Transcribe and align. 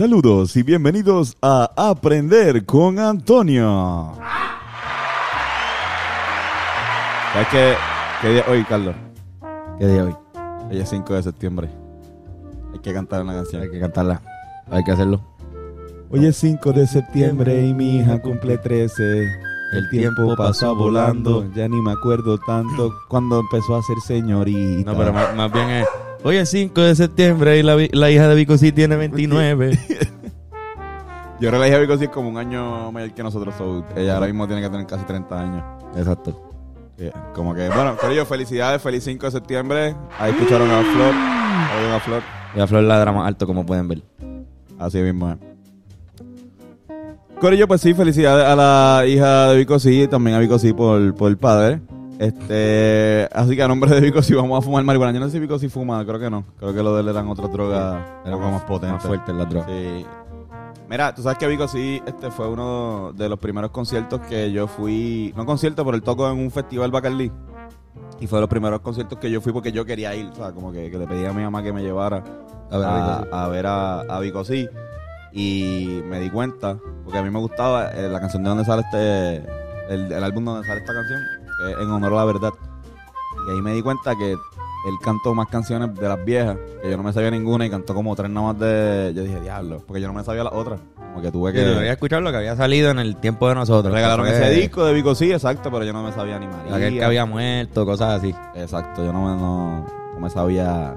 Saludos 0.00 0.56
y 0.56 0.62
bienvenidos 0.62 1.36
a 1.42 1.70
Aprender 1.76 2.64
con 2.64 2.98
Antonio. 2.98 4.14
¿Sabes 7.34 7.48
qué, 7.50 7.74
qué 8.22 8.28
día 8.30 8.44
hoy, 8.48 8.64
Carlos? 8.64 8.94
¿Qué 9.78 9.86
día 9.86 10.04
hoy? 10.04 10.14
Hoy 10.70 10.80
es 10.80 10.88
5 10.88 11.12
de 11.12 11.22
septiembre. 11.22 11.68
Hay 12.72 12.78
que 12.78 12.94
cantar 12.94 13.20
una 13.20 13.34
canción. 13.34 13.60
Hay 13.60 13.70
que 13.70 13.78
cantarla. 13.78 14.22
Hay 14.70 14.82
que 14.84 14.92
hacerlo. 14.92 15.20
Hoy 16.10 16.24
es 16.24 16.36
5 16.36 16.72
de 16.72 16.86
septiembre 16.86 17.66
y 17.66 17.74
mi 17.74 17.98
hija 17.98 18.22
cumple 18.22 18.56
13. 18.56 19.28
El 19.74 19.90
tiempo 19.90 20.34
pasó 20.34 20.74
volando, 20.74 21.44
ya 21.54 21.68
ni 21.68 21.78
me 21.78 21.92
acuerdo 21.92 22.38
tanto 22.38 22.90
cuando 23.10 23.40
empezó 23.40 23.76
a 23.76 23.82
ser 23.82 23.98
señorita. 24.00 24.92
No, 24.92 24.96
pero 24.96 25.12
más, 25.12 25.36
más 25.36 25.52
bien 25.52 25.68
es. 25.68 25.86
Hoy 26.22 26.36
es 26.36 26.50
5 26.50 26.78
de 26.82 26.94
septiembre 26.94 27.58
y 27.58 27.62
la, 27.62 28.10
hija 28.10 28.28
de 28.28 28.34
Vico 28.34 28.58
sí 28.58 28.72
tiene 28.72 28.96
29. 28.96 29.70
Yo 31.40 31.48
creo 31.48 31.52
que 31.52 31.58
la 31.58 31.68
hija 31.68 31.76
de 31.76 31.82
Vico 31.82 31.96
sí 31.96 32.04
es 32.04 32.10
como 32.10 32.28
un 32.28 32.36
año 32.36 32.92
mayor 32.92 33.12
que 33.12 33.22
nosotros. 33.22 33.54
so, 33.56 33.84
ella 33.96 34.14
ahora 34.14 34.26
mismo 34.26 34.46
tiene 34.46 34.60
que 34.60 34.68
tener 34.68 34.86
casi 34.86 35.04
30 35.04 35.40
años. 35.40 35.64
Exacto. 35.96 36.38
Como 37.34 37.54
que, 37.54 37.66
bueno, 37.70 37.96
Corillo, 37.96 38.26
felicidades, 38.26 38.82
feliz 38.82 39.02
5 39.04 39.26
de 39.26 39.32
septiembre. 39.32 39.96
Ahí 40.18 40.32
escucharon 40.32 40.70
a 40.70 40.82
Flor. 40.82 41.14
Ahí 41.14 41.96
a 41.96 42.00
Flor. 42.00 42.22
Y 42.54 42.58
la 42.58 42.66
flor 42.66 42.82
ladra 42.82 43.12
más 43.12 43.26
alto, 43.26 43.46
como 43.46 43.64
pueden 43.64 43.88
ver. 43.88 44.02
Así 44.78 44.98
mismo 44.98 45.30
es. 45.30 45.38
Corillo, 47.40 47.66
pues 47.66 47.80
sí, 47.80 47.94
felicidades 47.94 48.44
a 48.44 48.54
la 48.54 49.06
hija 49.06 49.48
de 49.48 49.56
Vico 49.56 49.78
sí, 49.78 50.06
también 50.08 50.36
a 50.36 50.40
Vico 50.40 50.58
sí 50.58 50.74
por, 50.74 51.14
por 51.14 51.30
el 51.30 51.38
padre. 51.38 51.80
Este, 52.20 53.26
así 53.32 53.56
que 53.56 53.62
a 53.62 53.68
nombre 53.68 53.90
de 53.94 53.98
Vico 54.02 54.20
sí 54.20 54.34
vamos 54.34 54.58
a 54.58 54.60
fumar 54.60 54.84
marihuana. 54.84 55.10
Yo 55.10 55.20
no 55.20 55.26
sé 55.26 55.32
si 55.32 55.40
Vico 55.40 55.58
sí 55.58 55.70
fuma, 55.70 56.04
creo 56.04 56.20
que 56.20 56.28
no. 56.28 56.44
Creo 56.58 56.74
que 56.74 56.82
lo 56.82 56.94
de 56.94 57.00
él 57.00 57.08
eran 57.08 57.26
otras 57.28 57.50
drogas, 57.50 57.98
era 58.26 58.36
poco 58.36 58.50
más 58.50 58.62
potentes. 58.64 58.92
Más 58.92 59.02
fuerte 59.06 59.32
la 59.32 59.46
droga. 59.46 59.66
Sí. 59.66 60.04
Mira, 60.86 61.14
tú 61.14 61.22
sabes 61.22 61.38
que 61.38 61.46
Vico 61.46 61.66
sí 61.66 62.02
este 62.06 62.30
fue 62.30 62.46
uno 62.46 63.14
de 63.14 63.26
los 63.26 63.38
primeros 63.38 63.70
conciertos 63.70 64.20
que 64.28 64.52
yo 64.52 64.66
fui, 64.66 65.32
no 65.34 65.46
concierto, 65.46 65.82
pero 65.82 65.96
él 65.96 66.02
tocó 66.02 66.30
en 66.30 66.38
un 66.38 66.50
festival 66.50 66.90
Bacardí. 66.90 67.32
Y 68.20 68.26
fue 68.26 68.36
de 68.36 68.40
los 68.42 68.50
primeros 68.50 68.80
conciertos 68.80 69.18
que 69.18 69.30
yo 69.30 69.40
fui 69.40 69.54
porque 69.54 69.72
yo 69.72 69.86
quería 69.86 70.14
ir, 70.14 70.26
o 70.26 70.34
sea, 70.34 70.52
como 70.52 70.72
que, 70.72 70.90
que 70.90 70.98
le 70.98 71.06
pedí 71.06 71.24
a 71.24 71.32
mi 71.32 71.42
mamá 71.42 71.62
que 71.62 71.72
me 71.72 71.80
llevara 71.80 72.22
A 72.70 72.76
ver, 72.76 72.86
a 72.86 72.92
Vico 72.98 73.22
sí. 73.22 73.28
a, 73.32 73.44
a 73.44 73.48
ver 73.48 73.66
a, 73.66 74.00
a 74.00 74.20
Vico 74.20 74.44
sí. 74.44 74.68
Y 75.32 76.02
me 76.04 76.20
di 76.20 76.28
cuenta, 76.28 76.76
porque 77.02 77.18
a 77.18 77.22
mí 77.22 77.30
me 77.30 77.38
gustaba 77.38 77.92
eh, 77.92 78.10
la 78.10 78.20
canción 78.20 78.42
de 78.42 78.50
donde 78.50 78.66
sale 78.66 78.82
este, 78.82 79.36
el, 79.88 80.12
el 80.12 80.22
álbum 80.22 80.44
donde 80.44 80.66
sale 80.66 80.80
esta 80.80 80.92
canción, 80.92 81.20
que 81.64 81.72
es 81.72 81.78
En 81.78 81.90
Honor 81.90 82.12
a 82.12 82.16
la 82.16 82.24
Verdad. 82.24 82.52
Y 83.48 83.50
ahí 83.52 83.62
me 83.62 83.72
di 83.74 83.82
cuenta 83.82 84.14
que 84.16 84.32
él 84.32 84.94
cantó 85.02 85.34
más 85.34 85.48
canciones 85.48 85.94
de 85.94 86.08
las 86.08 86.24
viejas, 86.24 86.56
que 86.82 86.90
yo 86.90 86.96
no 86.96 87.02
me 87.02 87.12
sabía 87.12 87.30
ninguna, 87.30 87.66
y 87.66 87.70
cantó 87.70 87.94
como 87.94 88.14
tres 88.16 88.30
nada 88.30 88.48
más 88.48 88.58
de. 88.58 89.12
Yo 89.14 89.22
dije, 89.22 89.40
diablo, 89.40 89.82
porque 89.86 90.00
yo 90.00 90.08
no 90.08 90.14
me 90.14 90.24
sabía 90.24 90.44
las 90.44 90.52
otras. 90.54 90.80
Como 90.96 91.20
que 91.20 91.30
tuve 91.30 91.52
Que 91.52 91.60
debería 91.60 91.82
que. 91.82 91.92
escuchar 91.92 92.22
lo 92.22 92.30
que 92.30 92.38
había 92.38 92.56
salido 92.56 92.90
en 92.90 92.98
el 92.98 93.16
tiempo 93.16 93.48
de 93.48 93.56
nosotros. 93.56 93.92
Regalaron 93.92 94.26
ese 94.26 94.50
disco 94.50 94.84
de 94.84 94.94
Vico 94.94 95.14
sí, 95.14 95.32
exacto, 95.32 95.70
pero 95.70 95.84
yo 95.84 95.92
no 95.92 96.02
me 96.02 96.12
sabía 96.12 96.38
ni 96.38 96.46
María. 96.46 96.74
Aquel 96.74 96.94
que 96.94 97.04
había 97.04 97.26
muerto, 97.26 97.84
cosas 97.84 98.18
así. 98.18 98.34
Exacto, 98.54 99.04
yo 99.04 99.12
no 99.12 99.22
me, 99.22 99.40
no, 99.40 99.86
no 100.14 100.20
me 100.20 100.30
sabía 100.30 100.96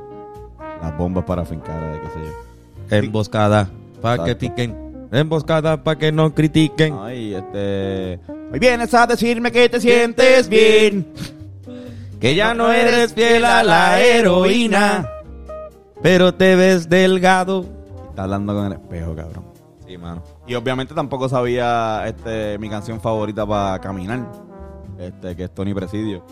las 0.82 0.98
bombas 0.98 1.26
para 1.26 1.44
fincar, 1.46 1.82
de 1.94 2.02
qué 2.02 2.08
sé 2.08 2.20
yo. 2.26 2.98
Emboscada, 2.98 3.70
para 4.02 4.24
que 4.24 4.36
piquen. 4.36 4.83
Emboscada, 5.14 5.84
para 5.84 6.00
que 6.00 6.12
no 6.12 6.34
critiquen. 6.34 6.98
Ay, 7.00 7.36
este. 7.36 8.20
Hoy 8.52 8.60
vienes 8.60 8.94
a 8.94 9.06
decirme 9.06 9.52
que 9.52 9.70
te 9.70 9.80
sientes 9.80 10.50
bien. 10.50 11.08
Que 12.20 12.34
ya 12.36 12.54
no 12.54 12.72
eres 12.72 13.14
fiel 13.14 13.46
a 13.46 13.64
la 13.64 14.02
heroína, 14.02 15.08
pero 16.02 16.34
te 16.34 16.56
ves 16.56 16.90
delgado. 16.90 17.66
Está 18.10 18.24
hablando 18.24 18.56
con 18.56 18.66
el 18.66 18.74
espejo, 18.74 19.16
cabrón. 19.16 19.46
Sí, 19.86 19.98
mano. 19.98 20.24
Y 20.48 20.56
obviamente 20.56 20.94
tampoco 20.94 21.30
sabía 21.30 22.04
este, 22.08 22.58
mi 22.58 22.70
canción 22.70 23.00
favorita 23.00 23.46
para 23.46 23.80
caminar. 23.80 24.32
Este, 24.98 25.36
que 25.36 25.44
es 25.44 25.54
Tony 25.54 25.74
Presidio. 25.74 26.26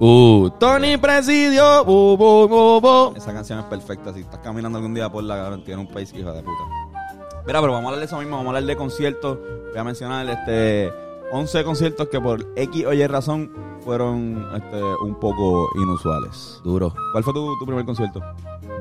Uh, 0.00 0.50
Tony 0.58 0.96
Presidio, 0.96 1.84
bu, 1.84 2.16
bu, 2.16 2.48
bu, 2.48 2.80
bu. 2.80 3.16
Esa 3.16 3.32
canción 3.32 3.58
es 3.58 3.64
perfecta. 3.64 4.12
Si 4.12 4.20
estás 4.20 4.40
caminando 4.40 4.78
algún 4.78 4.94
día 4.94 5.08
por 5.10 5.24
la 5.24 5.36
cabrón, 5.36 5.64
tiene 5.64 5.80
un 5.80 5.88
país 5.88 6.12
hijo 6.14 6.32
de 6.32 6.42
puta. 6.42 6.64
Mira, 7.48 7.60
pero 7.60 7.72
vamos 7.72 7.86
a 7.86 7.88
hablar 7.88 7.98
de 8.00 8.04
eso 8.04 8.18
mismo, 8.18 8.36
vamos 8.36 8.46
a 8.46 8.48
hablar 8.58 8.64
de 8.64 8.76
conciertos. 8.76 9.38
Voy 9.70 9.78
a 9.78 9.82
mencionar 9.84 10.28
este 10.28 10.92
11 11.32 11.64
conciertos 11.64 12.08
que 12.08 12.20
por 12.20 12.46
X 12.56 12.84
o 12.86 12.92
Y 12.92 13.06
razón 13.06 13.50
fueron 13.84 14.46
este, 14.54 14.82
un 15.02 15.14
poco 15.18 15.66
inusuales. 15.76 16.60
Duro. 16.62 16.94
¿Cuál 17.12 17.24
fue 17.24 17.32
tu, 17.32 17.58
tu 17.58 17.64
primer 17.66 17.84
concierto? 17.84 18.20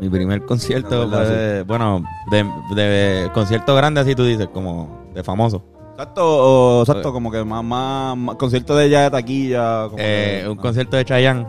Mi 0.02 0.10
primer 0.10 0.46
concierto 0.46 1.08
fue, 1.10 1.64
bueno, 1.64 2.04
de, 2.30 2.44
de 2.76 3.32
concierto 3.34 3.74
grande, 3.74 4.02
así 4.02 4.14
tú 4.16 4.24
dices, 4.26 4.48
como 4.54 5.08
de 5.14 5.24
famoso. 5.24 5.64
Exacto, 5.94 6.22
o, 6.24 6.82
exacto, 6.84 7.12
como 7.12 7.32
que 7.32 7.44
más, 7.44 7.64
más, 7.64 8.16
más- 8.18 8.36
concierto 8.36 8.76
de 8.76 8.90
ya 8.90 9.04
de 9.04 9.12
taquilla. 9.12 9.86
Como 9.86 9.96
Eh, 9.98 10.42
que- 10.44 10.50
un 10.50 10.58
concierto 10.58 10.96
de 10.98 11.06
Chayanne, 11.06 11.48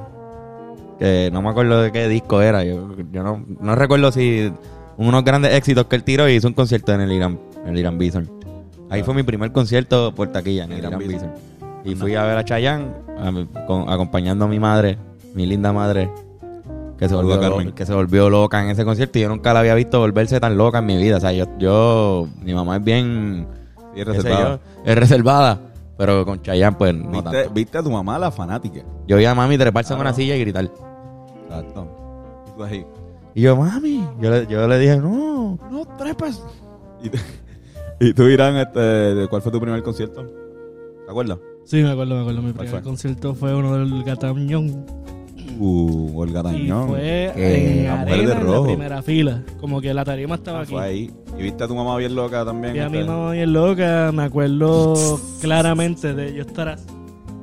que 0.98 1.30
no 1.32 1.42
me 1.42 1.50
acuerdo 1.50 1.82
de 1.82 1.92
qué 1.92 2.08
disco 2.08 2.40
era. 2.40 2.64
Yo, 2.64 2.88
yo 3.12 3.22
no, 3.22 3.44
no 3.60 3.74
recuerdo 3.74 4.10
si 4.10 4.50
unos 4.98 5.24
grandes 5.24 5.54
éxitos 5.54 5.86
que 5.86 5.96
él 5.96 6.04
tiró 6.04 6.28
y 6.28 6.32
hizo 6.34 6.46
un 6.48 6.54
concierto 6.54 6.92
en 6.92 7.00
el 7.00 7.12
Irán, 7.12 7.38
en 7.64 7.70
el 7.70 7.78
Irán 7.78 7.96
Bison. 7.98 8.28
Ahí 8.90 9.00
Ah. 9.00 9.04
fue 9.04 9.14
mi 9.14 9.22
primer 9.22 9.52
concierto 9.52 10.14
por 10.14 10.28
taquilla 10.28 10.64
en 10.64 10.72
el 10.72 10.78
Irán 10.78 10.92
Irán 11.00 11.08
Bison. 11.08 11.30
Bison. 11.32 11.82
Y 11.84 11.94
fui 11.94 12.14
a 12.14 12.24
ver 12.24 12.36
a 12.38 12.44
Chayanne, 12.44 12.86
a 13.18 13.30
mi- 13.30 13.46
con- 13.66 13.88
acompañando 13.88 14.44
a 14.44 14.48
mi 14.48 14.58
madre, 14.58 14.98
mi 15.34 15.46
linda 15.46 15.72
madre, 15.72 16.10
que 16.98 17.08
se, 17.08 17.14
volvió, 17.14 17.38
Carmen. 17.40 17.66
lo- 17.68 17.74
que 17.74 17.86
se 17.86 17.94
volvió 17.94 18.28
loca 18.28 18.62
en 18.62 18.70
ese 18.70 18.84
concierto 18.84 19.18
y 19.18 19.22
yo 19.22 19.28
nunca 19.28 19.52
la 19.54 19.60
había 19.60 19.74
visto 19.74 20.00
volverse 20.00 20.40
tan 20.40 20.56
loca 20.56 20.78
en 20.80 20.86
mi 20.86 20.96
vida. 20.96 21.18
O 21.18 21.20
sea, 21.20 21.32
yo, 21.32 21.46
yo 21.58 22.26
mi 22.42 22.52
mamá 22.54 22.76
es 22.78 22.84
bien 22.84 23.46
Sí, 23.94 24.02
reservada. 24.04 24.60
yo, 24.84 24.90
es 24.90 24.98
reservada, 24.98 25.60
pero 25.96 26.24
con 26.24 26.42
Chayanne 26.42 26.76
pues 26.76 26.94
no 26.94 27.10
¿Viste, 27.10 27.30
tanto. 27.30 27.50
viste 27.54 27.78
a 27.78 27.82
tu 27.82 27.90
mamá, 27.90 28.18
la 28.18 28.30
fanática. 28.32 28.80
Yo 29.06 29.16
vi 29.16 29.24
a 29.24 29.34
mami 29.34 29.56
treparse 29.56 29.94
en 29.94 30.00
una 30.00 30.12
silla 30.12 30.34
y 30.34 30.40
gritar. 30.40 30.68
Exacto. 31.44 31.86
Ahí. 32.64 32.84
Y 33.34 33.42
yo, 33.42 33.56
mami, 33.56 34.04
yo 34.20 34.30
le, 34.30 34.46
yo 34.46 34.66
le 34.66 34.78
dije, 34.78 34.96
no, 34.98 35.58
no 35.70 35.84
trepas. 35.96 36.42
Y, 38.00 38.08
y 38.08 38.12
tú, 38.12 38.24
Irán, 38.24 38.56
este, 38.56 38.80
de 38.80 39.28
¿cuál 39.28 39.40
fue 39.42 39.52
tu 39.52 39.60
primer 39.60 39.82
concierto? 39.84 40.24
¿Te 41.04 41.10
acuerdas? 41.10 41.38
Sí, 41.64 41.82
me 41.82 41.90
acuerdo, 41.90 42.16
me 42.16 42.20
acuerdo. 42.22 42.42
Mi 42.42 42.52
¿Cuál 42.52 42.66
primer 42.66 42.82
fue? 42.82 42.90
concierto 42.90 43.34
fue 43.34 43.54
uno 43.54 43.74
del 43.78 44.02
Gatañón. 44.02 44.84
Uh, 45.60 46.20
Olga 46.20 46.40
Y 46.40 46.42
Tañón. 46.42 46.88
fue 46.88 47.32
que 47.34 47.80
en 47.84 47.90
arena, 47.90 48.34
de 48.34 48.40
en 48.40 48.50
la 48.52 48.62
primera 48.62 49.02
fila. 49.02 49.42
Como 49.60 49.80
que 49.80 49.92
la 49.94 50.04
tarima 50.04 50.36
estaba 50.36 50.60
Ah, 50.60 50.62
aquí. 50.62 50.72
fue 50.72 50.82
ahí. 50.82 51.10
Y 51.38 51.42
viste 51.42 51.64
a 51.64 51.68
tu 51.68 51.74
mamá 51.74 51.96
bien 51.96 52.14
loca 52.14 52.44
también. 52.44 52.74
Y 52.76 52.78
a 52.80 52.88
mi 52.88 52.98
este? 52.98 53.10
mamá 53.10 53.32
bien 53.32 53.52
loca, 53.52 54.10
me 54.12 54.22
acuerdo 54.24 54.94
claramente 55.40 56.14
de 56.14 56.34
yo 56.34 56.42
estar 56.42 56.68
así, 56.68 56.84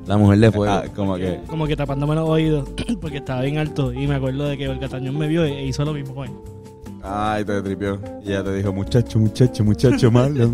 La 0.06 0.16
mujer 0.16 0.38
de 0.38 0.52
fuego. 0.52 0.72
Ah, 0.72 0.84
como 0.94 1.16
que. 1.16 1.40
como 1.46 1.66
que 1.66 1.76
tapándome 1.76 2.14
los 2.14 2.28
oídos 2.28 2.68
porque 3.00 3.18
estaba 3.18 3.42
bien 3.42 3.58
alto. 3.58 3.92
Y 3.92 4.06
me 4.06 4.14
acuerdo 4.14 4.44
de 4.46 4.56
que 4.56 4.64
el 4.64 4.78
Gatañón 4.78 5.18
me 5.18 5.26
vio 5.28 5.44
e 5.44 5.64
hizo 5.66 5.84
lo 5.84 5.92
mismo 5.92 6.14
con 6.14 6.28
él. 6.28 6.34
Ay, 7.02 7.44
te 7.44 7.60
tripió. 7.62 8.00
Y 8.24 8.28
ella 8.30 8.42
te 8.44 8.54
dijo, 8.54 8.72
muchacho, 8.72 9.18
muchacho, 9.18 9.64
muchacho 9.64 10.10
malo. 10.10 10.50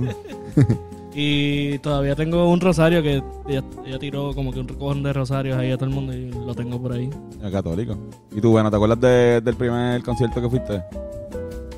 Y 1.14 1.78
todavía 1.80 2.14
tengo 2.16 2.50
un 2.50 2.58
rosario 2.58 3.02
que 3.02 3.22
ella, 3.46 3.62
ella 3.84 3.98
tiró 3.98 4.32
como 4.34 4.50
que 4.50 4.60
un 4.60 4.66
cojón 4.66 5.02
de 5.02 5.12
rosarios 5.12 5.58
ahí 5.58 5.70
a 5.70 5.76
todo 5.76 5.84
el 5.90 5.94
mundo 5.94 6.14
y 6.14 6.30
lo 6.30 6.54
tengo 6.54 6.80
por 6.80 6.92
ahí. 6.94 7.10
El 7.42 7.52
católico. 7.52 7.98
Y 8.34 8.40
tú, 8.40 8.50
bueno, 8.52 8.70
¿te 8.70 8.76
acuerdas 8.76 8.98
de- 8.98 9.42
del 9.42 9.54
primer 9.54 10.02
concierto 10.02 10.40
que 10.40 10.48
fuiste? 10.48 10.82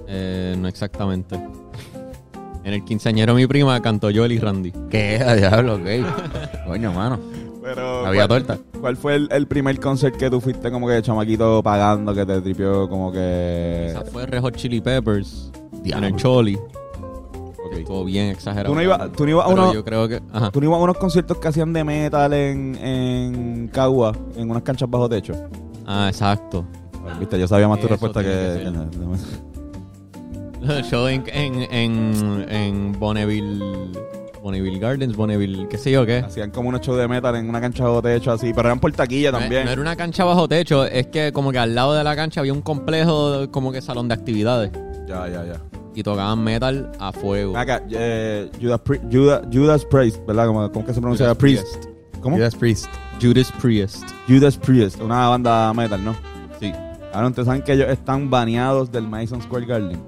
Eh, 0.06 0.54
no 0.56 0.68
exactamente. 0.68 1.34
En 2.62 2.74
el 2.74 2.84
quinceañero 2.84 3.34
mi 3.34 3.48
prima 3.48 3.80
cantó 3.82 4.08
Joel 4.14 4.30
y 4.30 4.38
Randy. 4.38 4.72
¿Qué? 4.88 5.16
A 5.16 5.34
diablo, 5.34 5.74
ok. 5.74 5.88
Coño, 6.68 6.92
mano. 6.92 7.18
Pero. 7.64 8.06
Había 8.06 8.28
¿cuál, 8.28 8.44
torta. 8.44 8.62
¿Cuál 8.78 8.96
fue 8.96 9.14
el, 9.14 9.28
el 9.32 9.46
primer 9.46 9.80
concert 9.80 10.16
que 10.16 10.28
tú 10.28 10.40
fuiste 10.40 10.70
como 10.70 10.86
que 10.86 11.00
chamaquito 11.00 11.62
pagando, 11.62 12.14
que 12.14 12.26
te 12.26 12.40
tripió 12.42 12.88
como 12.88 13.10
que. 13.10 13.86
Esa 13.88 14.04
fue 14.04 14.26
Red 14.26 14.42
Hot 14.42 14.54
Chili 14.54 14.80
Peppers. 14.80 15.50
Diablo. 15.82 16.06
En 16.06 16.14
el 16.14 16.20
Choli. 16.20 16.58
Estuvo 17.72 18.04
bien 18.04 18.28
exagerado. 18.28 18.68
Tú 18.68 18.74
no 18.76 18.82
ibas, 18.82 19.12
tú 19.12 19.24
no 19.24 19.30
ibas 19.30 19.46
a 19.46 19.48
Pero 19.48 19.62
unos, 19.62 19.74
yo 19.74 19.84
creo 19.84 20.08
que... 20.08 20.22
Ajá. 20.32 20.50
tú 20.52 20.60
no 20.60 20.66
ibas 20.66 20.78
a 20.78 20.82
unos 20.82 20.96
conciertos 20.96 21.38
que 21.38 21.48
hacían 21.48 21.72
de 21.72 21.82
metal 21.82 22.32
en, 22.32 22.76
en 22.76 23.68
Cagua, 23.68 24.12
en 24.36 24.48
unas 24.48 24.62
canchas 24.62 24.88
bajo 24.88 25.08
techo. 25.08 25.34
Ah, 25.86 26.06
exacto. 26.08 26.64
Viste, 27.18 27.38
yo 27.38 27.48
sabía 27.48 27.66
más 27.68 27.78
tu 27.80 27.86
Eso 27.86 27.94
respuesta 27.94 28.22
que. 28.22 28.70
que 30.64 30.82
show 30.84 31.06
en, 31.08 31.24
en, 31.26 31.62
en, 31.72 32.46
en 32.48 32.98
Bonneville, 32.98 33.60
Bonneville 34.44 34.78
Gardens, 34.78 35.16
Bonneville, 35.16 35.66
qué 35.70 35.78
sé 35.78 35.90
yo 35.90 36.04
qué. 36.04 36.18
Hacían 36.18 36.50
como 36.50 36.68
unos 36.68 36.82
shows 36.82 36.98
de 36.98 37.08
metal 37.08 37.34
en 37.36 37.48
una 37.48 37.62
cancha 37.62 37.88
de 37.88 38.02
techo 38.02 38.30
así, 38.30 38.52
pero 38.54 38.68
eran 38.68 38.78
por 38.78 38.92
taquilla 38.92 39.32
No, 39.32 39.38
también. 39.38 39.64
no 39.64 39.70
era 39.70 39.80
una 39.80 39.96
cancha 39.96 40.22
bajo 40.24 40.46
techo, 40.46 40.84
es 40.84 41.06
que 41.06 41.32
como 41.32 41.50
que 41.50 41.56
al 41.58 41.74
lado 41.74 41.94
de 41.94 42.04
la 42.04 42.14
cancha 42.14 42.40
había 42.40 42.52
un 42.52 42.60
complejo 42.60 43.50
como 43.50 43.72
que 43.72 43.80
salón 43.80 44.06
de 44.08 44.12
actividades 44.14 44.70
Ya, 45.08 45.26
ya, 45.30 45.46
ya. 45.46 45.62
y 45.94 46.02
tocaban 46.02 46.44
metal 46.44 46.92
a 47.00 47.10
fuego. 47.10 47.56
Acá, 47.56 47.84
eh, 47.90 48.50
Judas, 48.60 48.80
Pri- 48.80 49.00
Judas, 49.10 49.46
Judas 49.50 49.84
Priest, 49.86 50.18
¿verdad? 50.26 50.46
¿Cómo, 50.48 50.70
cómo 50.70 50.84
que 50.84 50.92
se 50.92 51.00
pronuncia? 51.00 51.24
Judas 51.24 51.38
Priest. 51.38 51.84
¿Cómo? 52.20 52.36
Judas 52.36 52.54
Priest. 52.54 52.86
Judas 53.22 53.50
Priest. 53.62 54.04
Judas 54.28 54.58
Priest, 54.58 55.00
una 55.00 55.28
banda 55.28 55.72
metal, 55.72 56.04
¿no? 56.04 56.14
Sí. 56.60 56.70
Ahora 57.14 57.28
ustedes 57.28 57.46
saben 57.46 57.62
que 57.62 57.72
ellos 57.72 57.88
están 57.88 58.28
baneados 58.28 58.92
del 58.92 59.08
Madison 59.08 59.40
Square 59.40 59.64
Garden. 59.64 59.98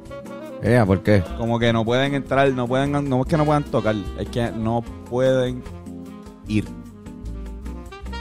Eh, 0.62 0.82
¿por 0.86 1.02
qué? 1.02 1.22
Como 1.36 1.58
que 1.58 1.72
no 1.72 1.84
pueden 1.84 2.14
entrar, 2.14 2.50
no 2.52 2.66
pueden, 2.66 2.92
no 2.92 3.20
es 3.20 3.26
que 3.26 3.36
no 3.36 3.44
puedan 3.44 3.64
tocar, 3.64 3.94
es 4.18 4.28
que 4.28 4.50
no 4.50 4.82
pueden 5.08 5.62
ir. 6.48 6.64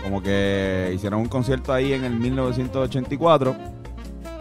Como 0.04 0.22
que 0.22 0.92
hicieron 0.94 1.22
un 1.22 1.28
concierto 1.28 1.74
ahí 1.74 1.94
en 1.94 2.04
el 2.04 2.16
1984, 2.16 3.56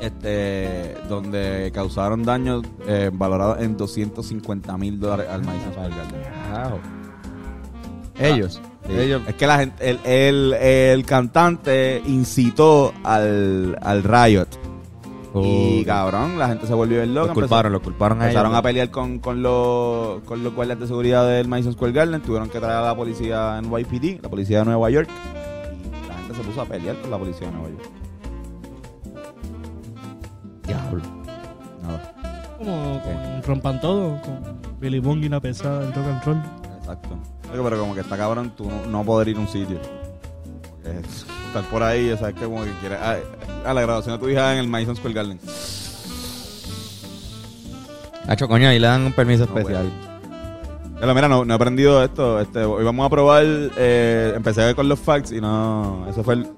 este, 0.01 0.95
donde 1.09 1.71
causaron 1.73 2.23
daños 2.23 2.63
eh, 2.87 3.11
valorados 3.13 3.63
en 3.63 3.77
250 3.77 4.77
mil 4.77 5.01
dólares 5.01 5.27
al 5.31 5.43
Madison 5.43 5.73
Square 5.73 5.91
Garden. 5.91 6.81
Ellos. 8.19 8.61
Sí. 8.87 8.93
Ellos. 8.93 9.23
Es 9.27 9.35
que 9.35 9.47
la 9.47 9.59
gente, 9.59 9.91
el, 9.91 9.99
el, 10.05 10.53
el 10.53 11.07
cantante 11.07 12.03
incitó 12.05 12.93
al, 13.03 13.79
al 13.81 14.03
riot. 14.03 14.64
Y 15.43 15.85
cabrón, 15.85 16.39
la 16.39 16.49
gente 16.49 16.67
se 16.67 16.75
volvió 16.75 16.99
bien 16.99 17.15
loca. 17.15 17.29
Los 17.29 17.35
culparon, 17.35 17.73
los 17.73 17.83
culparon 17.83 18.21
a 18.21 18.25
Empezaron 18.27 18.53
ellos. 18.53 18.59
a 18.59 18.63
pelear 18.63 18.91
con, 18.91 19.19
con, 19.19 19.43
los, 19.43 20.23
con 20.23 20.45
los 20.45 20.55
guardias 20.55 20.79
de 20.79 20.87
seguridad 20.87 21.27
del 21.27 21.49
Madison 21.49 21.73
Square 21.73 21.93
Garden. 21.93 22.23
Tuvieron 22.23 22.49
que 22.49 22.61
traer 22.61 22.77
a 22.77 22.83
la 22.83 22.95
policía 22.97 23.59
en 23.59 23.65
YPD, 23.65 24.23
la 24.23 24.29
policía 24.29 24.61
de 24.61 24.65
Nueva 24.67 24.91
York. 24.91 25.09
Y 25.11 26.09
la 26.09 26.15
gente 26.19 26.35
se 26.35 26.43
puso 26.43 26.61
a 26.61 26.65
pelear 26.67 26.97
con 27.01 27.11
la 27.11 27.19
policía 27.19 27.47
de 27.49 27.53
Nueva 27.53 27.69
York. 27.71 27.83
Diablo. 30.67 31.03
Nada. 31.83 32.15
Como 32.59 33.01
con 33.03 33.43
Rompan 33.43 33.81
Todo, 33.81 34.21
con 34.23 34.79
Billy 34.81 35.01
Bong 35.01 35.23
y 35.23 35.27
una 35.27 35.41
pesada 35.41 35.81
del 35.81 35.93
rock 35.95 36.07
and 36.07 36.25
roll. 36.25 36.43
Exacto. 36.79 37.09
Oye, 37.53 37.63
Pero 37.63 37.79
como 37.81 37.95
que 37.95 38.01
está 38.01 38.17
cabrón 38.17 38.53
tú 38.57 38.65
no, 38.71 38.87
no 38.91 39.05
poder 39.05 39.29
ir 39.29 39.37
a 39.37 39.41
un 39.41 39.49
sitio. 39.49 39.79
Es- 40.85 41.27
estar 41.47 41.65
por 41.71 41.83
ahí, 41.83 42.11
o 42.11 42.17
sea, 42.19 42.29
es 42.31 42.35
que 42.35 42.45
como 42.45 42.63
que 42.65 42.73
quieres. 42.81 42.99
A, 43.01 43.17
a 43.69 43.75
la 43.75 43.81
graduación 43.83 44.17
de 44.17 44.25
tu 44.25 44.29
hija 44.31 44.53
en 44.53 44.59
el 44.59 44.69
Madison 44.69 44.97
Square 44.97 45.15
Garden. 45.15 45.41
Hacho, 48.27 48.49
coño, 48.49 48.69
ahí 48.69 48.79
le 48.79 48.87
dan 48.87 49.03
un 49.03 49.13
permiso 49.13 49.47
No, 49.47 49.59
especial. 49.59 49.91
Mira, 51.15 51.29
no, 51.29 51.45
no 51.45 51.53
he 51.53 51.57
aprendido 51.57 52.03
esto. 52.03 52.41
Este, 52.41 52.65
hoy 52.65 52.83
vamos 52.85 53.05
a 53.07 53.11
probar. 53.11 53.45
eh, 53.45 54.33
empecé 54.35 54.75
con 54.75 54.89
los 54.89 54.99
facts 54.99 55.33
y 55.33 55.41
no. 55.41 56.07
Eso 56.09 56.25
fue 56.25 56.35
el. 56.35 56.49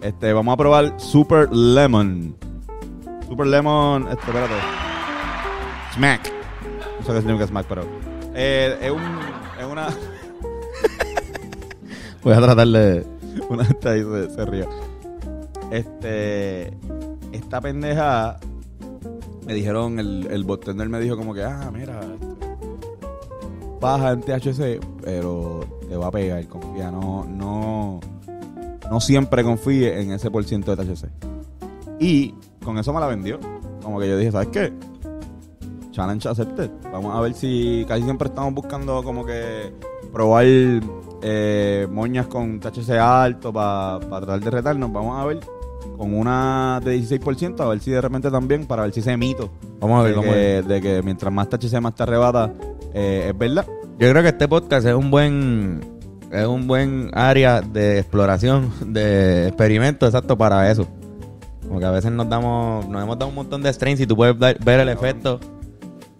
Este, 0.00 0.32
vamos 0.32 0.52
a 0.54 0.56
probar 0.56 0.94
Super 0.98 1.48
Lemon. 1.52 2.34
Super 3.28 3.46
Lemon. 3.46 4.08
Este, 4.10 4.24
espérate. 4.26 4.54
Smack. 5.94 6.32
No 7.00 7.06
sé 7.06 7.12
qué 7.12 7.18
significa 7.20 7.46
Smack, 7.46 7.66
pero. 7.68 7.84
eh, 8.34 8.76
es 8.82 8.90
un. 8.90 9.00
Es 9.60 9.66
una. 9.70 9.86
Voy 12.24 12.32
a 12.32 12.40
tratar 12.40 12.66
de. 12.66 13.06
Una 13.48 13.64
gente 13.64 13.88
ahí 13.88 14.02
se, 14.02 14.30
se 14.30 14.44
ríe. 14.44 14.66
Este. 15.70 16.76
Esta 17.32 17.60
pendeja. 17.60 18.38
Me 19.46 19.54
dijeron, 19.54 19.98
el, 19.98 20.28
el 20.30 20.44
bartender 20.44 20.88
me 20.88 21.00
dijo 21.00 21.16
como 21.16 21.34
que, 21.34 21.42
ah, 21.42 21.70
mira. 21.72 22.00
baja 23.80 24.12
en 24.12 24.20
THC, 24.20 24.80
pero 25.02 25.60
te 25.88 25.96
va 25.96 26.06
a 26.06 26.10
pegar, 26.10 26.46
confía. 26.46 26.90
No, 26.90 27.24
no. 27.24 28.00
No 28.90 29.00
siempre 29.00 29.42
confíe 29.42 30.00
en 30.00 30.12
ese 30.12 30.30
por 30.30 30.44
ciento 30.44 30.76
de 30.76 30.84
THC. 30.84 31.08
Y 31.98 32.34
con 32.64 32.78
eso 32.78 32.92
me 32.92 33.00
la 33.00 33.06
vendió. 33.06 33.38
Como 33.82 33.98
que 33.98 34.08
yo 34.08 34.16
dije, 34.16 34.30
¿sabes 34.30 34.48
qué? 34.48 34.72
Challenge 35.90 36.28
accepted. 36.28 36.70
Vamos 36.92 37.14
a 37.14 37.20
ver 37.20 37.34
si 37.34 37.84
casi 37.88 38.02
siempre 38.02 38.28
estamos 38.28 38.54
buscando 38.54 39.02
como 39.02 39.24
que 39.24 39.72
probar 40.12 40.44
eh, 41.22 41.86
moñas 41.90 42.26
con 42.26 42.58
THC 42.60 42.90
alto 42.98 43.52
para 43.52 43.98
tratar 44.00 44.40
de 44.40 44.50
retarnos. 44.50 44.92
Vamos 44.92 45.20
a 45.20 45.24
ver 45.26 45.40
con 45.96 46.14
una 46.14 46.80
de 46.84 46.96
16%, 46.98 47.60
a 47.60 47.68
ver 47.68 47.80
si 47.80 47.90
de 47.90 48.00
repente 48.00 48.30
también, 48.30 48.66
para 48.66 48.82
ver 48.82 48.92
si 48.92 49.00
ese 49.00 49.16
mito 49.16 49.50
Vamos 49.80 50.00
a 50.00 50.02
ver, 50.04 50.12
de, 50.12 50.16
vamos 50.18 50.32
a 50.32 50.36
ver. 50.36 50.62
que, 50.64 50.68
de 50.74 50.80
que 50.80 51.02
mientras 51.02 51.32
más 51.32 51.48
THC 51.48 51.80
más 51.80 51.94
te 51.94 52.02
arrebata, 52.02 52.52
eh, 52.94 53.26
es 53.30 53.38
verdad. 53.38 53.66
Yo 53.98 54.10
creo 54.10 54.22
que 54.22 54.28
este 54.28 54.48
podcast 54.48 54.86
es 54.86 54.94
un 54.94 55.10
buen 55.10 55.80
es 56.30 56.46
un 56.46 56.66
buen 56.66 57.10
área 57.12 57.60
de 57.60 57.98
exploración, 57.98 58.70
de 58.86 59.48
experimento 59.48 60.06
exacto 60.06 60.36
para 60.38 60.70
eso. 60.70 60.86
Como 61.66 61.78
que 61.78 61.84
a 61.86 61.90
veces 61.90 62.10
nos 62.10 62.28
damos, 62.28 62.88
nos 62.88 63.02
hemos 63.02 63.18
dado 63.18 63.28
un 63.28 63.34
montón 63.34 63.62
de 63.62 63.72
strains 63.72 64.00
y 64.00 64.06
tú 64.06 64.16
puedes 64.16 64.38
dar- 64.38 64.58
ver 64.64 64.80
el 64.80 64.88
efecto 64.88 65.38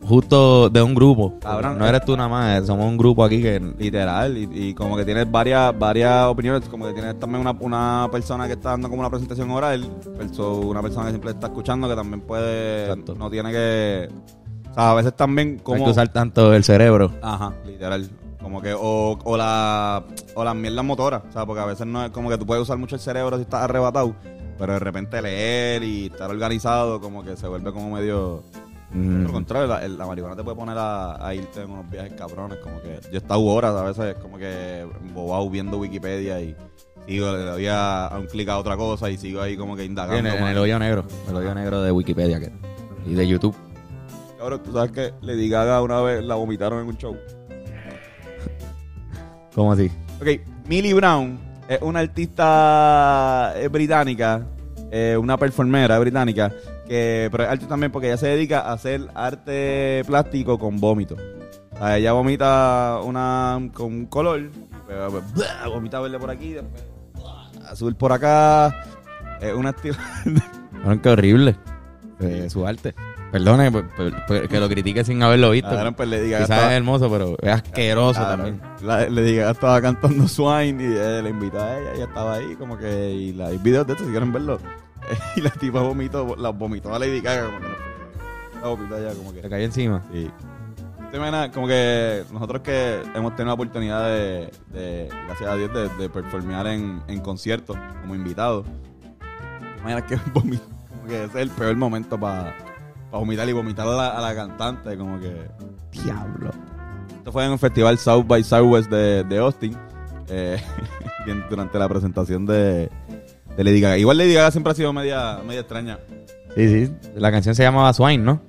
justo 0.03 0.69
de 0.69 0.83
un 0.83 0.95
grupo. 0.95 1.35
Cabrón, 1.41 1.79
no 1.79 1.87
eres 1.87 2.05
tú 2.05 2.17
nada 2.17 2.29
más, 2.29 2.63
eh, 2.63 2.67
somos 2.67 2.87
un 2.87 2.97
grupo 2.97 3.25
aquí 3.25 3.41
que 3.43 3.61
Literal, 3.79 4.37
y, 4.37 4.49
y 4.53 4.75
como 4.75 4.97
que 4.97 5.05
tienes 5.05 5.31
varias 5.31 5.79
varias 5.79 6.27
opiniones, 6.27 6.69
como 6.69 6.87
que 6.87 6.93
tienes 6.93 7.19
también 7.19 7.41
una, 7.41 7.53
una 7.61 8.09
persona 8.11 8.47
que 8.47 8.55
está 8.55 8.71
dando 8.71 8.89
como 8.89 9.01
una 9.01 9.11
presentación 9.11 9.51
oral, 9.51 9.87
perso- 10.19 10.61
una 10.67 10.83
persona 10.83 11.07
que 11.07 11.13
siempre 11.13 11.31
está 11.31 11.47
escuchando 11.49 11.89
que 11.89 11.95
también 11.95 12.21
puede, 12.23 12.83
Exacto. 12.89 13.15
no 13.15 13.31
tiene 13.31 13.51
que, 13.53 14.09
o 14.71 14.75
sea, 14.75 14.91
a 14.91 14.95
veces 14.95 15.15
también 15.15 15.49
no 15.49 15.55
hay 15.59 15.63
como... 15.65 15.85
que 15.85 15.91
usar 15.91 16.09
tanto 16.13 16.53
el 16.55 16.65
cerebro. 16.65 17.13
Ajá, 17.23 17.53
literal. 17.67 18.09
Como 18.43 18.61
que, 18.61 18.75
o, 18.75 19.17
o 19.23 19.37
la 19.37 20.03
o 20.35 20.43
las 20.43 20.57
mierdas 20.57 20.85
motoras. 20.85 21.23
O 21.29 21.33
sea, 21.33 21.47
porque 21.47 21.63
a 21.63 21.65
veces 21.65 21.87
no 21.87 22.05
es 22.05 22.11
como 22.11 22.29
que 22.29 22.37
tú 22.37 22.45
puedes 22.45 22.61
usar 22.63 22.77
mucho 22.77 22.97
el 22.97 23.01
cerebro 23.01 23.37
si 23.37 23.43
estás 23.43 23.63
arrebatado. 23.63 24.17
Pero 24.59 24.73
de 24.73 24.79
repente 24.81 25.23
leer 25.23 25.85
y 25.85 26.07
estar 26.07 26.29
organizado, 26.29 27.01
como 27.01 27.23
que 27.23 27.37
se 27.37 27.47
vuelve 27.47 27.73
como 27.73 27.95
medio. 27.95 28.43
Mm. 28.95 29.23
Por 29.25 29.33
contrario, 29.33 29.67
la, 29.69 29.87
la 29.89 30.07
marihuana 30.07 30.37
te 30.37 30.45
puede 30.45 30.57
poner 30.57 30.77
a, 30.79 31.27
a 31.27 31.35
irte 31.35 31.63
en 31.63 31.71
unos 31.71 31.89
viajes 31.91 32.13
cabrones. 32.13 32.59
Como 32.59 32.81
que 32.83 33.01
yo 33.05 33.15
he 33.15 33.17
estado 33.17 33.41
horas 33.43 33.75
a 33.75 33.83
veces, 33.85 34.15
como 34.21 34.37
que 34.39 34.87
bobado 35.15 35.49
viendo 35.49 35.79
Wikipedia 35.79 36.41
y 36.41 36.55
sigo, 37.07 37.33
le 37.33 37.45
doy 37.45 37.67
a, 37.69 38.07
a 38.09 38.19
un 38.19 38.27
clic 38.27 38.49
a 38.51 38.59
otra 38.59 38.77
cosa 38.77 39.09
y 39.11 39.17
sigo 39.17 39.41
ahí 39.41 39.57
como 39.57 39.75
que 39.77 39.85
indagando. 39.85 40.19
en, 40.19 40.27
el- 40.27 40.43
en 40.43 40.47
el 40.49 40.59
hoyo 40.59 40.79
negro, 40.79 41.05
el 41.29 41.37
hoyo 41.37 41.55
negro 41.55 41.81
de 41.83 41.91
Wikipedia 41.91 42.39
que, 42.39 42.53
y 43.07 43.15
de 43.15 43.27
YouTube. 43.27 43.57
Cabrón, 44.39 44.61
tú 44.65 44.73
sabes 44.73 44.91
que 44.91 45.13
Lady 45.23 45.49
Gaga 45.49 45.81
una 45.83 46.01
vez 46.01 46.23
la 46.25 46.35
vomitaron 46.35 46.81
en 46.83 46.89
un 46.89 46.97
show. 46.99 47.17
¿Cómo 49.55 49.73
así? 49.73 49.91
Ok, 50.21 50.29
Millie 50.67 50.95
Brown 50.95 51.39
es 51.69 51.81
una 51.83 52.01
artista 52.01 53.53
eh, 53.57 53.69
británica, 53.69 54.47
eh, 54.91 55.17
una 55.21 55.37
performera 55.37 55.99
británica, 55.99 56.53
que, 56.89 57.29
pero 57.31 57.45
es 57.45 57.51
arte 57.51 57.67
también 57.67 57.91
porque 57.93 58.09
ella 58.09 58.17
se 58.17 58.29
dedica 58.29 58.61
a 58.61 58.73
hacer 58.73 59.09
arte 59.15 60.03
plástico 60.07 60.59
con 60.59 60.79
vómito. 60.81 61.17
O 61.73 61.77
sea, 61.79 61.97
ella 61.97 62.13
vomita 62.13 63.01
una 63.03 63.59
con 63.73 63.87
un 63.87 64.07
color, 64.07 64.51
pero, 64.87 65.11
pues, 65.11 65.33
blah, 65.33 65.69
vomita 65.69 66.01
verde 66.01 66.19
por 66.19 66.31
aquí, 66.31 66.53
después 66.53 66.85
blah, 67.15 67.51
azul 67.71 67.95
por 67.97 68.13
acá. 68.13 68.85
Es 69.41 69.53
una. 69.55 69.75
Bueno, 70.85 71.01
qué 71.01 71.09
horrible 71.11 71.57
eh, 72.19 72.49
su 72.51 72.67
arte. 72.67 72.93
Perdone 73.31 73.71
que 74.51 74.61
lo 74.61 74.69
critique 74.69 75.05
sin 75.05 75.23
haberlo 75.23 75.51
visto. 75.51 75.71
Ahora, 75.71 75.93
pues, 75.93 76.09
Lady 76.09 76.29
Gaga 76.31 76.45
Quizás 76.45 76.57
estaba- 76.59 76.73
es 76.73 76.77
hermoso, 76.77 77.11
pero 77.11 77.37
es 77.41 77.51
asqueroso 77.53 78.21
Claro. 78.21 78.37
también. 78.43 78.61
La- 78.83 79.09
le 79.09 79.23
dije, 79.23 79.49
estaba 79.49 79.81
cantando 79.81 80.27
Swine 80.29 80.83
y 80.83 80.87
eh, 80.99 81.23
le 81.23 81.31
invitó 81.31 81.61
a 81.63 81.79
ella, 81.79 81.93
ella 81.95 82.05
estaba 82.05 82.35
ahí, 82.35 82.55
como 82.57 82.77
que, 82.77 83.11
y 83.11 83.33
la, 83.33 83.47
hay 83.47 83.59
videos 83.59 83.87
de 83.87 83.93
esto 83.95 84.05
si 84.05 84.11
quieren 84.11 84.33
verlo. 84.33 84.59
y 85.37 85.41
la 85.41 85.51
tipa 85.51 85.81
vomitó, 85.81 86.35
la 86.37 86.51
vomitó 86.51 86.95
a 86.95 86.99
Lady 86.99 87.21
Gaga, 87.21 87.47
como 87.47 87.59
que 87.61 87.69
no 87.69 87.75
fue. 87.75 88.61
La 88.63 88.69
vomitó 88.69 88.95
allá, 88.97 89.15
como 89.15 89.33
que. 89.33 89.41
cayó 89.43 89.65
encima. 89.65 90.03
Sí. 90.13 90.31
¿Te 91.11 91.17
imaginas? 91.19 91.51
Como 91.51 91.67
que 91.67 92.25
nosotros 92.33 92.63
que 92.63 93.03
hemos 93.15 93.33
tenido 93.37 93.49
la 93.49 93.55
oportunidad 93.55 94.07
de, 94.07 94.51
de 94.73 95.09
gracias 95.27 95.51
a 95.51 95.57
Dios, 95.57 95.71
de, 95.75 95.89
de 95.91 96.09
performear 96.09 96.67
en, 96.69 97.03
en 97.07 97.21
conciertos 97.21 97.77
como 98.01 98.15
invitados. 98.15 98.65
¿Te 99.19 99.81
imaginas 99.81 100.03
que 100.05 100.17
vomi- 100.33 100.61
como 100.89 101.05
que 101.09 101.25
ese 101.25 101.39
es 101.41 101.43
el 101.43 101.51
peor 101.51 101.77
momento 101.77 102.19
para 102.19 102.55
vomitar 103.11 103.47
y 103.49 103.53
vomitar 103.53 103.87
a 103.87 103.91
la, 103.91 104.09
a 104.09 104.21
la 104.23 104.35
cantante? 104.35 104.97
Como 104.97 105.21
que. 105.21 105.37
Diablo. 105.91 106.51
Esto 107.19 107.31
fue 107.31 107.45
en 107.45 107.53
un 107.53 107.59
festival 107.59 107.99
South 107.99 108.25
by 108.27 108.43
Southwest 108.43 108.91
de, 108.91 109.23
de 109.25 109.39
Austin. 109.39 109.77
eh, 110.29 110.61
durante 111.51 111.79
la 111.79 111.89
presentación 111.89 112.47
de, 112.47 112.91
de 113.57 113.65
Lady 113.65 113.81
Gaga. 113.81 113.99
Igual 113.99 114.19
Lady 114.19 114.35
Gaga 114.35 114.51
siempre 114.51 114.73
ha 114.73 114.75
sido 114.75 114.93
media, 114.93 115.41
media 115.47 115.61
extraña. 115.61 115.99
Sí, 116.55 116.87
sí. 116.87 116.93
La 117.15 117.31
canción 117.31 117.55
se 117.55 117.63
llamaba 117.63 117.93
Swine, 117.93 118.23
¿no? 118.23 118.41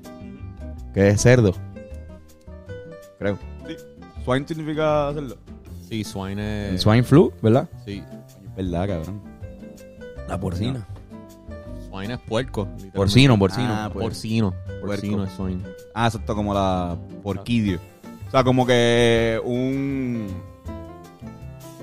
Que 0.93 1.09
es 1.09 1.21
cerdo. 1.21 1.53
Creo. 3.19 3.37
Sí. 3.67 3.75
Swine 4.23 4.47
significa 4.47 5.09
hacerlo. 5.09 5.37
Sí, 5.87 6.03
swine 6.03 6.73
es... 6.73 6.81
Swine 6.81 7.03
flu, 7.03 7.31
¿verdad? 7.41 7.69
Sí. 7.85 8.03
Verdad, 8.55 8.87
cabrón. 8.87 9.21
La 10.27 10.39
porcina. 10.39 10.87
Swine 11.89 12.15
es 12.15 12.19
puerco. 12.21 12.67
Porcino, 12.93 13.37
porcino. 13.37 13.67
Ah, 13.69 13.89
pues. 13.91 14.03
Porcino. 14.03 14.53
Porcino 14.81 15.17
puerco. 15.17 15.31
es 15.31 15.37
swine. 15.37 15.63
Ah, 15.93 16.07
exacto, 16.07 16.35
como 16.35 16.53
la 16.53 16.97
porquidio. 17.21 17.79
O 18.27 18.31
sea, 18.31 18.43
como 18.43 18.65
que 18.65 19.39
un 19.43 20.27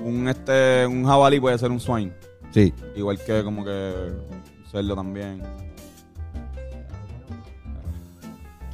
un 0.03 0.27
este 0.27 0.85
un 0.85 1.05
jabalí 1.05 1.39
puede 1.39 1.57
ser 1.57 1.71
un 1.71 1.79
swine, 1.79 2.11
Sí. 2.51 2.73
igual 2.95 3.17
que 3.19 3.43
como 3.43 3.63
que 3.65 3.93
cerdo 4.69 4.95
también. 4.95 5.41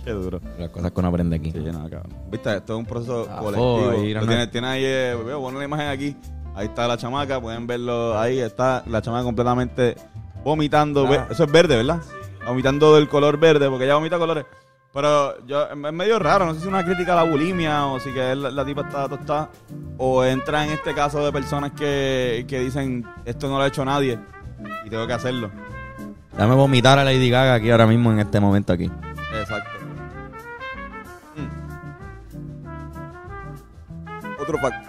Qué 0.04 0.12
duro. 0.12 0.40
Las 0.58 0.70
cosas 0.70 0.92
que 0.92 1.00
uno 1.00 1.10
aprende 1.10 1.36
aquí. 1.36 1.52
Sí, 1.52 1.60
nada, 1.60 1.90
cabrón. 1.90 2.14
Viste, 2.32 2.56
esto 2.56 2.74
es 2.74 2.80
un 2.80 2.86
proceso 2.86 3.28
Ah, 3.30 3.40
colectivo. 3.40 3.90
ahí, 3.92 4.14
Lo 4.14 4.22
no, 4.22 4.28
tiene, 4.28 4.46
no. 4.46 4.52
tiene 4.52 4.68
ahí, 4.68 4.84
eh, 4.86 5.18
veo, 5.26 5.42
pon 5.42 5.56
una 5.56 5.66
imagen 5.66 5.88
aquí. 5.88 6.16
Ahí 6.56 6.68
está 6.68 6.88
la 6.88 6.98
chamaca, 6.98 7.42
pueden 7.42 7.68
verlo 7.68 8.18
ahí. 8.18 8.40
Está 8.40 8.84
la 8.88 9.02
chamaca 9.02 9.24
completamente 9.26 9.96
vomitando. 10.44 11.06
Ah. 11.08 11.28
Eso 11.30 11.44
es 11.44 11.52
verde, 11.52 11.76
¿verdad? 11.76 12.02
Vomitando 12.48 12.96
del 12.96 13.10
color 13.10 13.38
verde, 13.38 13.70
porque 13.70 13.84
ella 13.84 13.96
vomita 13.96 14.18
colores. 14.18 14.46
Pero 14.98 15.46
yo, 15.46 15.70
es 15.70 15.94
medio 15.94 16.18
raro, 16.18 16.48
no 16.48 16.56
sé 16.56 16.62
si 16.62 16.66
es 16.66 16.70
una 16.70 16.84
crítica 16.84 17.14
a 17.14 17.18
la 17.18 17.24
bulimia 17.30 17.86
o 17.86 18.00
si 18.00 18.12
que 18.12 18.34
la, 18.34 18.50
la 18.50 18.66
tipa 18.66 18.82
está 18.82 19.08
tostada. 19.08 19.52
O 20.00 20.24
entra 20.26 20.66
en 20.66 20.72
este 20.72 20.96
caso 20.96 21.24
de 21.24 21.32
personas 21.32 21.74
que, 21.74 22.46
que 22.48 22.62
dicen, 22.62 23.06
esto 23.24 23.48
no 23.48 23.58
lo 23.58 23.64
ha 23.64 23.68
hecho 23.68 23.86
nadie 23.86 24.18
y 24.84 24.90
tengo 24.90 25.06
que 25.06 25.14
hacerlo. 25.14 25.52
Dame 26.36 26.56
vomitar 26.56 26.98
a 26.98 27.04
Lady 27.04 27.30
Gaga 27.30 27.54
aquí 27.54 27.70
ahora 27.70 27.86
mismo 27.86 28.12
en 28.12 28.22
este 28.22 28.40
momento 28.40 28.74
aquí. 28.74 28.90
Exacto. 29.40 29.70
Mm. 31.36 31.50
Otro 34.42 34.58
fact. 34.58 34.84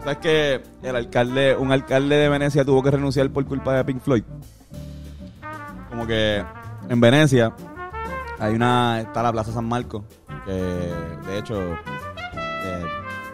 ¿Sabes 0.02 0.16
que 0.16 0.62
el 0.82 0.96
alcalde, 0.96 1.56
un 1.56 1.72
alcalde 1.72 2.16
de 2.16 2.30
Venecia 2.30 2.64
tuvo 2.64 2.82
que 2.82 2.90
renunciar 2.90 3.28
por 3.28 3.44
culpa 3.44 3.74
de 3.74 3.84
Pink 3.84 4.00
Floyd? 4.00 4.24
Como 5.90 6.06
que 6.06 6.42
en 6.88 7.00
Venecia 7.02 7.52
hay 8.44 8.54
una 8.54 9.00
está 9.00 9.22
la 9.22 9.32
Plaza 9.32 9.52
San 9.52 9.64
Marcos 9.66 10.02
que 10.46 10.52
de 10.52 11.38
hecho 11.38 11.60
eh, 11.62 12.84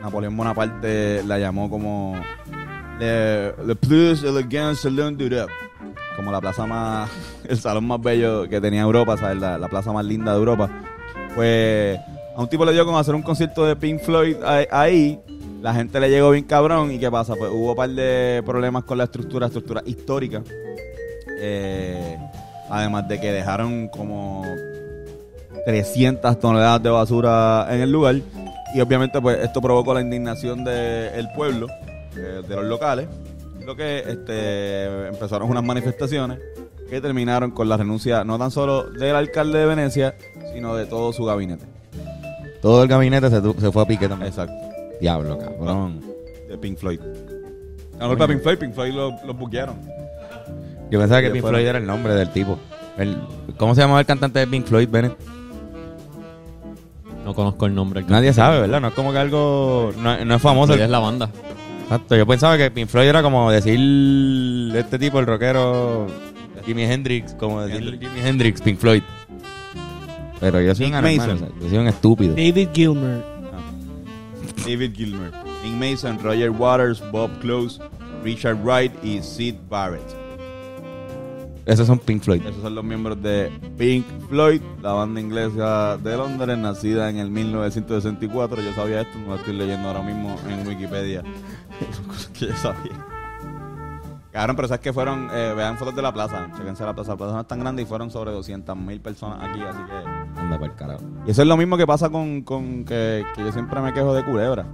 Napoleón 0.02 0.37
Bonaparte 0.37 1.23
la 1.25 1.38
llamó 1.38 1.69
como 1.69 2.14
le, 2.99 3.52
le 3.64 3.75
plus 3.76 4.23
elegant 4.25 4.76
salon 4.76 5.17
d'Europe. 5.17 5.52
Como 6.17 6.31
la 6.33 6.40
plaza 6.40 6.67
más 6.67 7.09
el 7.49 7.59
salón 7.59 7.87
más 7.87 8.00
bello 8.00 8.47
que 8.49 8.61
tenía 8.61 8.83
Europa 8.83 9.17
¿sabes? 9.17 9.38
La, 9.38 9.57
la 9.59 9.69
plaza 9.69 9.90
más 9.93 10.05
linda 10.05 10.33
de 10.33 10.38
Europa. 10.38 10.69
Pues 11.35 11.99
a 12.37 12.40
un 12.43 12.49
tipo 12.49 12.64
le 12.64 12.73
dio 12.73 12.85
con 12.85 12.95
hacer 12.97 13.14
un 13.14 13.23
concierto 13.23 13.64
de 13.64 13.75
Pink 13.76 14.00
Floyd 14.00 14.37
ahí- 14.45 14.67
ahí. 14.71 15.21
La 15.62 15.73
gente 15.75 15.99
le 16.00 16.09
llegó 16.11 16.31
bien 16.31 16.45
cabrón. 16.45 16.90
Y 16.93 16.99
qué 16.99 17.11
pasa 17.11 17.35
pues 17.37 17.50
hubo 17.50 17.71
un 17.71 17.76
par 17.76 17.88
de 17.90 18.43
problemas 18.45 18.85
con 18.85 18.99
la 18.99 19.05
estructura 19.05 19.47
estructura 19.47 19.83
histórica. 19.87 20.43
Eh, 21.40 22.19
además 22.69 23.09
de 23.09 23.21
que 23.21 23.33
dejaron 23.33 23.88
como 23.88 24.45
300 25.64 26.38
toneladas 26.38 26.83
de 26.83 26.90
basura 26.90 27.67
en 27.71 27.81
el 27.81 27.90
lugar. 27.93 28.17
Y 28.75 28.81
obviamente 28.81 29.21
pues 29.21 29.38
esto 29.40 29.61
provocó 29.61 29.95
la 29.95 30.00
indignación 30.00 30.64
del 30.64 31.29
pueblo, 31.35 31.67
eh, 32.17 32.43
de 32.47 32.57
los 32.57 32.64
locales. 32.64 33.09
Lo 33.67 33.76
que 33.76 33.99
este, 34.00 35.09
empezaron 35.09 35.50
unas 35.50 35.62
manifestaciones 35.64 36.38
que 36.88 37.00
terminaron 37.00 37.50
con 37.52 37.69
la 37.69 37.76
renuncia 37.76 38.25
no 38.25 38.38
tan 38.38 38.50
solo 38.50 38.85
del 38.90 39.14
alcalde 39.14 39.59
de 39.61 39.67
Venecia, 39.67 40.14
sino 40.52 40.75
de 40.75 40.87
todo 40.87 41.12
su 41.12 41.25
gabinete. 41.25 41.64
Todo 42.62 42.83
el 42.83 42.88
gabinete 42.88 43.31
se, 43.31 43.40
se 43.61 43.73
fue 43.73 43.83
a 43.83 43.87
pique 43.87 44.09
también. 44.09 44.29
Exacto. 44.29 44.55
Diablo, 45.00 45.38
cabrón. 45.38 46.00
De 46.49 46.59
Pink 46.59 46.79
Floyd. 46.79 47.00
No, 47.99 48.09
para 48.17 48.26
Pink 48.29 48.43
Floyd, 48.43 48.59
Pink 48.59 48.75
Floyd 48.75 48.93
lo, 48.93 49.11
lo 49.25 49.35
buquearon. 49.35 49.76
Yo 50.90 50.99
pensaba 50.99 51.21
que 51.23 51.31
Pink. 51.31 51.45
Floyd 51.45 51.67
era 51.67 51.79
el 51.79 51.87
nombre 51.87 52.14
del 52.14 52.31
tipo. 52.31 52.59
El- 52.99 53.17
¿Cómo 53.57 53.75
se 53.75 53.83
llamaba 53.83 54.00
el 54.00 54.07
cantante 54.07 54.40
de 54.40 54.47
Pink 54.47 54.67
Floyd, 54.67 54.88
Bennett? 54.90 55.17
No 57.25 57.35
conozco 57.35 57.67
el 57.67 57.75
nombre. 57.75 58.03
Nadie 58.09 58.33
sabe, 58.33 58.61
¿verdad? 58.61 58.81
No 58.81 58.89
es 58.89 58.95
como 58.95 59.12
que 59.12 59.19
algo... 59.19 59.93
No, 59.99 60.25
no 60.25 60.35
es 60.35 60.43
famoso. 60.43 60.75
Es 60.75 60.89
la 60.89 60.99
banda. 60.99 61.31
Exacto. 61.83 62.17
Yo 62.17 62.27
pensaba 62.27 62.57
que 62.57 62.71
Pink 62.71 62.89
Floyd 62.89 63.09
era 63.09 63.23
como 63.23 63.50
decir... 63.50 63.79
Este 64.75 64.99
tipo, 64.99 65.21
el 65.21 65.27
rockero... 65.27 66.07
Jimi 66.65 66.85
Hendrix. 66.85 67.35
Como 67.35 67.62
decir 67.62 67.83
Hendrix. 67.83 68.12
Jimi 68.12 68.29
Hendrix, 68.29 68.61
Pink 68.62 68.79
Floyd. 68.79 69.03
Pero 70.41 70.61
yo 70.61 70.75
soy 70.75 70.87
un 70.87 70.95
anormal, 70.95 71.17
Mason. 71.17 71.35
o 71.35 71.39
sea, 71.39 71.49
yo 71.61 71.69
soy 71.69 71.79
un 71.79 71.87
estúpido. 71.87 72.35
David 72.35 72.69
Gilmer. 72.73 73.23
David 74.67 74.95
Gilmer, 74.95 75.33
Nick 75.65 75.75
Mason, 75.75 76.19
Roger 76.23 76.50
Waters, 76.50 77.03
Bob 77.11 77.31
Close, 77.41 77.81
Richard 78.23 78.59
Wright 78.62 78.93
y 79.03 79.23
Sid 79.23 79.57
Barrett. 79.69 80.20
Esos 81.67 81.87
son 81.87 81.99
Pink 81.99 82.23
Floyd. 82.23 82.43
Esos 82.45 82.62
son 82.62 82.75
los 82.75 82.85
miembros 82.85 83.23
de 83.23 83.50
Pink 83.76 84.05
Floyd, 84.29 84.61
la 84.83 84.93
banda 84.93 85.21
inglesa 85.21 85.97
de 85.99 86.17
Londres, 86.17 86.59
nacida 86.59 87.11
en 87.11 87.19
el 87.19 87.31
1964. 87.31 88.62
Yo 88.62 88.73
sabía 88.73 89.02
esto, 89.02 89.19
no 89.19 89.29
lo 89.29 89.35
estoy 89.37 89.55
leyendo 89.55 89.88
ahora 89.88 90.02
mismo 90.02 90.37
en 90.49 90.67
Wikipedia. 90.67 91.23
Son 91.93 92.05
cosas 92.07 92.29
que 92.29 92.47
yo 92.47 92.57
sabía. 92.57 93.07
Cabrón, 94.33 94.55
pero 94.55 94.69
sabes 94.69 94.81
que 94.81 94.93
fueron, 94.93 95.29
eh, 95.33 95.55
vean 95.57 95.76
fotos 95.76 95.97
de 95.97 96.02
la 96.02 96.12
plaza, 96.12 96.49
chequense 96.57 96.85
la 96.85 96.95
plaza, 96.95 97.12
la 97.12 97.17
plaza 97.17 97.33
no 97.33 97.40
es 97.40 97.49
tan 97.49 97.59
grande 97.59 97.83
y 97.83 97.85
fueron 97.85 98.12
sobre 98.12 98.31
200 98.31 98.76
mil 98.76 99.00
personas 99.00 99.43
aquí, 99.43 99.61
así 99.61 99.79
que... 99.83 100.40
Anda 100.40 100.57
por 100.57 100.73
carajo. 100.76 101.02
Y 101.26 101.33
eso 101.33 101.43
es 101.43 101.49
lo 101.49 101.57
mismo 101.57 101.76
que 101.76 101.85
pasa 101.85 102.11
con, 102.11 102.43
con 102.43 102.85
que, 102.85 103.25
que 103.35 103.43
yo 103.43 103.50
siempre 103.50 103.81
me 103.81 103.93
quejo 103.93 104.14
de 104.14 104.25
Culebra. 104.25 104.67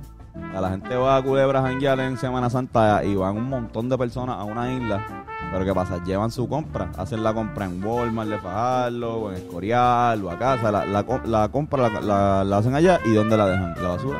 La 0.60 0.70
gente 0.70 0.94
va 0.96 1.16
a 1.16 1.22
Culebra 1.22 1.60
a 1.60 1.62
janguear 1.62 1.98
en 2.00 2.18
Semana 2.18 2.50
Santa 2.50 3.02
y 3.04 3.14
van 3.14 3.36
un 3.36 3.48
montón 3.48 3.88
de 3.88 3.96
personas 3.96 4.36
a 4.38 4.44
una 4.44 4.72
isla. 4.72 5.24
Pero 5.58 5.64
¿qué 5.64 5.74
pasa? 5.74 6.04
Llevan 6.04 6.30
su 6.30 6.46
compra. 6.46 6.90
Hacen 6.98 7.22
la 7.22 7.32
compra 7.32 7.64
en 7.64 7.82
Walmart 7.82 8.28
de 8.28 8.36
Fajardo, 8.38 9.14
o 9.14 9.30
en 9.30 9.36
Escorial, 9.38 10.22
o 10.22 10.30
a 10.30 10.38
casa. 10.38 10.70
La, 10.70 10.84
la, 10.84 11.02
co- 11.04 11.22
la 11.24 11.48
compra 11.48 11.88
la, 11.88 12.00
la- 12.02 12.44
la 12.44 12.58
hacen 12.58 12.74
allá 12.74 13.00
y 13.06 13.12
¿dónde 13.14 13.38
la 13.38 13.46
dejan? 13.46 13.74
La 13.82 13.88
basura. 13.88 14.18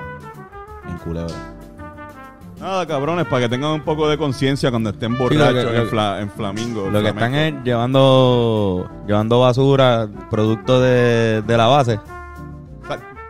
En 0.88 0.96
Culebra. 0.96 1.34
Nada, 2.58 2.86
cabrones, 2.86 3.26
para 3.26 3.42
que 3.42 3.48
tengan 3.50 3.72
un 3.72 3.82
poco 3.82 4.08
de 4.08 4.16
conciencia 4.16 4.70
cuando 4.70 4.88
estén 4.88 5.18
borrachos 5.18 5.66
que- 5.66 5.76
en, 5.76 5.88
fla- 5.90 6.20
en 6.22 6.30
Flamingo. 6.30 6.88
Lo 6.90 7.02
que 7.02 7.08
están 7.08 7.34
es 7.34 7.54
llevando 7.62 8.88
llevando 9.06 9.40
basura, 9.40 10.08
producto 10.30 10.80
de, 10.80 11.42
de 11.42 11.56
la 11.58 11.66
base. 11.66 12.00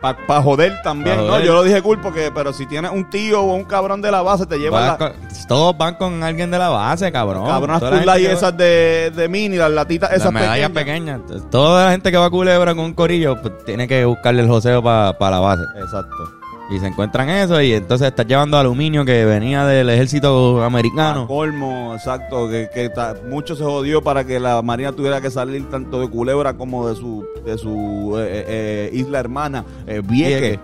Para 0.01 0.43
joder 0.43 0.81
también, 0.83 1.17
Pa' 1.17 1.23
¿no? 1.23 1.29
joder. 1.29 1.45
Yo 1.47 1.55
lo 1.55 1.63
dije 1.63 1.83
cool 1.83 2.01
porque, 2.01 2.31
pero 2.33 2.53
si 2.53 2.67
tienes 2.67 2.91
un 2.93 3.09
tío 3.11 3.41
o 3.43 3.55
un 3.55 3.65
cabrón 3.65 4.03
de 4.03 4.11
la 4.11 4.23
base, 4.23 4.47
te 4.47 4.59
lleva 4.59 4.81
la, 4.87 4.97
con- 4.99 5.13
todos 5.49 5.77
van 5.77 5.95
con 5.95 6.23
alguien 6.23 6.51
de 6.51 6.59
la 6.59 6.69
base, 6.69 7.11
cabrón. 7.11 7.47
cabronas 7.47 7.81
Toda 7.81 7.93
la 7.93 7.97
Cool 8.13 8.23
que 8.23 8.27
va- 8.29 8.33
esas 8.35 8.57
de, 8.57 9.11
de 9.15 9.29
mini, 9.29 9.57
las 9.57 9.71
latitas 9.71 10.11
las 10.11 10.21
esas 10.21 10.33
medallas 10.33 10.71
pequeñas. 10.71 11.21
pequeñas. 11.23 11.51
Toda 11.51 11.87
la 11.87 11.91
gente 11.93 12.11
que 12.11 12.17
va 12.19 12.27
a 12.27 12.31
Culebra 12.31 12.75
con 12.75 12.85
un 12.85 12.95
corillo 12.95 13.41
pues, 13.41 13.65
tiene 13.65 13.89
que 13.89 14.05
buscarle 14.05 14.43
el 14.43 14.49
joseo 14.49 14.83
para 14.83 15.13
la 15.19 15.41
base. 15.41 15.63
Exacto. 15.77 16.31
Y 16.69 16.81
se 16.81 16.87
encuentran 16.89 17.29
eso 17.29 17.61
y 17.63 17.73
entonces 17.75 18.09
estás 18.09 18.27
llevando 18.27 18.59
aluminio 18.59 19.05
que 19.05 19.25
venía 19.25 19.65
del 19.65 19.89
ejército 19.89 20.61
A 20.63 20.67
americano. 20.67 21.27
colmo, 21.29 21.95
exacto, 21.95 22.49
que, 22.49 22.69
que 22.75 22.89
ta- 22.89 23.15
mucho 23.29 23.55
se 23.55 23.63
jodió 23.63 24.03
para 24.03 24.25
que 24.25 24.41
la 24.41 24.61
marina 24.63 24.91
tuviera 24.91 25.21
que 25.21 25.31
salir 25.31 25.71
tanto 25.71 26.01
de 26.01 26.09
Culebra 26.09 26.55
como 26.55 26.89
de 26.89 26.97
su 26.97 27.25
de 27.45 27.57
su 27.57 28.17
eh, 28.19 28.45
eh, 28.49 28.91
isla 28.93 29.21
hermana, 29.21 29.65
eh. 29.87 30.03
Vieques. 30.05 30.59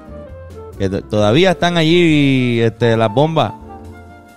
Que 0.76 0.88
todavía 0.88 1.52
están 1.52 1.76
allí 1.76 2.58
este, 2.60 2.96
las 2.96 3.12
bombas. 3.14 3.52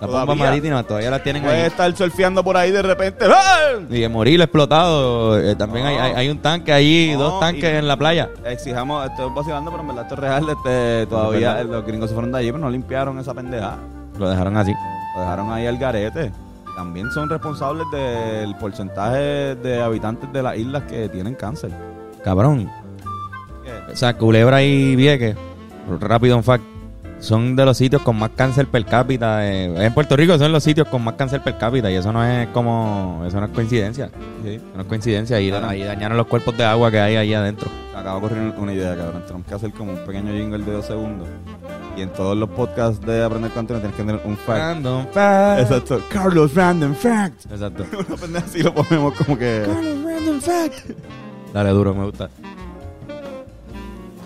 Las 0.01 0.09
bombas 0.09 0.25
Todavía. 0.25 0.45
marítimas 0.45 0.85
todavía 0.87 1.09
las 1.09 1.23
tienen 1.23 1.43
Puede 1.43 1.55
ahí. 1.61 1.67
estar 1.67 1.95
surfeando 1.95 2.43
por 2.43 2.57
ahí 2.57 2.69
de 2.71 2.81
repente. 2.81 3.25
¡ah! 3.29 3.79
Y 3.89 4.01
de 4.01 4.09
morir 4.09 4.41
explotado. 4.41 5.39
eh, 5.39 5.55
también 5.55 5.85
No. 5.85 5.89
hay, 5.91 5.95
hay, 5.97 6.11
hay 6.13 6.29
un 6.29 6.39
tanque 6.39 7.11
No, 7.13 7.19
dos 7.23 7.39
tanques 7.39 7.63
y- 7.63 7.77
en 7.77 7.87
la 7.87 7.95
playa. 7.95 8.29
Exijamos, 8.45 9.05
estoy 9.09 9.31
vacilando, 9.33 9.71
pero 9.71 9.81
en 9.81 9.87
verdad 9.87 10.03
esto 10.03 10.15
es 10.15 10.19
real. 10.19 10.45
Este, 10.49 11.05
todavía 11.07 11.53
verdad. 11.55 11.71
los 11.71 11.85
gringos 11.85 12.09
se 12.09 12.13
fueron 12.13 12.31
de 12.33 12.39
allí, 12.39 12.51
pero 12.51 12.59
no 12.63 12.69
limpiaron 12.69 13.17
esa 13.19 13.33
pendejada. 13.33 13.77
Lo 14.19 14.29
dejaron 14.29 14.57
así. 14.57 14.73
Lo 15.15 15.21
dejaron 15.21 15.51
ahí 15.53 15.65
al 15.65 15.77
garete. 15.77 16.31
Y 16.71 16.75
también 16.75 17.09
son 17.11 17.29
responsables 17.29 17.85
del 17.91 18.53
porcentaje 18.55 19.55
de 19.55 19.81
habitantes 19.81 20.31
de 20.33 20.43
las 20.43 20.57
islas 20.57 20.83
que 20.83 21.07
tienen 21.07 21.35
cáncer. 21.35 21.71
Cabrón. 22.23 22.69
O 23.91 23.95
sea, 23.95 24.17
Culebra 24.17 24.61
y 24.61 24.95
Vieques, 24.95 25.35
rápido 26.01 26.35
un 26.35 26.43
fact, 26.43 26.63
son 27.25 27.55
de 27.55 27.65
los 27.65 27.77
sitios 27.77 28.01
con 28.01 28.17
más 28.17 28.31
cáncer 28.35 28.67
per 28.67 28.85
cápita. 28.85 29.45
eh, 29.47 29.85
en 29.85 29.93
Puerto 29.93 30.15
Rico 30.15 30.37
son 30.37 30.51
los 30.51 30.63
sitios 30.63 30.87
con 30.87 31.03
más 31.03 31.15
cáncer 31.15 31.41
per 31.41 31.57
cápita 31.57 31.91
y 31.91 31.95
eso 31.95 32.11
no 32.13 32.23
es 32.25 32.47
como, 32.49 33.23
eso 33.27 33.39
no 33.39 33.47
es 33.47 33.51
coincidencia. 33.51 34.09
Sí. 34.43 34.59
No 34.75 34.81
es 34.81 34.87
coincidencia. 34.87 35.37
Ahí, 35.37 35.49
Claro. 35.49 35.67
ahí 35.69 35.83
dañaron 35.83 36.17
los 36.17 36.27
cuerpos 36.27 36.55
de 36.57 36.63
agua 36.65 36.89
que 36.91 36.99
hay 36.99 37.15
ahí 37.15 37.33
adentro. 37.33 37.69
Me 37.93 37.99
acaba 37.99 38.19
de 38.19 38.25
ocurrir 38.25 38.53
una 38.57 38.73
idea, 38.73 38.95
cabrón. 38.95 39.23
Tenemos 39.25 39.47
que 39.47 39.55
hacer 39.55 39.71
como 39.71 39.93
un 39.93 39.99
pequeño 40.05 40.31
jingle 40.33 40.63
de 40.63 40.71
dos 40.71 40.85
segundos. 40.85 41.27
Y 41.97 42.01
en 42.01 42.09
todos 42.09 42.35
los 42.35 42.49
podcasts 42.49 43.05
de 43.05 43.23
Aprender 43.23 43.51
Contenido 43.51 43.79
tienes 43.81 43.95
que 43.97 44.03
tener 44.03 44.21
un 44.25 44.35
fact. 44.37 44.59
Random 44.59 45.05
fact. 45.13 45.61
Exacto. 45.61 46.01
Carlos 46.09 46.53
Random 46.53 46.93
Fact. 46.93 47.45
Exacto. 47.51 47.85
Una 48.07 48.17
pendeja 48.17 48.45
así 48.45 48.61
lo 48.61 48.73
ponemos 48.73 49.13
como 49.13 49.37
que... 49.37 49.65
Random 49.65 50.41
fact. 50.41 50.89
Dale 51.53 51.69
duro, 51.69 51.95
me 51.95 52.03
gusta. 52.03 52.29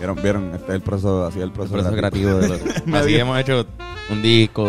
Vieron, 0.00 0.16
vieron, 0.22 0.44
este 0.54 0.64
es 0.68 0.74
el 0.76 0.80
proceso, 0.80 1.26
así 1.26 1.38
es 1.38 1.42
el 1.44 1.48
El 1.50 1.52
proceso, 1.54 1.74
proceso 1.74 1.96
creativo 1.96 2.30
de 2.38 2.96
Así 2.98 3.16
hemos 3.16 3.38
hecho 3.38 3.66
un 4.10 4.22
disco. 4.22 4.66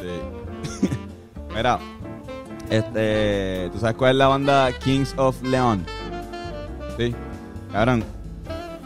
Sí. 0.00 0.88
Mira, 1.54 1.78
este, 2.70 3.70
¿tú 3.72 3.78
sabes 3.80 3.96
cuál 3.96 4.12
es 4.12 4.16
la 4.18 4.28
banda 4.28 4.70
Kings 4.84 5.14
of 5.16 5.42
Leon? 5.42 5.84
Sí. 6.96 7.14
Cabrón, 7.72 8.04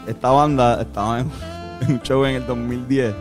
esta 0.07 0.29
banda 0.31 0.81
estaba 0.81 1.19
en, 1.19 1.31
en 1.81 1.91
un 1.93 2.01
show 2.01 2.25
en 2.25 2.35
el 2.35 2.47
2010 2.47 3.13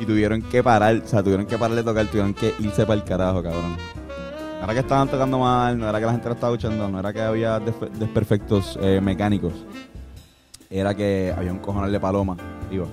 y 0.00 0.04
tuvieron 0.04 0.42
que 0.42 0.62
parar, 0.62 1.00
o 1.04 1.08
sea, 1.08 1.22
tuvieron 1.22 1.46
que 1.46 1.56
parar 1.58 1.76
de 1.76 1.82
tocar, 1.82 2.06
tuvieron 2.06 2.34
que 2.34 2.54
irse 2.58 2.82
para 2.84 2.94
el 3.00 3.04
carajo, 3.04 3.42
cabrón. 3.42 3.76
No 4.58 4.64
era 4.64 4.74
que 4.74 4.80
estaban 4.80 5.08
tocando 5.08 5.38
mal, 5.38 5.78
no 5.78 5.88
era 5.88 5.98
que 5.98 6.04
la 6.06 6.12
gente 6.12 6.28
lo 6.28 6.34
estaba 6.34 6.52
escuchando, 6.52 6.88
no 6.88 6.98
era 7.00 7.12
que 7.12 7.20
había 7.22 7.58
despe- 7.60 7.90
desperfectos 7.92 8.78
eh, 8.82 9.00
mecánicos. 9.00 9.52
Era 10.70 10.94
que 10.94 11.34
había 11.36 11.52
un 11.52 11.58
cojonal 11.58 11.90
de 11.90 12.00
paloma 12.00 12.36
arriba. 12.66 12.86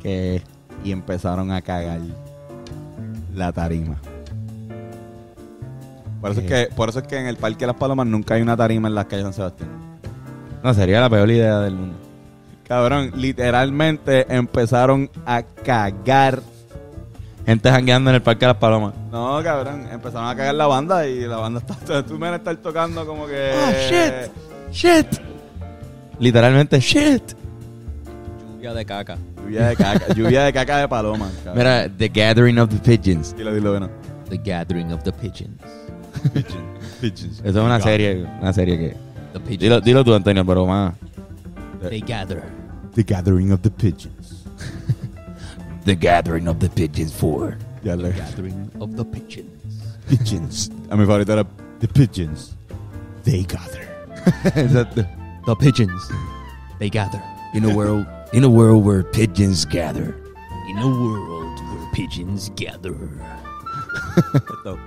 Que, 0.00 0.42
y 0.84 0.92
empezaron 0.92 1.50
a 1.50 1.62
cagar 1.62 2.00
la 3.34 3.52
tarima. 3.52 3.96
Por 6.20 6.32
eso, 6.32 6.40
es 6.40 6.46
que, 6.46 6.74
por 6.74 6.90
eso 6.90 6.98
es 6.98 7.06
que 7.06 7.18
en 7.18 7.26
el 7.26 7.36
Parque 7.36 7.60
de 7.60 7.68
las 7.68 7.76
Palomas 7.76 8.06
nunca 8.06 8.34
hay 8.34 8.42
una 8.42 8.56
tarima 8.56 8.88
en 8.88 8.94
las 8.94 9.06
calles 9.06 9.24
de 9.24 9.32
San 9.32 9.34
Sebastián. 9.34 9.70
No, 10.62 10.74
sería 10.74 11.00
la 11.00 11.08
peor 11.08 11.30
idea 11.30 11.60
del 11.60 11.74
mundo. 11.74 11.96
Cabrón, 12.68 13.12
literalmente 13.16 14.32
empezaron 14.32 15.10
a 15.24 15.42
cagar. 15.42 16.42
Gente 17.46 17.70
jangueando 17.70 18.10
en 18.10 18.16
el 18.16 18.22
Parque 18.22 18.40
de 18.40 18.52
las 18.52 18.58
Palomas. 18.58 18.94
No, 19.10 19.42
cabrón, 19.42 19.88
empezaron 19.90 20.28
a 20.28 20.36
cagar 20.36 20.54
la 20.54 20.66
banda 20.66 21.06
y 21.06 21.20
la 21.20 21.38
banda 21.38 21.60
está. 21.66 22.04
Tú 22.04 22.14
me 22.14 22.28
vas 22.28 22.32
a 22.32 22.36
estar 22.36 22.56
tocando 22.58 23.06
como 23.06 23.26
que. 23.26 23.52
Ah, 23.54 23.72
shit. 23.88 24.30
Shit. 24.72 25.29
Literalmente, 26.20 26.78
shit. 26.80 27.34
Lluvia 28.56 28.74
de 28.74 28.84
caca. 28.84 29.16
Lluvia 29.42 29.68
de 29.68 29.76
caca, 29.76 30.14
lluvia 30.14 30.44
de 30.44 30.52
caca 30.52 30.76
de 30.78 30.88
paloma. 30.88 31.30
cabrón. 31.44 31.56
Mira, 31.56 31.88
The 31.88 32.08
Gathering 32.08 32.58
of 32.58 32.68
the 32.68 32.78
Pigeons. 32.78 33.34
Dilo, 33.34 33.54
dilo, 33.54 33.70
bueno. 33.70 33.90
The 34.28 34.36
Gathering 34.36 34.92
of 34.92 35.02
the 35.02 35.12
Pigeons. 35.12 35.58
Pigeons. 37.00 37.40
Eso 37.40 37.48
es 37.48 37.56
una 37.56 37.80
serie, 37.80 38.26
una 38.40 38.52
serie 38.52 38.78
que... 38.78 38.96
The 39.32 39.40
Pigeons. 39.40 39.60
Dilo, 39.60 39.80
dilo 39.80 40.04
tú, 40.04 40.14
Antonio, 40.14 40.44
pero 40.44 40.66
más... 40.66 40.92
They 41.88 42.00
gather. 42.00 42.42
The 42.94 43.02
Gathering 43.02 43.52
of 43.52 43.62
the 43.62 43.70
Pigeons. 43.70 44.44
The 45.86 45.96
Gathering 45.96 46.46
of 46.46 46.58
the 46.58 46.68
Pigeons 46.68 47.12
4. 47.14 47.56
Ya 47.82 47.96
le. 47.96 48.10
Gathering 48.12 48.70
of 48.78 48.94
the 48.94 49.04
Pigeons. 49.04 49.48
Pigeons. 50.06 50.70
A 50.90 50.96
mi 50.96 51.06
favorito 51.06 51.32
era 51.32 51.46
The 51.78 51.88
Pigeons. 51.88 52.54
They 53.24 53.44
gather. 53.44 53.88
Exacto. 54.54 55.19
The 55.46 55.56
Pigeons. 55.56 56.10
They 56.78 56.90
gather. 56.90 57.22
In 57.54 57.64
a 57.64 57.74
world, 57.74 58.06
in 58.32 58.44
a 58.44 58.48
world 58.48 58.84
where 58.84 59.02
pigeons 59.02 59.64
gather. 59.64 60.14
In 60.68 60.78
a 60.78 60.86
world 60.86 61.58
where 61.58 61.90
pigeons 61.92 62.50
gather. 62.56 62.94
Esto, 64.34 64.78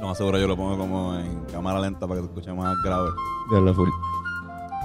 lo 0.00 0.06
más 0.06 0.16
seguro 0.16 0.38
yo 0.38 0.46
lo 0.46 0.56
pongo 0.56 0.78
como 0.78 1.18
en 1.18 1.44
cámara 1.46 1.80
lenta 1.80 2.06
para 2.06 2.20
que 2.20 2.26
se 2.26 2.32
escuche 2.32 2.52
más 2.52 2.76
grave. 2.84 3.10
Diablo 3.50 3.74
full. 3.74 3.88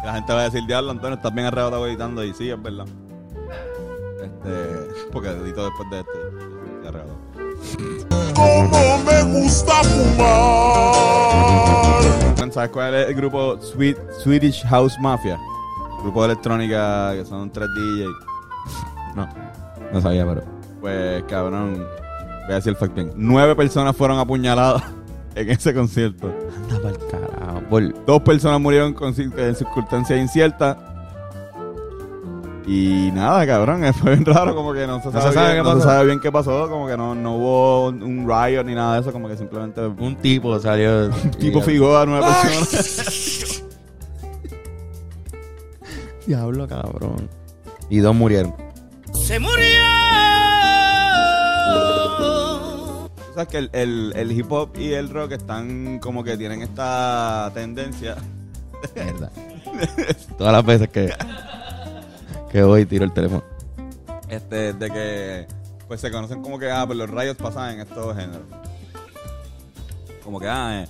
Y 0.01 0.05
La 0.05 0.13
gente 0.15 0.33
va 0.33 0.39
a 0.39 0.43
decir, 0.45 0.65
diablo, 0.65 0.91
Antonio, 0.91 1.15
estás 1.15 1.33
bien 1.33 1.47
arrebatado 1.47 1.85
editando. 1.87 2.23
Y 2.23 2.33
sí, 2.33 2.49
es 2.49 2.61
verdad. 2.61 2.87
Este, 4.23 5.09
porque 5.11 5.29
edito 5.29 5.65
después 5.65 5.89
de 5.91 5.99
este. 5.99 6.87
Arrebatado. 6.87 7.19
como 8.33 8.97
me 9.03 9.23
gusta 9.41 9.83
fumar. 9.83 11.30
¿Sabes 12.51 12.70
cuál 12.72 12.93
es 12.96 13.08
el 13.08 13.15
grupo 13.15 13.58
Sweet, 13.62 13.98
Swedish 14.24 14.63
House 14.65 14.98
Mafia? 15.00 15.39
Grupo 16.01 16.22
de 16.24 16.34
electrónica 16.34 17.13
que 17.13 17.25
son 17.25 17.50
tres 17.50 17.67
DJ. 17.75 18.08
No, 19.15 19.27
no 19.93 20.01
sabía, 20.01 20.25
pero... 20.25 20.43
Pues, 20.81 21.24
cabrón, 21.29 21.75
voy 22.46 22.51
a 22.51 22.55
decir 22.55 22.72
el 22.72 22.75
fact. 22.75 22.98
Nueve 23.15 23.55
personas 23.55 23.96
fueron 23.96 24.17
apuñaladas 24.20 24.84
en 25.36 25.50
ese 25.50 25.74
concierto. 25.74 26.34
Anda 26.63 26.81
pa'l 26.81 26.98
carajo. 27.10 27.62
Por- 27.70 28.05
Dos 28.05 28.22
personas 28.22 28.60
murieron 28.60 28.93
con 28.93 29.13
circunstancias 29.13 30.20
inciertas. 30.20 30.75
Y 32.67 33.09
nada, 33.13 33.45
cabrón, 33.47 33.83
fue 33.99 34.11
bien 34.15 34.25
raro, 34.25 34.55
como 34.55 34.71
que 34.73 34.85
no 34.85 35.01
se 35.01 35.11
sabe, 35.11 35.33
sabe 35.33 35.53
bien, 35.53 35.57
qué 35.57 35.63
no 35.63 35.69
se 35.71 35.75
pasó. 35.77 35.89
sabe 35.89 36.05
bien 36.05 36.19
qué 36.19 36.31
pasó, 36.31 36.69
como 36.69 36.87
que 36.87 36.95
no, 36.95 37.15
no 37.15 37.35
hubo 37.37 37.87
un, 37.87 38.03
un 38.03 38.27
riot 38.27 38.63
ni 38.63 38.75
nada 38.75 38.95
de 38.95 39.01
eso, 39.01 39.11
como 39.11 39.27
que 39.27 39.35
simplemente 39.35 39.81
un 39.81 40.00
Un 40.00 40.15
tipo 40.17 40.59
salió... 40.59 41.09
tipo 41.39 41.61
figó 41.61 41.97
a 41.97 42.05
nueve 42.05 42.25
personas. 42.43 43.63
Diablo, 46.27 46.67
cabrón. 46.67 47.27
Y 47.89 47.97
dos 48.00 48.15
murieron. 48.15 48.53
Tú 53.15 53.33
sabes 53.33 53.47
que 53.50 53.57
el, 53.57 53.69
el- 53.74 54.13
el 54.15 54.31
hip 54.31 54.51
hop 54.51 54.69
y 54.77 54.93
el 54.93 55.09
rock 55.09 55.31
están 55.33 56.00
como 56.00 56.24
que 56.24 56.37
tienen 56.37 56.61
esta 56.61 57.50
tendencia. 57.53 58.15
Mierda. 58.95 59.31
Todas 60.37 60.53
las 60.53 60.65
veces 60.65 60.89
que... 60.89 61.13
Que 62.51 62.64
voy 62.64 62.85
tiro 62.85 63.05
el 63.05 63.14
teléfono. 63.14 63.44
Este, 64.27 64.74
de 64.74 64.90
que 64.90 65.48
pues 65.87 66.01
se 66.01 66.11
conocen 66.11 66.42
como 66.42 66.59
que 66.59 66.70
ah, 66.70 66.85
pues 66.85 66.98
los 66.98 67.09
rayos 67.09 67.37
pasan 67.37 67.75
en 67.75 67.79
estos 67.81 68.16
géneros. 68.16 68.44
Como 70.24 70.40
que 70.40 70.48
ah, 70.48 70.83
eh, 70.83 70.87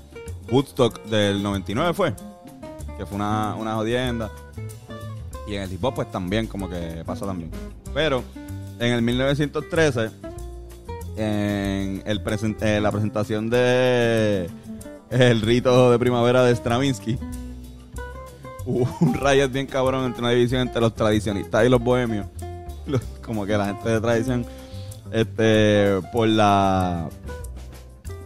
Woodstock 0.52 1.04
del 1.04 1.41
99 1.41 1.93
fue, 1.93 2.13
que 2.97 3.06
fue 3.06 3.15
una, 3.15 3.56
una 3.56 3.76
jodienda. 3.76 4.32
Y 5.47 5.56
en 5.56 5.63
el 5.63 5.74
hip 5.74 5.84
hop 5.84 5.95
pues 5.95 6.12
también 6.12 6.47
como 6.47 6.69
que 6.69 7.04
pasó 7.06 7.26
también. 7.26 7.52
Pero 7.93 8.24
en 8.80 8.93
el 8.93 9.02
1913 9.02 10.10
en 11.17 12.04
el 12.06 12.21
eh, 12.62 12.80
la 12.82 12.91
presentación 12.91 13.50
de 13.50 14.50
el 15.10 15.41
rito 15.41 15.91
de 15.91 16.00
primavera 16.00 16.43
de 16.43 16.56
Stravinsky 16.56 17.19
hubo 18.65 18.88
un 19.02 19.13
riot 19.13 19.50
bien 19.50 19.67
cabrón 19.67 20.06
entre 20.06 20.21
una 20.21 20.32
división 20.32 20.62
entre 20.62 20.82
los 20.82 20.93
tradicionistas 20.95 21.65
y 21.65 21.69
los 21.69 21.82
bohemios 21.82 22.28
los- 22.88 23.02
como 23.26 23.45
que 23.45 23.58
la 23.58 23.65
gente 23.67 23.89
de 23.89 24.00
tradición 24.02 24.45
este 25.12 26.00
por 26.13 26.28
la 26.28 27.10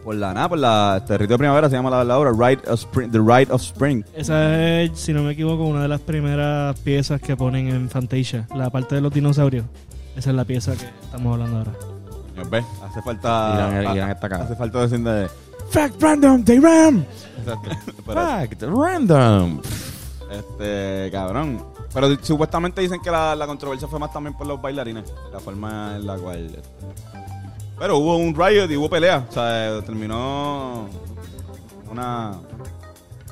por 0.04 0.14
la 0.16 0.34
nada 0.34 0.50
por 0.50 0.60
la 0.60 0.98
este 1.02 1.18
rito 1.18 1.34
de 1.34 1.38
primavera 1.40 1.68
se 1.70 1.76
llama 1.76 1.90
la, 1.90 2.04
la 2.04 2.20
obra 2.20 2.32
Rite 2.32 2.70
of 2.70 2.80
Spring 2.80 3.12
the 3.12 3.18
Rite 3.20 3.52
of 3.52 3.62
Spring 3.62 4.04
Esa 4.16 4.82
es, 4.84 5.00
si 5.00 5.14
no 5.14 5.24
me 5.24 5.32
equivoco, 5.32 5.64
una 5.64 5.82
de 5.82 5.88
las 5.88 6.00
primeras 6.02 6.80
piezas 6.82 7.20
que 7.20 7.36
ponen 7.36 7.70
en 7.70 7.90
Fantasia. 7.90 8.48
La 8.56 8.70
parte 8.70 8.94
de 8.94 9.02
los 9.02 9.12
dinosaurios. 9.12 9.66
Esa 10.16 10.30
es 10.30 10.36
la 10.36 10.46
pieza 10.46 10.74
que 10.76 10.86
estamos 11.04 11.34
hablando 11.34 11.58
ahora. 11.58 11.72
Coño, 12.36 12.50
ve, 12.52 12.64
hace 12.84 13.02
falta 13.02 13.54
Irán- 13.82 13.96
Irán 13.96 14.10
está 14.12 14.28
acá. 14.28 14.44
hace 14.44 14.56
falta 14.56 14.82
decir 14.82 15.00
de 15.00 15.28
Fact 15.72 16.00
random, 16.02 16.44
they 16.44 16.60
ram. 16.60 17.04
exacto 17.40 17.70
Fact 18.14 18.62
random. 18.62 19.60
Este 20.32 21.10
cabrón 21.12 21.66
pero 21.94 22.16
supuestamente 22.22 22.82
dicen 22.82 23.02
que 23.02 23.12
la, 23.12 23.36
la 23.36 23.48
controversia 23.48 23.88
fue 23.88 24.00
más 24.00 24.12
también 24.12 24.36
por 24.36 24.48
los 24.48 24.62
bailarines 24.62 25.14
la 25.32 25.40
forma 25.40 25.96
en 25.96 26.06
la 26.06 26.18
cual 26.18 26.46
este, 26.46 26.62
pero 27.78 27.98
hubo 27.98 28.18
un 28.18 28.34
riot 28.34 28.70
y 28.70 28.78
hubo 28.78 28.90
pelea 28.90 29.26
o 29.30 29.32
sea 29.32 29.82
terminó 29.86 30.88
una 31.92 32.34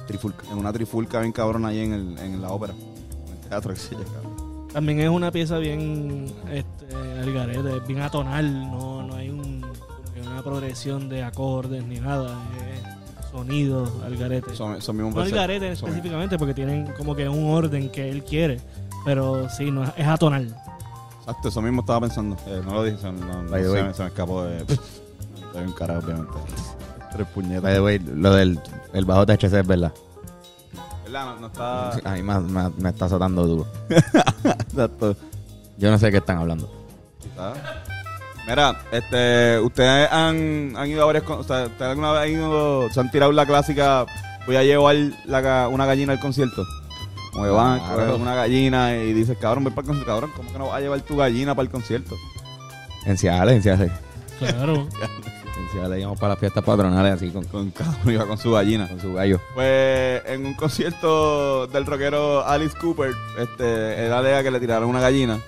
trifulca 0.08 0.46
en 0.52 0.58
una 0.58 0.72
trifulca 0.74 1.20
bien 1.20 1.32
cabrón 1.32 1.66
ahí 1.66 1.80
en, 1.80 1.94
el, 1.94 2.18
en 2.20 2.42
la 2.42 2.50
ópera 2.50 2.74
en 2.74 3.34
el 3.34 3.50
teatro 3.50 3.74
que 3.74 3.80
se 3.80 3.96
llama. 3.96 4.44
También 4.74 5.02
es 5.02 5.10
una 5.10 5.32
pieza 5.32 5.60
bien 5.60 6.34
este, 6.52 6.96
al 6.96 7.82
bien 7.88 8.02
atonal. 8.02 8.72
No, 8.72 9.04
no 9.04 9.16
hay 9.16 9.30
un, 9.30 9.64
una 10.26 10.42
progresión 10.42 11.10
de 11.10 11.24
acordes 11.24 11.86
ni 11.86 12.00
nada. 12.00 12.36
Sonidos 13.34 13.90
al 14.06 14.16
garete. 14.16 14.56
son, 14.56 14.82
son 14.82 14.96
mismos 14.96 15.16
No 15.16 15.22
al 15.22 15.32
garete 15.32 15.76
Son- 15.76 15.90
específicamente 15.90 16.38
porque 16.38 16.54
tienen 16.54 16.86
como 16.98 17.16
que 17.16 17.28
un 17.28 17.50
orden 17.52 17.90
que 17.90 18.10
él 18.10 18.24
quiere. 18.24 18.62
Pero 19.06 19.50
sí, 19.50 19.70
no, 19.72 19.84
es 19.84 20.08
atonal. 20.08 20.56
Exacto, 21.20 21.50
eso 21.50 21.62
mismo 21.62 21.82
estaba 21.82 22.02
pensando. 22.02 22.38
Eh, 22.48 22.62
no 22.64 22.74
lo 22.76 22.84
dije, 22.84 22.98
se, 23.00 23.12
no- 23.12 23.44
no- 23.44 23.50
me, 23.50 23.64
se 23.94 24.02
me 24.04 24.08
escapó 24.08 24.44
de. 24.44 24.60
Soy 25.54 25.64
un 25.66 25.72
carajo, 25.74 26.06
obviamente. 26.06 26.34
Tres 27.12 27.28
puñetas. 27.34 27.62
By 27.64 27.74
the 27.74 27.82
way, 27.82 28.00
lo 28.00 28.34
del 28.34 28.60
el 28.94 29.06
bajo 29.06 29.26
THC 29.26 29.44
es 29.60 29.68
verdad. 29.68 29.92
¿Verdad? 31.06 31.26
No, 31.26 31.40
no 31.42 31.48
está. 31.48 31.90
A 31.92 32.14
mí 32.16 32.24
me, 32.24 32.40
me- 32.40 32.70
me 32.78 32.90
está 32.90 33.06
azotando 33.06 33.46
duro. 33.46 33.68
Exacto. 33.90 35.16
Yo 35.78 35.90
no 35.92 35.98
sé 35.98 36.06
de 36.08 36.12
qué 36.14 36.18
están 36.20 36.38
hablando. 36.38 36.70
¿Está? 37.26 37.83
Mira, 38.48 38.78
este, 38.92 39.60
ustedes 39.60 40.12
han, 40.12 40.74
han 40.76 40.88
ido 40.90 41.04
a 41.04 41.06
varias. 41.06 41.24
O 41.28 41.44
sea, 41.44 41.64
¿ustedes 41.66 41.90
alguna 41.92 42.12
vez 42.12 42.22
han 42.24 42.30
ido, 42.32 42.90
se 42.92 43.00
han 43.00 43.10
tirado 43.12 43.32
la 43.32 43.46
clásica? 43.46 44.06
Voy 44.46 44.58
a 44.58 44.64
llevar 44.64 44.96
la 45.26 45.68
una 45.70 45.86
gallina 45.86 46.12
al 46.14 46.20
concierto. 46.20 46.64
Como 47.32 47.46
que 47.46 47.52
van, 47.52 47.80
Claro. 47.80 48.18
una 48.18 48.36
gallina 48.36 48.96
y 48.96 49.14
dices, 49.14 49.38
cabrón, 49.40 49.64
ven 49.64 49.74
para 49.74 49.84
el 49.86 49.88
concierto. 49.88 50.12
Cabrón, 50.12 50.32
¿cómo 50.36 50.52
que 50.52 50.58
no 50.60 50.68
vas 50.68 50.76
a 50.78 50.82
llevar 50.82 51.02
tu 51.02 51.16
gallina 51.16 51.56
para 51.56 51.64
el 51.64 51.70
concierto? 51.72 52.16
En 53.06 53.18
Ciales, 53.18 53.56
en 53.56 53.64
Ciales. 53.64 53.92
Claro. 54.40 54.88
En 55.56 55.70
Ciales 55.70 56.00
íbamos 56.00 56.20
para 56.20 56.30
las 56.34 56.40
fiestas 56.40 56.64
patronales 56.64 57.14
así 57.14 57.30
con, 57.30 57.46
Con 57.46 57.70
cada 57.72 57.96
uno 58.04 58.12
iba 58.12 58.26
con 58.26 58.38
su 58.40 58.52
gallina. 58.52 58.88
con 58.88 59.00
su 59.00 59.14
gallo. 59.14 59.40
Pues 59.54 60.22
en 60.26 60.46
un 60.48 60.56
concierto 60.56 61.68
del 61.68 61.86
rockero 61.86 62.46
Alice 62.46 62.76
Cooper, 62.78 63.12
este, 63.40 64.06
él 64.06 64.12
alega 64.12 64.42
que 64.44 64.50
le 64.52 64.60
tiraron 64.60 64.90
una 64.90 65.00
gallina. 65.00 65.40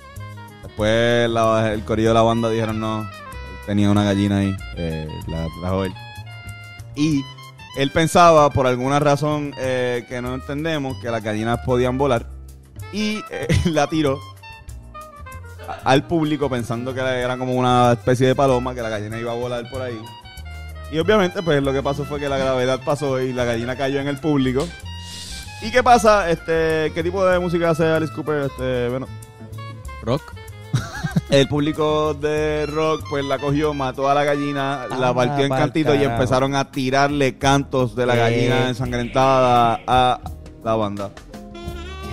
Después 0.76 1.72
el 1.72 1.86
corillo 1.86 2.10
de 2.10 2.16
la 2.16 2.22
banda 2.22 2.50
dijeron 2.50 2.82
no, 2.82 3.10
tenía 3.66 3.90
una 3.90 4.04
gallina 4.04 4.40
ahí, 4.40 4.58
eh, 4.76 5.08
la 5.26 5.48
trajo 5.62 5.86
él. 5.86 5.94
Y 6.96 7.24
él 7.78 7.92
pensaba, 7.92 8.50
por 8.50 8.68
alguna 8.68 9.00
razón 9.00 9.54
eh, 9.58 10.06
que 10.10 10.22
no 10.22 10.34
entendemos, 10.34 10.98
que 11.02 11.10
las 11.10 11.24
gallinas 11.24 11.62
podían 11.66 11.98
volar. 11.98 12.28
y 12.92 13.24
eh, 13.32 13.48
la 13.72 13.88
tiró 13.88 14.20
al 15.86 16.06
público 16.08 16.50
pensando 16.50 16.94
que 16.94 17.00
era 17.00 17.38
como 17.38 17.54
una 17.54 17.94
especie 17.94 18.28
de 18.28 18.36
paloma, 18.36 18.76
que 18.76 18.82
la 18.82 18.90
gallina 18.90 19.18
iba 19.18 19.32
a 19.32 19.36
volar 19.36 19.70
por 19.72 19.82
ahí. 19.82 19.98
Y 20.92 21.00
obviamente, 21.00 21.42
pues 21.42 21.64
lo 21.64 21.72
que 21.72 21.82
pasó 21.82 22.04
fue 22.04 22.20
que 22.20 22.28
la 22.28 22.38
gravedad 22.38 22.82
pasó 22.84 23.22
y 23.22 23.32
la 23.32 23.46
gallina 23.46 23.78
cayó 23.78 24.02
en 24.02 24.10
el 24.10 24.18
público. 24.18 24.68
¿Y 25.62 25.72
qué 25.72 25.82
pasa? 25.82 26.30
Este, 26.30 26.92
¿Qué 26.94 27.02
tipo 27.02 27.26
de 27.26 27.40
música 27.40 27.70
hace 27.70 27.86
Alice 27.86 28.14
Cooper? 28.14 28.52
Este, 28.52 28.90
bueno, 28.90 29.08
Rock. 30.04 30.35
El 31.40 31.48
público 31.48 32.14
de 32.14 32.66
rock 32.66 33.04
pues 33.10 33.26
la 33.26 33.38
cogió, 33.38 33.74
mató 33.74 34.10
a 34.10 34.14
la 34.14 34.24
gallina, 34.24 34.86
la 35.00 35.14
partió 35.14 35.44
en 35.46 35.50
pa'l 35.50 35.60
cantitos 35.60 35.98
y 35.98 36.04
empezaron 36.04 36.56
a 36.56 36.72
tirarle 36.72 37.38
cantos 37.38 37.96
de 37.96 38.06
la 38.06 38.16
Eh. 38.16 38.18
gallina 38.18 38.70
ensangrentada 38.70 39.80
a 39.86 40.20
la 40.64 40.76
banda. 40.76 41.12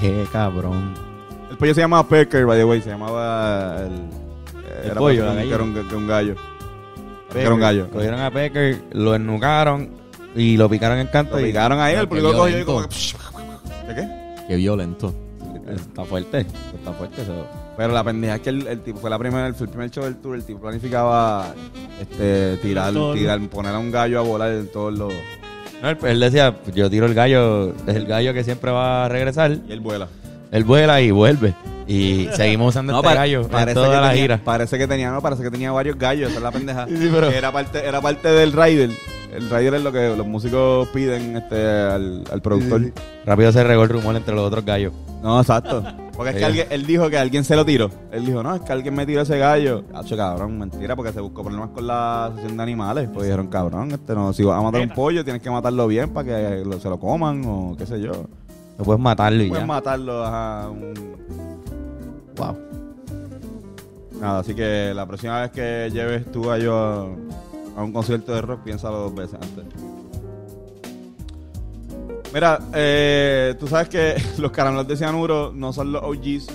Qué 0.01 0.27
cabrón. 0.33 0.95
El 1.51 1.57
pollo 1.57 1.75
se 1.75 1.81
llamaba 1.81 2.09
Pecker, 2.09 2.47
by 2.47 2.59
the 2.59 2.65
way, 2.65 2.81
se 2.83 2.91
llamaba 2.91 3.77
el, 3.83 3.93
El 4.85 4.91
era 4.91 4.95
pollo, 4.97 5.27
la 5.27 5.43
que 5.43 5.49
era 5.49 5.63
un, 5.63 5.73
gallina. 5.75 5.89
que 5.91 5.97
un 5.97 6.07
gallo. 6.09 6.35
Que 7.33 7.41
era 7.43 7.55
un 7.55 7.61
gallo. 7.61 7.89
Cogieron 7.91 8.21
a 8.21 8.31
Pecker, 8.31 8.83
lo 8.93 9.15
ennucaron 9.15 9.91
y 10.35 10.57
lo 10.57 10.69
picaron 10.69 10.99
en 10.99 11.07
canto. 11.07 11.39
Lo 11.39 11.45
picaron 11.45 11.79
ahí, 11.81 11.95
el 11.95 12.09
público 12.09 12.33
cogió 12.33 12.59
y 12.61 12.65
como 12.65 12.83
que, 12.83 12.89
¿De 13.89 13.95
qué? 13.95 14.35
Qué 14.49 14.57
violento. 14.57 15.15
Está 15.69 16.05
fuerte. 16.05 16.41
Está 16.75 16.93
fuerte 16.93 17.23
eso. 17.23 17.47
Pero 17.77 17.93
la 17.93 18.05
pendeja 18.05 18.35
es 18.37 18.41
que 18.43 18.51
el, 18.51 18.67
el 18.67 18.81
tipo 18.81 18.99
fue 19.01 19.09
la 19.11 19.19
primera, 19.19 19.47
el, 19.47 19.55
fue 19.55 19.65
el 19.67 19.71
primer 19.71 19.91
show 19.91 20.05
del 20.05 20.17
tour, 20.17 20.37
el 20.37 20.45
tipo 20.45 20.61
planificaba 20.61 21.55
este 22.01 22.57
tirar, 22.59 22.93
Todo. 22.93 23.15
tirar, 23.15 23.41
poner 23.49 23.75
a 23.75 23.79
un 23.79 23.91
gallo 23.91 24.19
a 24.19 24.23
volar 24.23 24.51
en 24.53 24.67
todos 24.71 24.93
los 24.97 25.13
No, 25.83 25.89
él, 25.91 25.97
él 26.03 26.21
decía, 26.21 26.55
yo 26.75 26.91
tiro 26.91 27.07
el 27.07 27.15
gallo, 27.15 27.71
es 27.87 27.97
el 27.97 28.07
gallo 28.07 28.35
que 28.35 28.45
siempre 28.45 28.71
va 28.71 29.07
a 29.07 29.09
regresar. 29.09 29.53
y 29.67 29.73
él 29.73 29.81
vuela. 29.81 30.09
Él 30.51 30.65
vuela 30.65 31.01
y 31.01 31.11
vuelve. 31.11 31.55
Y 31.87 32.29
seguimos 32.35 32.69
usando 32.71 32.95
este 32.95 33.03
pa- 33.09 33.15
gallo 33.15 33.41
en 33.43 33.49
parece 33.49 33.75
toda 33.75 33.89
que 33.89 33.95
la 33.97 34.09
tenía- 34.11 34.23
gira. 34.23 34.41
Parece 34.45 34.79
que 34.79 34.87
tenía, 34.87 35.11
no, 35.11 35.21
parece 35.23 35.43
que 35.43 35.51
tenía 35.51 35.73
varios 35.73 35.99
gallos, 35.99 36.29
esa 36.29 36.39
es 36.39 36.43
la 36.43 36.53
pendeja. 36.53 36.87
Sí, 36.89 37.09
pero- 37.13 37.31
Era 37.31 37.51
parte, 37.53 37.85
era 37.87 38.01
parte 38.01 38.29
del 38.29 38.53
rider. 38.53 38.91
El 39.35 39.49
rider 39.49 39.75
es 39.77 39.83
lo 39.83 39.91
que 39.93 40.15
los 40.15 40.27
músicos 40.27 40.87
piden 40.89 41.37
este 41.39 41.57
al, 41.67 42.23
al 42.31 42.43
productor. 42.43 42.93
Rápido 43.25 43.51
se 43.51 43.65
regó 43.65 43.83
el 43.85 43.89
rumor 43.89 44.15
entre 44.15 44.35
los 44.35 44.47
otros 44.47 44.63
gallos. 44.63 44.93
No, 45.23 45.41
exacto. 45.41 45.83
Porque 46.25 46.31
es 46.31 46.37
que 46.37 46.45
alguien, 46.45 46.67
él 46.71 46.87
dijo 46.87 47.09
que 47.11 47.19
alguien 47.19 47.45
se 47.45 47.57
lo 47.57 47.65
tiró. 47.65 47.91
Él 48.11 48.25
dijo, 48.27 48.43
no, 48.43 48.55
es 48.55 48.61
que 48.63 48.73
alguien 48.73 48.95
me 48.95 49.05
tiró 49.07 49.23
ese 49.23 49.39
gallo. 49.39 49.85
Hacho, 49.95 50.17
cabrón, 50.17 50.59
mentira, 50.59 50.95
porque 50.97 51.13
se 51.13 51.21
buscó 51.21 51.43
problemas 51.43 51.71
con 51.71 51.87
la 51.87 52.27
asociación 52.27 52.57
de 52.57 52.63
animales. 52.63 53.09
Pues 53.13 53.27
dijeron, 53.27 53.47
cabrón, 53.49 53.91
este 53.93 54.15
no, 54.15 54.33
si 54.33 54.43
vas 54.45 54.59
a 54.59 54.63
matar 54.63 54.81
un 54.81 54.91
pollo, 54.91 55.25
tienes 55.25 55.43
que 55.43 55.51
matarlo 55.51 55.87
bien 55.87 56.11
para 56.11 56.27
que 56.27 56.65
lo- 56.65 56.79
se 56.81 56.89
lo 56.89 56.99
coman 56.99 57.43
o 57.47 57.75
qué 57.77 57.87
sé 57.87 58.01
yo. 58.01 58.13
No 58.79 58.85
puedes 58.85 59.01
matarlo 59.03 59.43
y 59.43 59.49
Puedes 59.49 59.63
ya. 59.63 59.67
matarlo, 59.67 60.25
ajá. 60.25 60.69
un- 60.71 61.13
Wow. 62.37 62.57
Nada, 64.21 64.39
así 64.41 64.55
que 64.55 64.93
la 64.95 65.05
próxima 65.07 65.41
vez 65.41 65.51
que 65.51 65.91
lleves 65.93 66.31
tu 66.31 66.43
gallo 66.45 66.77
a, 66.77 67.01
a 67.77 67.83
un 67.83 67.93
concierto 67.93 68.33
de 68.33 68.41
rock, 68.43 68.61
piénsalo 68.63 68.99
dos 68.99 69.15
veces 69.15 69.35
antes. 69.35 69.65
Mira, 72.33 72.59
eh, 72.75 73.55
tú 73.61 73.67
sabes 73.69 73.89
que 73.89 74.15
los 74.39 74.51
caramelos 74.53 74.89
de 74.89 74.97
cianuro 74.97 75.53
no 75.55 75.73
son 75.73 75.93
los 75.93 76.03
OGs. 76.03 76.47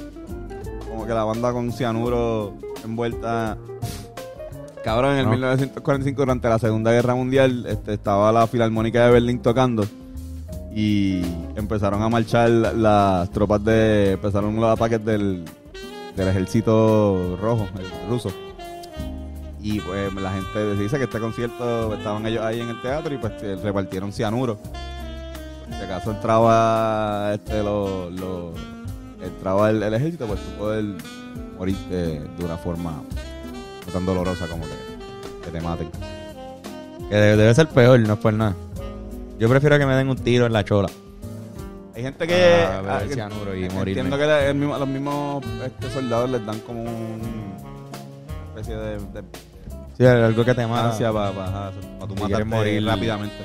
Como 0.90 1.06
que 1.06 1.14
la 1.14 1.24
banda 1.24 1.52
con 1.52 1.72
cianuro 1.72 2.54
envuelta. 2.84 3.58
Cabrón, 4.84 5.14
en 5.14 5.18
el 5.20 5.26
No. 5.26 5.32
1945, 5.32 6.22
durante 6.22 6.48
la 6.50 6.60
Segunda 6.60 6.92
Guerra 6.92 7.14
Mundial, 7.14 7.66
este, 7.68 7.94
estaba 7.96 8.32
la 8.32 8.48
Filarmónica 8.48 9.06
de 9.06 9.12
Berlín 9.12 9.40
tocando. 9.42 9.86
Y 10.74 11.22
empezaron 11.56 12.02
a 12.04 12.10
marchar 12.10 12.50
la- 12.50 12.74
las 12.74 13.32
tropas 13.32 13.64
de. 13.64 14.12
Empezaron 14.14 14.56
los 14.56 14.70
ataques 14.72 15.04
del, 15.04 15.44
del 16.16 16.28
ejército 16.28 17.38
rojo, 17.42 17.68
el 17.80 18.10
ruso. 18.10 18.32
Y 19.62 19.80
pues 19.82 20.14
la 20.14 20.32
gente 20.32 20.76
dice 20.76 20.98
que 20.98 21.04
este 21.06 21.20
concierto 21.20 21.94
estaban 21.96 22.26
ellos 22.26 22.44
ahí 22.44 22.62
en 22.62 22.70
el 22.70 22.82
teatro 22.82 23.14
y 23.14 23.18
pues 23.18 23.34
eh, 23.42 23.58
repartieron 23.62 24.14
cianuro. 24.14 24.58
Si 25.70 25.84
acaso 25.84 26.12
entraba 26.12 27.34
este 27.34 27.62
lo, 27.64 28.10
lo- 28.10 28.54
entraba 29.22 29.70
el, 29.70 29.84
el 29.84 29.94
ejército, 29.94 30.26
pues 30.28 30.40
tú 30.40 30.52
poder 30.58 30.86
morir 31.58 31.76
eh, 31.92 32.22
de 32.38 32.46
una 32.46 32.58
forma 32.58 32.92
no 33.86 33.94
tan 33.94 34.06
dolorosa 34.06 34.48
como 34.48 34.64
que, 34.64 35.46
que 35.46 35.52
te 35.52 35.62
maten. 35.62 35.90
Que 37.10 37.16
debe, 37.16 37.38
debe 37.38 37.54
ser 37.56 37.68
peor, 37.68 38.00
no 38.00 38.14
es 38.14 38.20
por 38.20 38.34
nada. 38.34 38.56
Yo 39.40 39.48
prefiero 39.50 39.78
que 39.78 39.86
me 39.86 39.94
den 39.96 40.10
un 40.10 40.18
tiro 40.18 40.46
en 40.46 40.54
la 40.54 40.64
chola. 40.66 40.90
Hay 41.96 42.04
gente 42.04 42.28
que, 42.28 42.34
Ah, 42.64 42.82
ah, 42.88 43.00
que- 43.08 43.60
y 43.60 43.64
entiendo 43.66 44.18
que 44.18 44.50
el 44.50 44.56
mismo- 44.56 44.78
los 44.78 44.88
mismos 44.88 45.44
este, 45.66 45.90
soldados 45.90 46.30
les 46.30 46.46
dan 46.46 46.60
como 46.60 46.82
un- 46.84 46.88
una 48.52 48.62
especie 48.62 48.76
de, 48.76 48.98
de 49.00 49.24
Sí, 49.98 50.06
algo 50.06 50.46
que 50.46 50.54
te 50.54 50.68
mata. 50.68 50.90
para 51.00 51.72
tu 51.72 51.80
Si 51.80 52.22
matarte 52.22 52.28
quieres 52.28 52.46
morir- 52.48 52.86
rápidamente. 52.86 53.36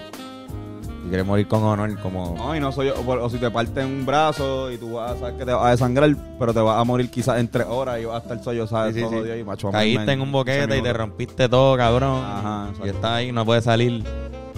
Quieres 1.13 1.27
morir 1.27 1.47
con 1.47 1.63
honor, 1.63 1.95
como. 2.01 2.35
No, 2.39 2.57
y 2.57 2.59
no 2.59 2.73
soy 2.73 2.87
yo. 2.87 2.95
O, 2.95 3.13
o 3.13 3.29
si 3.29 3.37
te 3.37 3.51
parten 3.51 3.85
un 3.85 4.07
brazo 4.07 4.73
y 4.73 4.79
tú 4.79 4.95
vas 4.95 5.11
a 5.11 5.19
saber 5.19 5.35
que 5.35 5.45
te 5.45 5.53
vas 5.53 5.67
a 5.67 5.71
desangrar, 5.73 6.17
pero 6.39 6.55
te 6.55 6.61
vas 6.61 6.81
a 6.81 6.85
morir 6.85 7.11
quizás 7.11 7.39
en 7.39 7.49
tres 7.49 7.67
horas 7.69 8.01
y 8.01 8.07
vas 8.07 8.25
a 8.25 8.35
estar 8.35 8.67
¿sabes? 8.67 8.95
Sí, 8.95 9.01
sí, 9.03 9.07
todo 9.07 9.19
sí. 9.21 9.27
día 9.27 9.37
y 9.37 9.45
macho, 9.45 9.71
Caíste 9.71 10.11
en 10.11 10.23
un 10.23 10.33
boquete 10.33 10.79
y 10.79 10.81
te 10.81 10.91
rompiste 10.91 11.51
todo, 11.51 11.77
cabrón. 11.77 12.25
Ajá, 12.25 12.73
y 12.83 12.89
estás 12.89 13.11
ahí, 13.11 13.31
no 13.31 13.45
puedes 13.45 13.65
salir. 13.65 14.03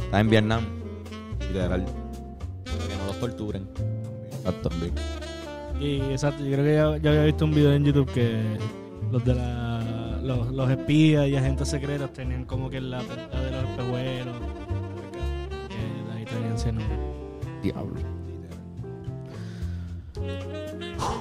Estás 0.04 0.20
en 0.20 0.30
Vietnam. 0.30 0.64
Literal. 1.40 1.84
Para 1.86 2.86
que 2.86 2.96
no 2.98 3.06
los 3.08 3.18
torturen. 3.18 3.68
Exacto. 4.30 4.70
Y 5.80 6.02
exacto, 6.02 6.44
yo 6.44 6.52
creo 6.52 6.64
que 6.64 6.74
ya, 6.74 7.02
ya 7.02 7.10
había 7.10 7.24
visto 7.24 7.46
un 7.46 7.50
video 7.52 7.72
en 7.72 7.84
YouTube 7.84 8.12
que 8.12 8.40
los 9.10 9.24
de 9.24 9.34
la, 9.34 10.20
los, 10.22 10.52
los 10.52 10.70
espías 10.70 11.26
y 11.26 11.34
agentes 11.34 11.66
secretos 11.66 12.12
tenían 12.12 12.44
como 12.44 12.70
que 12.70 12.80
la 12.80 12.98
de 12.98 13.50
los 13.50 13.70
espejuelos. 13.70 14.43
Tenían 16.54 16.58
cianuro. 16.58 16.86
Diablo. 17.62 18.00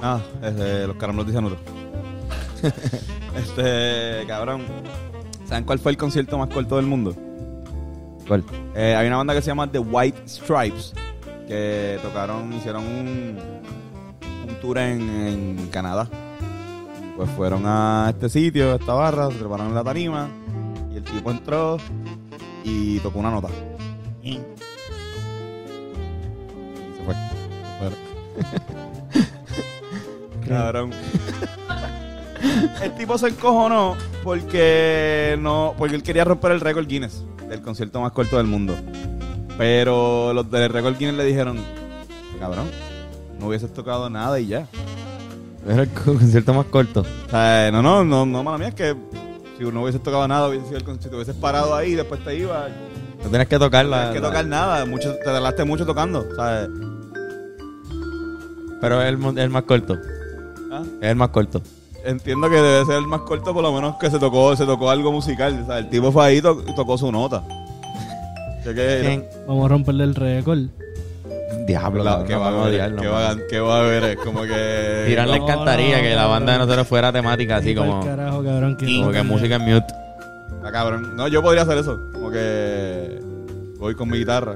Nada, 0.00 0.22
este, 0.42 0.86
los 0.86 0.96
caramelos 0.96 1.26
de 1.26 1.32
cianuro. 1.32 1.56
este, 3.36 4.26
cabrón. 4.26 4.62
¿Saben 5.44 5.64
cuál 5.64 5.78
fue 5.78 5.92
el 5.92 5.98
concierto 5.98 6.38
más 6.38 6.48
corto 6.48 6.76
del 6.76 6.86
mundo? 6.86 7.14
¿Cuál? 8.26 8.44
Eh, 8.74 8.94
hay 8.96 9.06
una 9.06 9.18
banda 9.18 9.34
que 9.34 9.42
se 9.42 9.48
llama 9.48 9.70
The 9.70 9.78
White 9.78 10.22
Stripes 10.26 10.94
que 11.46 11.98
tocaron, 12.02 12.52
hicieron 12.54 12.84
un, 12.84 13.38
un 14.48 14.54
tour 14.60 14.78
en, 14.78 15.00
en 15.10 15.68
Canadá. 15.68 16.08
Pues 17.16 17.30
fueron 17.30 17.62
a 17.66 18.08
este 18.10 18.28
sitio, 18.28 18.72
a 18.72 18.76
esta 18.76 18.92
barra, 18.94 19.30
se 19.30 19.38
treparon 19.38 19.68
en 19.68 19.74
la 19.74 19.84
tarima 19.84 20.28
y 20.92 20.96
el 20.96 21.04
tipo 21.04 21.30
entró 21.30 21.76
y 22.64 22.98
tocó 23.00 23.18
una 23.18 23.30
nota. 23.30 23.48
Cabrón. 30.48 30.90
El 32.82 32.94
tipo 32.94 33.16
se 33.16 33.28
encojonó 33.28 33.96
porque 34.22 35.36
no, 35.40 35.74
porque 35.78 35.96
él 35.96 36.02
quería 36.02 36.24
romper 36.24 36.52
el 36.52 36.60
récord 36.60 36.86
Guinness 36.86 37.24
del 37.48 37.62
concierto 37.62 38.00
más 38.00 38.12
corto 38.12 38.36
del 38.36 38.46
mundo. 38.46 38.74
Pero 39.56 40.32
los 40.32 40.50
del 40.50 40.70
récord 40.70 40.96
Guinness 40.98 41.16
le 41.16 41.24
dijeron, 41.24 41.58
cabrón, 42.40 42.66
no 43.38 43.46
hubieses 43.46 43.72
tocado 43.72 44.10
nada 44.10 44.38
y 44.40 44.48
ya. 44.48 44.66
Era 45.66 45.82
el 45.82 45.88
concierto 45.90 46.52
más 46.52 46.66
corto. 46.66 47.04
O 47.26 47.30
sea, 47.30 47.70
no, 47.72 47.82
no, 47.82 48.04
no, 48.04 48.26
no, 48.26 48.42
mala 48.42 48.58
mía, 48.58 48.68
es 48.68 48.74
que 48.74 48.94
si 49.56 49.64
no 49.64 49.82
hubieses 49.82 50.02
tocado 50.02 50.26
nada, 50.28 50.48
hubiese 50.48 50.66
sido 50.66 50.78
el 50.78 50.84
concierto, 50.84 51.04
si 51.04 51.10
te 51.10 51.16
hubieses 51.16 51.36
parado 51.36 51.74
ahí 51.74 51.92
y 51.92 51.94
después 51.94 52.22
te 52.24 52.36
ibas, 52.36 52.70
No 53.22 53.30
tienes 53.30 53.48
que 53.48 53.58
tocar 53.58 53.86
no 53.86 53.96
tienes 53.96 54.14
que 54.14 54.20
tocar 54.20 54.46
nada, 54.46 54.84
mucho, 54.84 55.14
te 55.14 55.24
tardaste 55.24 55.64
mucho 55.64 55.86
tocando, 55.86 56.26
¿sabes? 56.36 56.68
Pero 58.84 59.02
es 59.02 59.08
el, 59.08 59.16
mo- 59.18 59.30
el 59.36 59.50
más 59.50 59.62
corto. 59.64 59.98
¿Ah? 60.70 60.82
Es 61.00 61.08
el 61.10 61.16
más 61.16 61.28
corto. 61.30 61.60
Entiendo 62.04 62.50
que 62.50 62.56
debe 62.56 62.84
ser 62.84 62.96
el 62.96 63.06
más 63.06 63.20
corto, 63.22 63.54
por 63.54 63.62
lo 63.62 63.72
menos 63.72 63.96
que 63.98 64.10
se 64.10 64.18
tocó, 64.18 64.54
se 64.56 64.66
tocó 64.66 64.90
algo 64.90 65.10
musical. 65.10 65.58
O 65.62 65.66
sea, 65.66 65.78
el 65.78 65.88
tipo 65.88 66.12
fue 66.12 66.24
ahí 66.26 66.36
y 66.38 66.42
to- 66.42 66.62
y 66.68 66.74
tocó 66.74 66.98
su 66.98 67.10
nota. 67.10 67.42
Que- 68.62 69.00
¿Quién? 69.02 69.24
Vamos 69.46 69.64
a 69.66 69.68
romperle 69.68 70.04
el 70.04 70.14
récord. 70.14 70.58
Diablo, 71.66 72.04
La- 72.04 72.24
que 72.24 72.34
va 72.34 72.48
a 72.48 72.64
haber, 72.64 72.94
que 72.96 73.06
va, 73.06 73.30
a- 73.30 73.36
que 73.48 73.60
va 73.60 73.76
a 73.76 73.80
haber, 73.80 74.04
es 74.04 74.16
como 74.18 74.42
que... 74.42 75.06
Irán 75.10 75.30
le 75.30 75.36
encantaría 75.38 75.96
no, 75.96 76.02
que 76.02 76.14
la 76.14 76.26
banda 76.26 76.52
de 76.52 76.58
no. 76.58 76.64
nosotros 76.66 76.86
fuera 76.86 77.10
temática, 77.12 77.56
así 77.56 77.74
como, 77.74 78.04
carajo, 78.04 78.44
cabrón, 78.44 78.76
que 78.76 78.84
como 78.98 79.10
que 79.12 79.18
no- 79.18 79.24
música 79.24 79.54
en 79.56 79.62
mute. 79.62 79.86
Está 80.56 80.72
cabrón. 80.72 81.16
No, 81.16 81.26
yo 81.28 81.42
podría 81.42 81.62
hacer 81.62 81.78
eso. 81.78 81.98
Como 82.12 82.30
que 82.30 83.18
voy 83.78 83.94
con 83.94 84.10
mi 84.10 84.18
guitarra. 84.18 84.54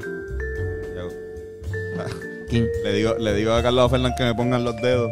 Le 2.51 2.93
digo, 2.93 3.15
le 3.19 3.35
digo 3.35 3.53
a 3.53 3.63
Carlos 3.63 3.91
Fernández 3.91 4.17
que 4.19 4.25
me 4.25 4.35
pongan 4.35 4.65
los 4.65 4.77
dedos 4.81 5.11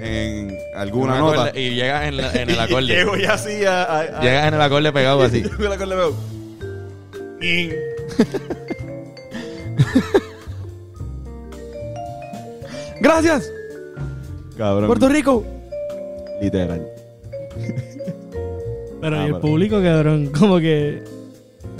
en 0.00 0.56
alguna 0.74 1.14
Un 1.14 1.20
nota. 1.20 1.46
acorde- 1.46 1.60
Y 1.60 1.74
llegas 1.74 2.04
en, 2.06 2.16
la- 2.18 2.32
en 2.32 2.50
el 2.50 2.60
acorde. 2.60 2.86
llego 2.86 3.16
y 3.16 3.24
así 3.24 3.64
a... 3.64 3.82
a- 3.84 4.00
a- 4.00 4.20
llegas 4.22 4.48
en 4.48 4.54
el 4.54 4.60
acorde 4.60 4.92
pegado 4.92 5.22
así. 5.22 5.42
Llego 5.42 5.64
el 5.66 5.72
acorde 5.72 5.96
veo. 5.96 6.14
Ning. 7.40 7.70
¡Gracias! 13.00 13.50
Cabrón. 14.56 14.86
Puerto 14.86 15.08
Rico. 15.08 15.44
Literal. 16.40 16.86
Pero 19.00 19.16
Ah, 19.16 19.22
y 19.22 19.26
el 19.26 19.32
pero- 19.32 19.40
público, 19.40 19.82
cabrón, 19.82 20.26
como 20.38 20.58
que. 20.60 21.02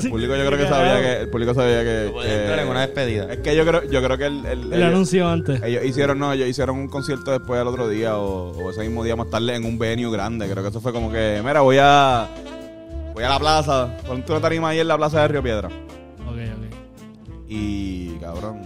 El 0.05 0.11
público 0.11 0.37
yo 0.37 0.47
creo 0.47 0.59
que 0.59 0.67
sabía 0.69 1.01
que... 1.01 1.21
El 1.23 1.29
público 1.29 1.55
sabía 1.55 1.79
que... 1.81 2.12
Que- 2.23 2.35
entrar 2.41 2.59
en 2.61 2.69
una 2.69 2.81
despedida. 2.83 3.33
es 3.33 3.38
que 3.41 3.57
yo 3.57 3.65
creo, 3.67 3.83
yo 3.85 4.03
creo 4.03 4.19
que 4.19 4.27
el... 4.27 4.47
el- 4.47 4.62
El 4.65 4.73
ellos- 4.75 4.88
anuncio 4.88 5.29
antes. 5.29 5.62
Ellos 5.62 5.85
hicieron, 5.85 6.19
no, 6.19 6.33
ellos 6.33 6.49
hicieron 6.49 6.77
un 6.79 6.88
concierto 6.88 7.31
después 7.31 7.61
al 7.61 7.67
otro 7.69 7.88
día 7.88 8.17
o, 8.19 8.51
o 8.51 8.71
ese 8.71 8.81
mismo 8.83 9.03
día 9.05 9.17
más 9.17 9.29
tarde 9.31 9.55
en 9.55 9.65
un 9.65 9.79
venue 9.79 10.11
grande. 10.12 10.49
Creo 10.49 10.62
que 10.62 10.69
eso 10.71 10.81
fue 10.81 10.93
como 10.93 11.11
que, 11.12 11.41
mira, 11.45 11.61
voy 11.61 11.77
a 11.81 12.29
voy 13.15 13.25
a 13.25 13.29
la 13.29 13.38
plaza, 13.38 13.95
ponte 14.07 14.33
una 14.33 14.41
tarima 14.41 14.71
ahí 14.71 14.81
en 14.81 14.88
la 14.88 14.97
plaza 14.97 15.21
de 15.23 15.29
Río 15.29 15.43
Piedra. 15.43 15.69
Ok, 15.69 16.37
ok. 16.37 16.75
Y 17.49 18.17
cabrón, 18.21 18.61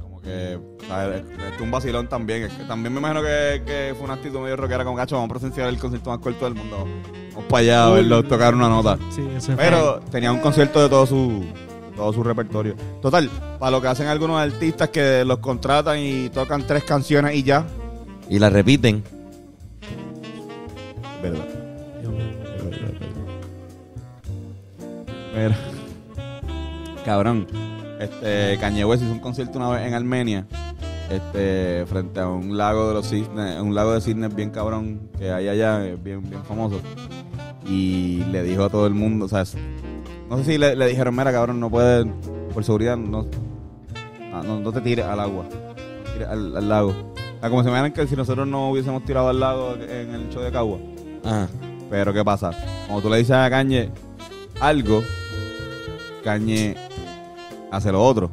como 0.00 0.20
que, 0.20 0.58
¿sabes? 0.86 1.22
Es 1.54 1.60
un 1.60 1.70
vacilón 1.70 2.06
también. 2.08 2.42
Es 2.44 2.52
que 2.52 2.64
también 2.64 2.92
me 2.92 3.00
imagino 3.00 3.22
que, 3.22 3.62
que 3.64 3.94
fue 3.96 4.04
una 4.04 4.14
actitud 4.14 4.40
medio 4.40 4.56
rockera 4.56 4.84
como 4.84 4.96
cacho, 4.96 5.14
vamos 5.16 5.30
a 5.30 5.34
presenciar 5.34 5.68
el 5.68 5.78
concierto 5.78 6.10
más 6.10 6.18
corto 6.18 6.44
del 6.44 6.54
mundo. 6.54 6.86
Vamos 7.34 7.50
para 7.50 7.60
allá 7.62 7.86
a 7.86 7.90
verlo 7.90 8.22
tocar 8.22 8.54
una 8.54 8.68
nota. 8.68 8.96
Sí, 9.10 9.22
eso 9.36 9.52
es 9.52 9.58
Pero 9.58 10.00
tenía 10.10 10.30
un 10.30 10.38
concierto 10.38 10.80
de 10.80 10.88
todo 10.88 11.04
su 11.06 11.44
todo 11.96 12.12
su 12.12 12.22
repertorio. 12.22 12.76
Total, 13.00 13.28
para 13.58 13.70
lo 13.70 13.80
que 13.80 13.88
hacen 13.88 14.06
algunos 14.06 14.40
artistas 14.40 14.88
que 14.88 15.24
los 15.24 15.38
contratan 15.38 15.98
y 15.98 16.28
tocan 16.28 16.66
tres 16.66 16.84
canciones 16.84 17.34
y 17.34 17.42
ya. 17.42 17.66
Y 18.28 18.38
la 18.38 18.50
repiten. 18.50 19.02
Verdad. 21.22 21.44
Mira. 25.34 25.56
Cabrón. 27.04 27.46
Este 28.00 28.58
Kanye 28.58 28.84
West 28.84 29.02
hizo 29.02 29.12
un 29.12 29.20
concierto 29.20 29.58
una 29.58 29.70
vez 29.70 29.86
en 29.86 29.94
Armenia. 29.94 30.46
Este, 31.10 31.84
frente 31.86 32.20
a 32.20 32.28
un 32.28 32.56
lago 32.56 32.88
de 32.88 32.94
los 32.94 33.08
cisnes, 33.08 33.60
un 33.60 33.74
lago 33.74 33.92
de 33.92 34.00
cisnes 34.00 34.34
bien 34.34 34.50
cabrón 34.50 35.10
que 35.18 35.30
hay 35.30 35.48
allá, 35.48 35.86
eh, 35.86 35.96
bien, 36.02 36.22
bien 36.28 36.42
famoso. 36.44 36.80
Y 37.66 38.24
le 38.30 38.42
dijo 38.42 38.64
a 38.64 38.68
todo 38.70 38.86
el 38.86 38.94
mundo, 38.94 39.26
o 39.26 39.28
sea, 39.28 39.44
no 40.28 40.38
sé 40.38 40.44
si 40.44 40.58
le, 40.58 40.74
le 40.76 40.88
dijeron, 40.88 41.14
mira 41.14 41.30
cabrón, 41.32 41.60
no 41.60 41.70
puedes, 41.70 42.06
por 42.52 42.64
seguridad, 42.64 42.96
no, 42.96 43.26
ah, 44.32 44.42
no, 44.44 44.60
no 44.60 44.72
te 44.72 44.80
tires 44.80 45.04
al 45.04 45.20
agua, 45.20 45.44
tires 46.12 46.28
al, 46.28 46.56
al 46.56 46.68
lago. 46.68 46.90
O 46.90 47.40
sea, 47.40 47.50
como 47.50 47.62
se 47.62 47.68
imaginan 47.68 47.92
que 47.92 48.06
si 48.06 48.16
nosotros 48.16 48.48
no 48.48 48.70
hubiésemos 48.70 49.04
tirado 49.04 49.28
al 49.28 49.40
lago 49.40 49.74
en 49.74 50.14
el 50.14 50.30
show 50.30 50.42
de 50.42 50.50
Cagua. 50.50 50.78
Ajá. 51.24 51.48
Pero 51.90 52.12
¿qué 52.12 52.24
pasa? 52.24 52.50
Cuando 52.86 53.02
tú 53.02 53.10
le 53.10 53.18
dices 53.18 53.36
a 53.36 53.48
Cañe 53.50 53.90
algo, 54.60 55.02
Cañe 56.22 56.74
hace 57.70 57.92
lo 57.92 58.02
otro. 58.02 58.30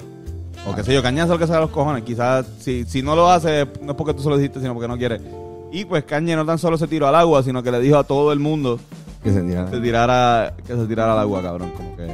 O 0.67 0.75
qué 0.75 0.83
sé 0.83 0.93
yo, 0.93 1.01
Cañe 1.01 1.21
hace 1.21 1.31
lo 1.31 1.39
que 1.39 1.47
sea 1.47 1.59
los 1.59 1.71
cojones. 1.71 2.03
Quizás 2.03 2.45
si, 2.59 2.85
si 2.85 3.01
no 3.01 3.15
lo 3.15 3.29
hace, 3.29 3.67
no 3.81 3.91
es 3.91 3.97
porque 3.97 4.13
tú 4.13 4.21
se 4.21 4.29
lo 4.29 4.37
dijiste, 4.37 4.59
sino 4.59 4.73
porque 4.73 4.87
no 4.87 4.97
quiere. 4.97 5.19
Y 5.71 5.85
pues 5.85 6.03
Cañe 6.03 6.35
no 6.35 6.45
tan 6.45 6.57
solo 6.59 6.77
se 6.77 6.87
tiró 6.87 7.07
al 7.07 7.15
agua, 7.15 7.41
sino 7.43 7.63
que 7.63 7.71
le 7.71 7.79
dijo 7.79 7.97
a 7.97 8.03
todo 8.03 8.31
el 8.33 8.39
mundo 8.39 8.79
Que 9.23 9.31
se 9.31 9.41
tirara, 9.79 10.53
que 10.67 10.75
se 10.75 10.85
tirara 10.85 11.13
al 11.13 11.19
agua, 11.19 11.41
cabrón. 11.41 11.71
Como 11.75 11.95
que 11.95 12.07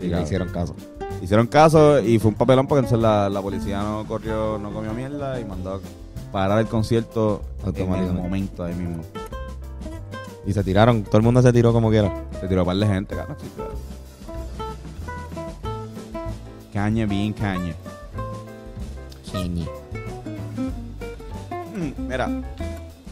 Sí, 0.00 0.06
Sí, 0.06 0.08
le 0.08 0.22
hicieron 0.22 0.48
caso. 0.48 0.74
hicieron 1.22 1.46
caso 1.46 2.00
y 2.00 2.18
fue 2.18 2.30
un 2.30 2.34
papelón 2.34 2.66
porque 2.66 2.86
entonces 2.86 3.02
la, 3.02 3.28
la 3.28 3.42
policía 3.42 3.82
no 3.82 4.06
corrió, 4.08 4.56
no 4.58 4.72
comió 4.72 4.94
mierda 4.94 5.38
y 5.38 5.44
mandó 5.44 5.74
a 5.74 5.80
parar 6.32 6.60
el 6.60 6.66
concierto 6.68 7.42
en 7.66 7.92
el 7.92 8.12
momento 8.14 8.64
ahí 8.64 8.74
mismo. 8.74 9.02
Y 10.46 10.54
se 10.54 10.64
tiraron. 10.64 11.02
Todo 11.02 11.18
el 11.18 11.22
mundo 11.22 11.42
se 11.42 11.52
tiró 11.52 11.72
como 11.74 11.90
quiera. 11.90 12.10
Se 12.40 12.48
tiró 12.48 12.62
a 12.62 12.64
par 12.64 12.76
de 12.76 12.86
gente, 12.86 13.14
cabrón. 13.14 13.36
sí, 13.40 13.48
claro. 13.54 13.72
Caña, 16.72 17.06
bien 17.06 17.32
caña. 17.32 17.74
Mm, 21.74 22.08
Mira, 22.08 22.28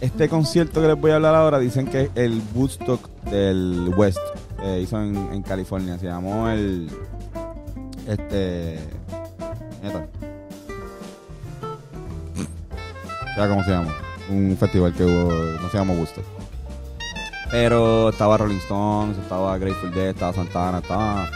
este 0.01 0.29
concierto 0.29 0.81
que 0.81 0.89
les 0.89 1.01
voy 1.01 1.11
a 1.11 1.17
hablar 1.17 1.35
ahora 1.35 1.59
dicen 1.59 1.87
que 1.87 2.03
es 2.03 2.11
el 2.15 2.43
Woodstock 2.55 3.09
del 3.31 3.93
West. 3.97 4.19
Eh, 4.63 4.81
hizo 4.83 5.01
en, 5.01 5.17
en 5.33 5.43
California. 5.43 5.99
Se 5.99 6.07
llamó 6.07 6.49
el. 6.49 6.89
Este. 8.07 8.79
neta. 9.83 10.07
¿Sabes 13.35 13.51
cómo 13.51 13.63
se 13.65 13.71
llama? 13.71 13.95
Un 14.31 14.57
festival 14.59 14.93
que 14.95 15.05
hubo. 15.05 15.33
No 15.61 15.69
se 15.71 15.79
llama 15.79 15.95
Woodstock. 15.95 16.25
Pero 17.51 18.11
estaba 18.11 18.37
Rolling 18.37 18.59
Stones, 18.59 19.17
estaba 19.17 19.57
Grateful 19.57 19.95
Dead, 19.95 20.09
estaba 20.09 20.35
Santana, 20.35 20.79
estaba 20.79 21.31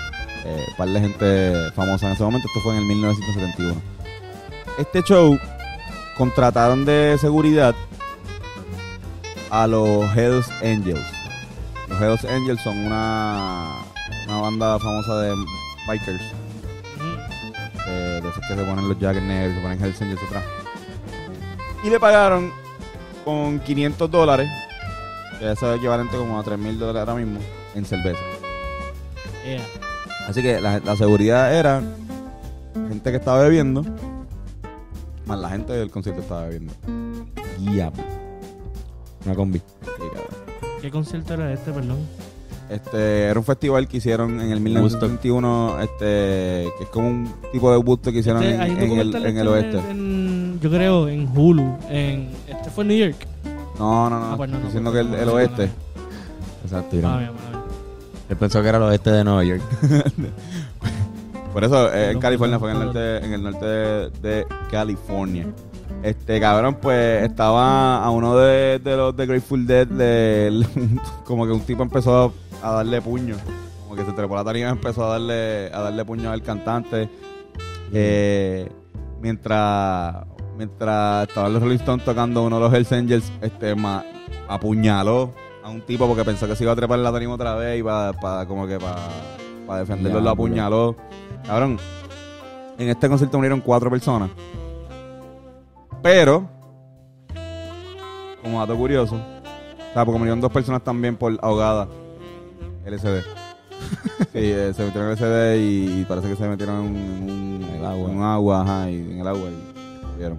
eh, 0.44 0.66
par 0.76 0.88
de 0.88 1.00
gente 1.00 1.70
famosa 1.74 2.06
en 2.06 2.12
ese 2.12 2.22
momento. 2.22 2.48
Esto 2.48 2.60
fue 2.60 2.72
en 2.72 2.78
el 2.80 2.84
1971. 2.86 3.80
Este 4.78 5.02
show 5.02 5.38
contrataron 6.16 6.84
de 6.84 7.16
seguridad 7.20 7.74
a 9.50 9.66
los 9.66 10.04
Hells 10.16 10.48
Angels. 10.62 11.04
Los 11.88 12.00
Hells 12.00 12.24
Angels 12.24 12.60
son 12.62 12.78
una, 12.78 13.82
una 14.26 14.40
banda 14.40 14.78
famosa 14.78 15.20
de 15.20 15.34
bikers. 15.86 16.22
De, 17.86 18.20
de 18.20 18.28
esos 18.28 18.40
que 18.48 18.54
se 18.54 18.64
ponen 18.64 18.88
los 18.88 18.98
jackets 18.98 19.24
negros, 19.24 19.56
se 19.56 19.62
ponen 19.62 19.84
Hells 19.84 20.00
Angels 20.00 20.22
atrás. 20.22 20.44
Y 21.84 21.90
le 21.90 21.98
pagaron 21.98 22.52
con 23.24 23.58
500 23.60 24.10
dólares, 24.10 24.50
que 25.38 25.52
eso 25.52 25.72
es 25.72 25.78
equivalente 25.78 26.16
como 26.16 26.38
a 26.38 26.42
3 26.42 26.58
mil 26.58 26.78
dólares 26.78 27.08
ahora 27.08 27.22
mismo, 27.22 27.40
en 27.74 27.84
cerveza. 27.84 28.20
Así 30.28 30.42
que 30.42 30.60
la, 30.60 30.78
la 30.80 30.96
seguridad 30.96 31.54
era 31.54 31.82
gente 32.88 33.10
que 33.10 33.16
estaba 33.16 33.42
bebiendo, 33.42 33.84
más 35.26 35.38
la 35.38 35.48
gente 35.50 35.72
del 35.72 35.90
concierto 35.90 36.22
estaba 36.22 36.44
bebiendo. 36.44 36.72
Ya. 37.74 37.92
Una 39.24 39.34
combi. 39.34 39.60
Cabrón. 39.84 40.12
¿Qué 40.80 40.90
concierto 40.90 41.34
era 41.34 41.52
este, 41.52 41.70
perdón? 41.72 41.98
Este, 42.68 43.24
era 43.24 43.38
un 43.38 43.44
festival 43.44 43.86
que 43.86 43.98
hicieron 43.98 44.40
en 44.40 44.50
el 44.50 44.60
1921, 44.60 45.80
este, 45.82 46.04
que 46.78 46.84
es 46.84 46.88
como 46.90 47.08
un 47.08 47.34
tipo 47.52 47.70
de 47.70 47.76
busto 47.76 48.10
que 48.10 48.18
hicieron 48.20 48.42
Este, 48.42 48.54
en, 48.54 48.60
hay 48.62 48.70
un 48.70 48.76
en 48.78 48.82
el, 48.82 48.88
documental 49.12 49.26
en 49.26 49.36
el 49.38 49.46
este 49.48 49.76
oeste. 49.76 49.90
en- 49.90 50.60
yo 50.60 50.70
creo 50.70 51.08
en 51.08 51.28
Hulu. 51.36 51.76
En, 51.90 52.30
este 52.48 52.70
fue 52.70 52.84
en 52.84 52.88
New 52.88 52.96
York. 52.98 53.26
No, 53.78 54.08
no, 54.08 54.18
no, 54.18 54.32
Ah, 54.32 54.36
pues 54.36 54.50
no, 54.50 54.58
no, 54.58 54.64
diciendo 54.64 54.90
pues 54.90 55.02
que 55.04 55.08
el, 55.08 55.12
no, 55.16 55.18
el 55.22 55.26
no, 55.26 55.32
oeste. 55.34 55.70
Exacto. 56.64 56.96
Ah. 57.04 57.20
Él 58.32 58.38
pensó 58.38 58.62
que 58.62 58.68
era 58.68 58.78
el 58.78 58.84
oeste 58.84 59.10
de 59.10 59.24
Nueva 59.24 59.44
York. 59.44 59.60
Por 61.52 61.64
eso 61.64 61.92
eh, 61.92 62.12
en 62.12 62.18
California, 62.18 62.58
fue 62.58 62.70
en 62.70 62.78
el 62.78 62.84
norte, 62.86 63.16
en 63.26 63.32
el 63.34 63.42
norte 63.42 63.66
de, 63.66 64.10
de 64.22 64.46
California. 64.70 65.46
Este 66.02 66.40
cabrón, 66.40 66.78
pues 66.80 67.24
estaba 67.24 68.02
a 68.02 68.08
uno 68.10 68.34
de, 68.38 68.78
de 68.78 68.96
los 68.96 69.14
de 69.14 69.26
Grateful 69.26 69.66
Dead, 69.66 69.86
de, 69.86 70.66
como 71.26 71.44
que 71.44 71.52
un 71.52 71.60
tipo 71.60 71.82
empezó 71.82 72.34
a, 72.62 72.66
a 72.68 72.72
darle 72.76 73.02
puño. 73.02 73.36
Como 73.84 73.96
que 73.96 74.04
se 74.06 74.12
trepó 74.12 74.34
la 74.34 74.44
tarima 74.44 74.68
y 74.68 74.72
empezó 74.72 75.04
a 75.04 75.10
darle, 75.10 75.70
a 75.74 75.80
darle 75.82 76.04
puño 76.06 76.30
al 76.30 76.40
cantante. 76.42 77.10
Eh, 77.92 78.66
mientras, 79.20 80.24
mientras 80.56 81.28
estaban 81.28 81.52
los 81.52 81.62
Rolling 81.62 81.76
Stones 81.76 82.02
tocando 82.06 82.44
uno 82.44 82.56
de 82.56 82.62
los 82.62 82.72
Hells 82.72 82.92
Angels, 82.92 83.30
este 83.42 83.74
ma- 83.74 84.02
apuñaló 84.48 85.34
a 85.62 85.70
un 85.70 85.80
tipo 85.82 86.06
porque 86.06 86.24
pensó 86.24 86.46
que 86.46 86.56
se 86.56 86.64
iba 86.64 86.72
a 86.72 86.76
trepar 86.76 86.98
la 86.98 87.12
tarima 87.12 87.34
otra 87.34 87.54
vez 87.54 87.80
y 87.80 87.82
para 87.82 88.46
como 88.46 88.66
que 88.66 88.78
para 88.78 89.80
defenderlo 89.80 90.18
lo 90.18 90.24
Diablo. 90.24 90.30
apuñaló. 90.30 90.96
Cabrón, 91.46 91.78
en 92.78 92.88
este 92.88 93.08
concierto 93.08 93.36
murieron 93.38 93.60
cuatro 93.60 93.90
personas. 93.90 94.30
Pero, 96.02 96.48
como 98.42 98.58
dato 98.58 98.76
curioso, 98.76 99.14
o 99.14 99.92
sea, 99.94 100.04
porque 100.04 100.18
murieron 100.18 100.40
dos 100.40 100.50
personas 100.50 100.82
también 100.82 101.16
por 101.16 101.38
ahogada 101.42 101.86
LSD. 102.84 103.20
sí, 104.32 104.38
eh, 104.38 104.72
se 104.74 104.84
metieron 104.84 105.10
en 105.10 105.14
LSD 105.16 105.56
y, 105.58 106.00
y 106.00 106.04
parece 106.08 106.28
que 106.28 106.36
se 106.36 106.48
metieron 106.48 106.76
en 106.76 106.82
un, 106.90 107.66
En 107.68 107.76
el 107.76 107.84
agua. 107.84 108.10
en 108.10 108.16
un 108.16 108.22
agua, 108.24 108.62
ajá, 108.62 108.90
y 108.90 108.96
en 108.96 109.20
el 109.20 109.28
agua 109.28 109.48
y 109.48 110.08
murieron. 110.12 110.38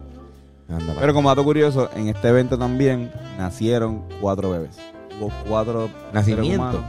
Anda, 0.69 0.95
Pero 0.99 1.13
como 1.13 1.29
dato 1.29 1.43
curioso, 1.43 1.89
en 1.95 2.07
este 2.07 2.27
evento 2.29 2.57
también 2.57 3.11
nacieron 3.37 4.03
cuatro 4.19 4.49
bebés. 4.51 4.77
Hubo 5.19 5.31
cuatro 5.47 5.89
Nacimientos. 6.11 6.81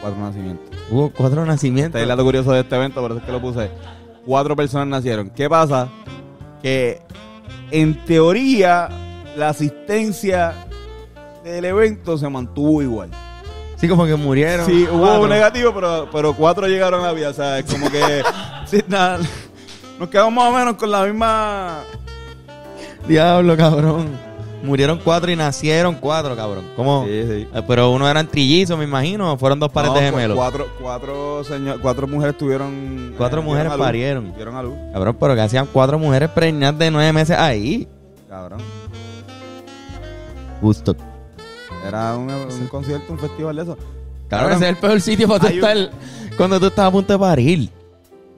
cuatro 0.00 0.20
nacimientos. 0.20 0.76
Hubo 0.90 1.10
cuatro 1.10 1.44
nacimientos. 1.44 1.88
Este 1.90 1.98
es 1.98 2.02
el 2.02 2.08
dato 2.08 2.24
curioso 2.24 2.52
de 2.52 2.60
este 2.60 2.76
evento, 2.76 3.00
por 3.00 3.10
eso 3.12 3.20
es 3.20 3.26
que 3.26 3.32
lo 3.32 3.40
puse. 3.40 3.70
Cuatro 4.26 4.54
personas 4.56 4.88
nacieron. 4.88 5.30
¿Qué 5.30 5.48
pasa? 5.48 5.88
Que 6.62 7.00
en 7.70 8.04
teoría 8.04 8.88
la 9.36 9.50
asistencia 9.50 10.54
del 11.44 11.64
evento 11.64 12.18
se 12.18 12.28
mantuvo 12.28 12.82
igual. 12.82 13.10
Sí, 13.76 13.88
como 13.88 14.04
que 14.06 14.16
murieron. 14.16 14.66
Sí, 14.66 14.86
hubo 14.90 15.00
Cuatro. 15.02 15.22
un 15.22 15.28
negativo, 15.30 15.72
pero, 15.72 16.08
pero 16.10 16.32
cuatro 16.34 16.66
llegaron 16.66 17.00
a 17.04 17.08
la 17.08 17.12
vida. 17.12 17.30
O 17.30 17.32
sea, 17.34 17.58
es 17.60 17.64
como 17.64 17.88
que 17.90 18.22
sí, 18.66 18.82
nada, 18.88 19.20
nos 20.00 20.08
quedamos 20.08 20.32
más 20.34 20.52
o 20.52 20.52
menos 20.58 20.74
con 20.76 20.90
la 20.90 21.04
misma... 21.04 21.78
Diablo, 23.06 23.56
cabrón. 23.56 24.08
Murieron 24.62 24.98
cuatro 25.04 25.30
y 25.30 25.36
nacieron 25.36 25.94
cuatro, 25.94 26.34
cabrón. 26.34 26.64
¿Cómo? 26.74 27.04
Sí, 27.04 27.22
sí. 27.22 27.46
Eh, 27.54 27.62
Pero 27.66 27.90
uno 27.92 28.08
eran 28.10 28.26
trillizos, 28.26 28.76
me 28.76 28.84
imagino. 28.84 29.32
o 29.32 29.38
Fueron 29.38 29.60
dos 29.60 29.70
pares 29.70 29.92
No, 29.92 29.96
de 29.98 30.04
gemelos. 30.06 30.36
Cuatro, 30.36 30.66
cuatro, 30.80 31.44
señor- 31.44 31.80
cuatro 31.80 32.08
mujeres 32.08 32.36
tuvieron... 32.36 33.14
Cuatro 33.16 33.40
eh, 33.40 33.44
mujeres 33.44 33.64
dieron 33.66 33.72
a 33.72 33.76
luz. 33.76 33.86
parieron. 33.86 34.34
Dieron 34.34 34.56
a 34.56 34.62
luz, 34.62 34.74
Cabrón, 34.92 35.16
pero 35.20 35.34
que 35.36 35.40
hacían 35.42 35.68
cuatro 35.72 35.98
mujeres 35.98 36.28
preñadas 36.30 36.78
de 36.78 36.90
nueve 36.90 37.12
meses 37.12 37.36
ahí. 37.38 37.86
cabrón. 38.28 38.60
Justo. 40.60 40.96
Era 41.86 42.16
un, 42.16 42.28
un 42.30 42.66
concierto, 42.68 43.12
un 43.12 43.18
festival 43.18 43.56
de 43.56 43.62
eso. 43.62 43.78
Cabrón, 44.28 44.52
ese 44.54 44.64
es 44.64 44.70
el 44.70 44.76
peor 44.76 45.00
sitio 45.00 45.28
para 45.28 45.40
tú 45.40 45.46
Hay 45.46 45.58
un- 45.60 45.64
estar 45.64 45.90
cuando 46.36 46.60
tú 46.60 46.66
estás 46.66 46.86
a 46.86 46.90
punto 46.90 47.12
de 47.12 47.18
parir. 47.18 47.70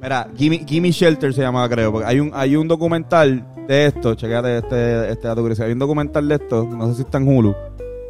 Mira, 0.01 0.29
Gimme, 0.37 0.65
Gimme 0.67 0.91
Shelter 0.93 1.33
se 1.35 1.41
llamaba, 1.43 1.69
creo. 1.69 1.93
Porque 1.93 2.07
hay 2.07 2.21
un, 2.21 2.31
hay 2.35 2.57
un 2.57 2.69
documental 2.69 3.45
de 3.67 3.87
esto. 3.87 4.15
Chequéate 4.15 4.59
este, 4.59 5.11
este 5.13 5.29
dato. 5.29 5.47
Hay 5.63 5.73
un 5.73 5.79
documental 5.79 6.29
de 6.29 6.35
esto. 6.37 6.65
No 6.65 6.89
sé 6.89 6.97
si 6.97 7.03
está 7.03 7.19
en 7.19 7.29
Hulu. 7.29 7.55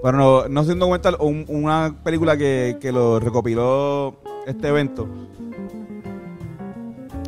Pero 0.03 0.17
no, 0.17 0.49
no 0.49 0.65
sé 0.65 0.73
un 0.73 0.79
documental 0.79 1.17
una 1.21 1.95
película 2.03 2.37
que, 2.37 2.79
que 2.81 2.91
lo 2.91 3.21
recopiló 3.21 4.17
este 4.47 4.69
evento. 4.69 5.07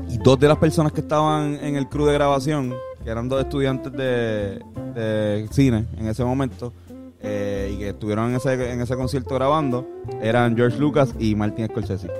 Y 0.08 0.18
dos 0.18 0.38
de 0.38 0.48
las 0.48 0.58
personas 0.58 0.92
que 0.92 1.00
estaban 1.00 1.58
en 1.62 1.76
el 1.76 1.88
crew 1.88 2.06
de 2.06 2.14
grabación, 2.14 2.74
que 3.04 3.10
eran 3.10 3.28
dos 3.28 3.40
estudiantes 3.40 3.92
de, 3.92 4.62
de 4.94 5.48
cine 5.50 5.86
en 5.98 6.06
ese 6.06 6.24
momento, 6.24 6.72
eh, 7.20 7.72
y 7.74 7.78
que 7.78 7.88
estuvieron 7.90 8.30
en 8.30 8.36
ese, 8.36 8.72
en 8.72 8.80
ese 8.80 8.96
concierto 8.96 9.34
grabando, 9.34 9.86
eran 10.20 10.56
George 10.56 10.78
Lucas 10.78 11.14
y 11.18 11.34
Martin 11.34 11.66
Scorsese. 11.66 12.10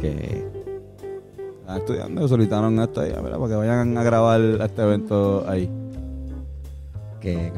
Que 0.00 0.44
Estaban 1.68 1.80
estudiando, 1.82 2.28
solicitaron 2.28 2.78
esto 2.80 3.02
ahí, 3.02 3.12
para 3.12 3.36
que 3.36 3.54
vayan 3.54 3.98
a 3.98 4.02
grabar 4.02 4.40
este 4.40 4.82
evento 4.82 5.44
ahí. 5.46 5.70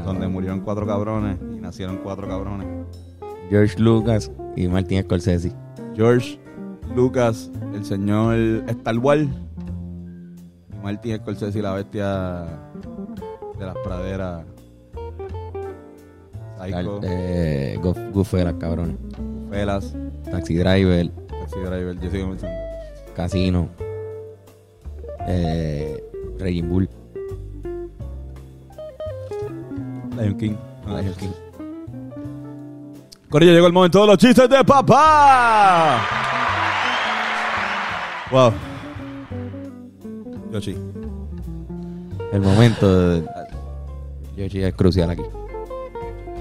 Donde 0.04 0.26
murieron 0.26 0.60
cuatro 0.62 0.84
cabrones 0.84 1.38
y 1.56 1.60
nacieron 1.60 2.00
cuatro 2.02 2.26
cabrones. 2.26 2.66
George 3.50 3.78
Lucas 3.78 4.28
y 4.56 4.66
Martin 4.66 5.04
Scorsese. 5.04 5.52
George 5.94 6.40
Lucas, 6.96 7.52
el 7.72 7.84
señor 7.84 8.34
Star 8.66 8.98
Wars. 8.98 9.28
Y 10.72 10.82
Martin 10.82 11.16
Scorsese, 11.18 11.62
la 11.62 11.74
bestia 11.74 12.46
de 13.60 13.64
las 13.64 13.76
praderas. 13.84 14.42
Psycho, 16.58 17.00
Eh, 17.04 17.78
Gof- 17.80 18.10
Gufera, 18.12 18.58
cabrón. 18.58 18.98
Pelas, 19.50 19.94
Taxi 20.24 20.56
Driver, 20.56 21.10
Taxi 21.28 21.60
Driver, 21.60 22.00
yo 22.00 22.10
sigo 22.10 22.28
pensando. 22.30 22.56
Casino. 23.14 23.68
Eh, 25.32 25.96
Raging 26.38 26.68
Bull. 26.68 26.88
Lion 30.16 30.36
King. 30.36 30.56
no, 30.86 31.00
Lion 31.00 31.14
King. 31.14 31.30
Corillo, 33.28 33.52
llegó 33.52 33.68
el 33.68 33.72
momento 33.72 34.00
de 34.00 34.06
los 34.08 34.18
chistes 34.18 34.48
de 34.48 34.64
papá. 34.64 36.00
Wow. 38.32 38.52
Yoshi. 40.52 40.76
El 42.32 42.40
momento 42.40 43.10
de... 43.10 43.24
Yoshi 44.36 44.62
es 44.62 44.74
crucial 44.74 45.10
aquí. 45.10 45.22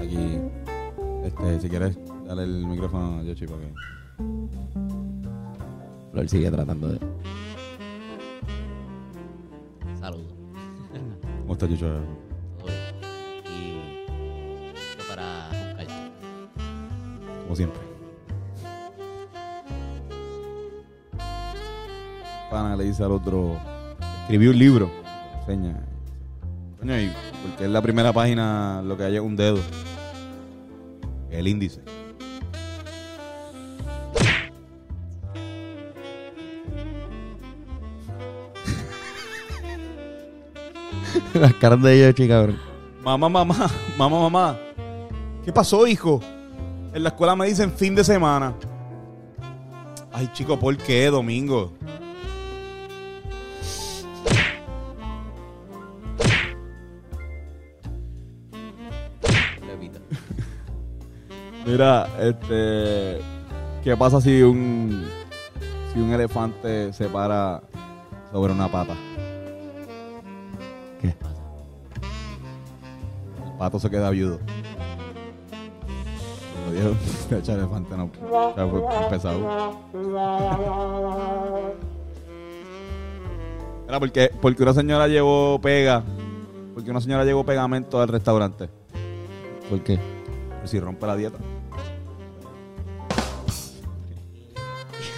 Aquí, 0.02 0.40
este, 1.24 1.60
si 1.60 1.68
quieres, 1.68 1.96
dale 2.26 2.42
el 2.42 2.66
micrófono 2.66 3.20
a 3.20 3.22
Yoshi 3.22 3.46
para 3.46 3.60
que. 3.60 3.72
Flor 6.10 6.28
sigue 6.28 6.50
tratando 6.50 6.88
de... 6.88 6.98
Y 11.62 11.66
listo 14.72 15.04
para 15.06 15.50
buscarte. 15.50 15.92
Como 17.42 17.54
siempre. 17.56 17.80
Pana 22.50 22.76
le 22.76 22.84
dice 22.84 23.04
al 23.04 23.12
otro, 23.12 23.58
escribí 24.22 24.46
un 24.46 24.58
libro. 24.58 24.90
Enseña. 25.40 25.86
Coño, 26.78 26.98
y 26.98 27.12
porque 27.42 27.64
es 27.66 27.70
la 27.70 27.82
primera 27.82 28.10
página 28.14 28.80
lo 28.82 28.96
que 28.96 29.04
hay 29.04 29.16
es 29.16 29.20
un 29.20 29.36
dedo. 29.36 29.58
El 31.30 31.46
índice. 31.46 31.82
Las 41.34 41.54
caras 41.54 41.80
de 41.82 42.00
Yoshi, 42.00 42.28
cabrón. 42.28 42.58
Mamá, 43.04 43.28
mamá, 43.28 43.70
mamá, 43.96 44.20
mamá. 44.20 44.58
¿Qué 45.44 45.52
pasó, 45.52 45.86
hijo? 45.86 46.20
En 46.92 47.04
la 47.04 47.10
escuela 47.10 47.36
me 47.36 47.46
dicen 47.46 47.70
fin 47.72 47.94
de 47.94 48.02
semana. 48.02 48.52
Ay, 50.12 50.28
chico, 50.32 50.58
¿por 50.58 50.76
qué 50.76 51.06
domingo? 51.06 51.72
Mira, 61.66 62.08
este. 62.18 63.20
¿Qué 63.84 63.96
pasa 63.96 64.20
si 64.20 64.42
un. 64.42 65.06
Si 65.92 66.00
un 66.00 66.12
elefante 66.12 66.92
se 66.92 67.06
para 67.06 67.62
sobre 68.32 68.52
una 68.52 68.68
pata? 68.68 68.96
Pato 73.60 73.78
se 73.78 73.88
queda 73.90 74.08
viudo. 74.08 74.40
Como 76.54 76.72
dijo, 76.72 76.96
de 77.28 77.36
elefante 77.52 77.94
no. 77.94 78.08
Fue 78.08 78.54
pesado. 79.10 79.76
Era 83.86 84.00
porque, 84.00 84.30
porque 84.40 84.62
una 84.62 84.72
señora 84.72 85.08
llevó 85.08 85.60
pega. 85.60 86.02
Porque 86.72 86.90
una 86.90 87.02
señora 87.02 87.26
llevó 87.26 87.44
pegamento 87.44 88.00
al 88.00 88.08
restaurante. 88.08 88.70
¿Por 89.68 89.82
qué? 89.82 89.98
Por 90.58 90.66
si 90.66 90.80
rompe 90.80 91.06
la 91.06 91.16
dieta. 91.16 91.36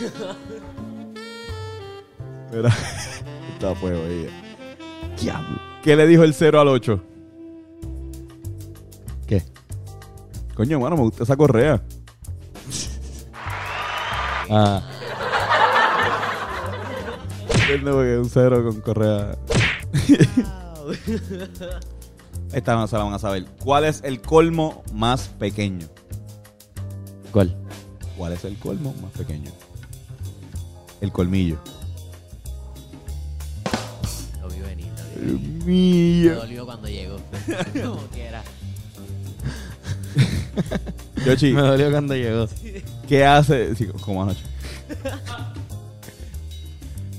Mira, 2.53 2.71
está 3.55 3.73
fuego 3.77 4.05
ella. 4.05 4.31
Diablo. 5.21 5.61
¿Qué 5.85 5.95
le 5.95 6.09
dijo 6.09 6.25
el 6.25 6.35
0 6.35 6.61
al 6.61 6.67
8? 6.67 7.12
Coño, 10.55 10.79
mano, 10.81 10.97
me 10.97 11.03
gusta 11.03 11.25
esa 11.25 11.37
correa. 11.37 11.83
Ah, 14.51 14.83
Entiendo 17.55 17.93
porque 17.93 18.13
es 18.15 18.19
un 18.19 18.29
0 18.31 18.65
con 18.65 18.81
correa. 18.83 19.39
Esta 22.53 22.75
no 22.75 22.87
se 22.87 22.97
la 22.99 23.05
van 23.05 23.15
a 23.15 23.19
saber. 23.19 23.47
¿Cuál 23.65 23.85
es 23.85 24.03
el 24.05 24.21
colmo 24.21 24.83
más 24.93 25.29
pequeño? 25.29 25.87
¿cuál? 27.33 27.57
¿Cuál 28.19 28.35
es 28.35 28.45
el 28.45 28.59
colmo 28.59 28.95
más 29.01 29.13
pequeño? 29.13 29.51
El 31.01 31.11
colmillo. 31.13 31.57
Lo 34.43 34.49
vi 34.49 34.61
venir, 34.61 34.93
lo 35.17 35.21
vi 35.25 35.33
venir. 35.33 35.59
Me 35.61 35.65
mío. 35.65 36.35
dolió 36.37 36.67
cuando 36.67 36.89
llegó. 36.89 37.17
Como 37.83 38.03
quiera. 38.09 38.43
Yoshi, 41.27 41.53
Me 41.53 41.63
dolió 41.63 41.91
cuando 41.91 42.15
llegó. 42.15 42.49
¿qué 43.09 43.25
hace? 43.25 43.75
Sí, 43.75 43.87
como 44.05 44.23
anoche. 44.23 44.43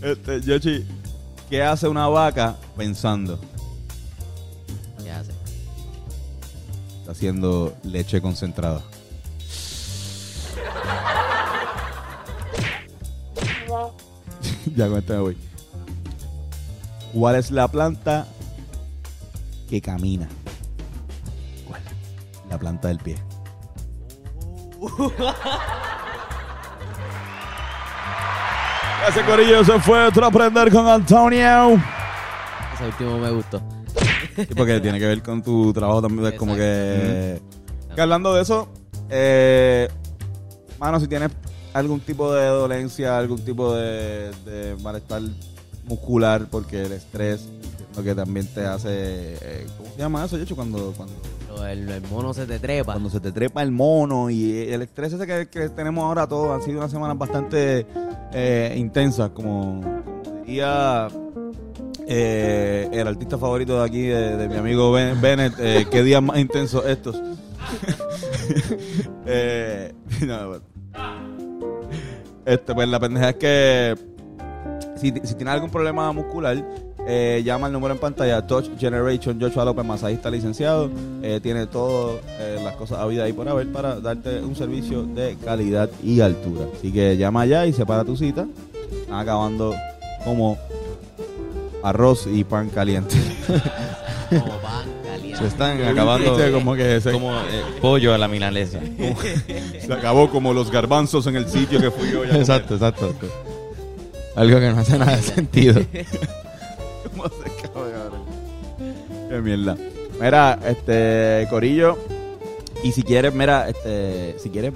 Este, 0.01 0.41
Yoshi, 0.41 0.86
¿qué 1.49 1.63
hace 1.63 1.88
una 1.88 2.08
vaca 2.08 2.58
pensando? 2.75 3.39
¿Qué 5.01 5.10
hace? 5.10 5.32
Está 6.99 7.13
haciendo 7.13 7.73
leche 7.84 8.21
concentrada. 8.21 8.82
ya 14.75 14.89
con 14.89 14.97
este 14.97 15.13
me 15.13 15.19
voy. 15.19 15.38
¿Cuál 17.13 17.36
es 17.36 17.51
la 17.51 17.67
planta 17.67 18.28
que 19.70 19.80
camina? 19.82 20.28
¿Cuál? 21.67 21.82
La 22.49 22.57
planta 22.57 22.88
del 22.89 22.97
pie. 22.97 23.15
Ese 29.07 29.21
corillo 29.23 29.63
se 29.63 29.79
fue 29.79 29.99
a 29.99 30.07
aprender 30.07 30.71
con 30.71 30.88
Antonio. 30.88 31.79
Ese 32.73 32.86
último 32.86 33.17
me 33.19 33.31
gustó. 33.31 33.61
Sí, 34.36 34.47
porque 34.55 34.79
tiene 34.79 34.99
que 34.99 35.05
ver 35.07 35.21
con 35.21 35.43
tu 35.43 35.73
trabajo 35.73 36.01
también. 36.01 36.34
Es 36.34 36.39
como 36.39 36.55
que. 36.55 37.41
Que 37.93 38.01
hablando 38.01 38.34
de 38.34 38.41
eso, 38.41 38.69
eh, 39.09 39.88
mano, 40.79 40.99
si 40.99 41.07
tienes 41.07 41.31
algún 41.73 41.99
tipo 41.99 42.34
de 42.34 42.47
dolencia, 42.47 43.17
algún 43.17 43.43
tipo 43.43 43.73
de, 43.75 44.31
de 44.45 44.75
malestar 44.81 45.21
muscular, 45.86 46.47
porque 46.49 46.84
el 46.84 46.93
estrés, 46.93 47.47
lo 47.95 48.03
que 48.03 48.15
también 48.15 48.47
te 48.47 48.65
hace. 48.65 48.89
eh, 48.89 49.67
¿Cómo 49.77 49.89
se 49.91 49.97
llama 49.99 50.25
eso, 50.25 50.37
Yocho? 50.37 50.55
Cuando, 50.55 50.93
cuando, 50.97 51.13
El, 51.67 51.89
el 51.89 52.01
mono 52.09 52.33
se 52.33 52.45
te 52.45 52.59
trepa. 52.59 52.93
cuando 52.93 53.09
se 53.09 53.19
te 53.19 53.31
trepa 53.31 53.61
el 53.61 53.71
mono 53.71 54.29
y 54.29 54.57
el 54.69 54.81
estrés 54.81 55.13
ese 55.13 55.27
que, 55.27 55.47
que 55.47 55.69
tenemos 55.69 56.03
ahora 56.03 56.27
todos 56.27 56.49
han 56.51 56.61
sido 56.63 56.79
unas 56.79 56.91
semanas 56.91 57.17
bastante 57.17 57.85
eh, 58.33 58.73
intensas, 58.77 59.29
como, 59.29 59.81
como 59.81 60.37
diría 60.45 61.07
eh, 62.07 62.89
el 62.91 63.07
artista 63.07 63.37
favorito 63.37 63.77
de 63.79 63.85
aquí, 63.85 64.01
de, 64.01 64.37
de 64.37 64.47
mi 64.49 64.55
amigo 64.55 64.91
Ben- 64.91 65.21
Bennett, 65.21 65.53
eh, 65.59 65.85
qué 65.91 66.01
días 66.03 66.21
más 66.21 66.37
intensos 66.39 66.83
estos. 66.85 67.21
eh, 69.25 69.93
no, 70.27 70.47
pues. 70.49 70.61
este, 72.45 72.73
pues 72.73 72.87
la 72.89 72.99
pendeja 72.99 73.29
es 73.29 73.35
que 73.35 73.95
si, 74.97 75.11
si 75.23 75.35
tienes 75.35 75.53
algún 75.53 75.69
problema 75.69 76.11
muscular, 76.11 76.57
eh, 77.08 77.41
llama 77.43 77.68
al 77.68 77.74
número 77.74 77.93
en 77.93 77.99
pantalla 77.99 78.45
Touch 78.45 78.70
Generation 78.78 79.39
Joshua 79.39 79.66
López, 79.66 79.86
masajista 79.86 80.30
licenciado. 80.30 80.89
Eh, 81.22 81.39
tiene 81.41 81.68
todas 81.68 82.22
las 82.64 82.76
cosas 82.76 82.99
a 82.99 83.06
vida 83.08 83.24
ahí 83.24 83.34
por 83.34 83.47
haber 83.47 83.72
para 83.72 83.99
darte 83.99 84.39
un 84.39 84.56
servicio 84.56 85.04
de 85.04 85.38
calidad 85.43 85.89
y 86.04 86.22
altura. 86.22 86.66
Así 86.78 86.91
que 86.91 87.18
llama 87.18 87.41
allá 87.41 87.66
y 87.66 87.74
separa 87.74 88.04
tu 88.04 88.16
cita. 88.16 88.45
Están 89.01 89.20
acabando 89.20 89.76
como 90.24 90.58
arroz 91.84 92.28
y 92.32 92.43
pan 92.43 92.70
caliente. 92.70 93.16
Como 94.30 94.58
pan 94.62 94.88
caliente. 95.06 95.38
Se 95.38 95.45
están 95.45 95.80
acabando 95.84 96.36
como 96.51 96.74
que 96.74 96.99
se, 96.99 97.12
como 97.12 97.36
eh, 97.36 97.62
pollo 97.80 98.16
a 98.16 98.18
la 98.18 98.28
milanesa. 98.28 98.80
se 99.86 99.93
acabó 99.93 100.32
como 100.32 100.54
los 100.54 100.72
garbanzos 100.72 101.28
en 101.28 101.36
el 101.36 101.47
sitio 101.47 101.80
que 101.80 101.91
fui 101.91 102.10
yo. 102.12 102.26
ya 102.26 102.38
exacto, 102.38 102.74
exacto. 102.74 103.14
Algo 104.36 104.60
que 104.60 104.72
no 104.72 104.80
hace 104.80 104.97
nada 104.97 105.16
de 105.16 105.22
sentido. 105.22 105.82
¿Cómo 107.24 107.36
se 107.36 107.49
acaba, 107.49 107.89
cabrón? 107.89 108.21
Qué 109.30 109.41
mierda. 109.41 109.78
Mira, 110.19 110.59
este, 110.65 111.47
Corillo. 111.49 111.97
Y 112.84 112.91
si 112.91 113.03
quieres, 113.03 113.34
mira, 113.34 113.69
este, 113.69 114.36
si 114.39 114.49
quieres 114.49 114.74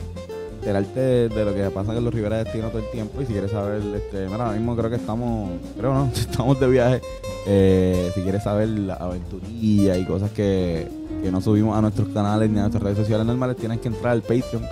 enterarte 0.60 1.30
de 1.30 1.46
lo 1.46 1.54
que 1.54 1.70
pasa 1.70 1.94
con 1.94 2.04
los 2.04 2.14
Rivera 2.14 2.44
Destino 2.44 2.70
todo 2.70 2.80
el 2.80 2.90
tiempo 2.90 3.22
y 3.22 3.26
si 3.26 3.34
quieres 3.34 3.52
saber, 3.52 3.82
este, 3.96 4.26
mira, 4.28 4.46
ahora 4.46 4.58
mismo 4.58 4.76
creo 4.76 4.90
que 4.90 4.96
estamos, 4.96 5.52
creo 5.78 5.94
no, 5.94 6.12
estamos 6.16 6.60
de 6.60 6.68
viaje. 6.68 7.02
Eh, 7.46 8.12
si 8.16 8.22
quieres 8.22 8.44
saber 8.44 8.70
la 8.70 8.96
aventurilla 8.96 9.98
y 9.98 10.06
cosas 10.06 10.32
que, 10.32 10.88
que 11.22 11.32
no 11.32 11.42
subimos 11.42 11.78
a 11.78 11.82
nuestros 11.82 12.10
canales 12.10 12.50
ni 12.50 12.60
a 12.60 12.62
nuestras 12.64 12.84
redes 12.84 12.98
sociales 12.98 13.26
normales, 13.26 13.58
tienes 13.58 13.80
que 13.80 13.90
entrar 13.90 14.14
al 14.14 14.22
Patreon 14.22 14.64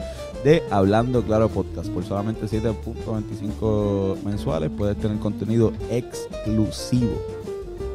de 0.43 0.63
Hablando 0.71 1.23
Claro 1.23 1.49
Podcast. 1.49 1.89
Por 1.89 2.05
solamente 2.05 2.45
7.25 2.45 4.23
mensuales 4.23 4.71
puedes 4.77 4.97
tener 4.97 5.17
contenido 5.19 5.73
exclusivo. 5.89 7.34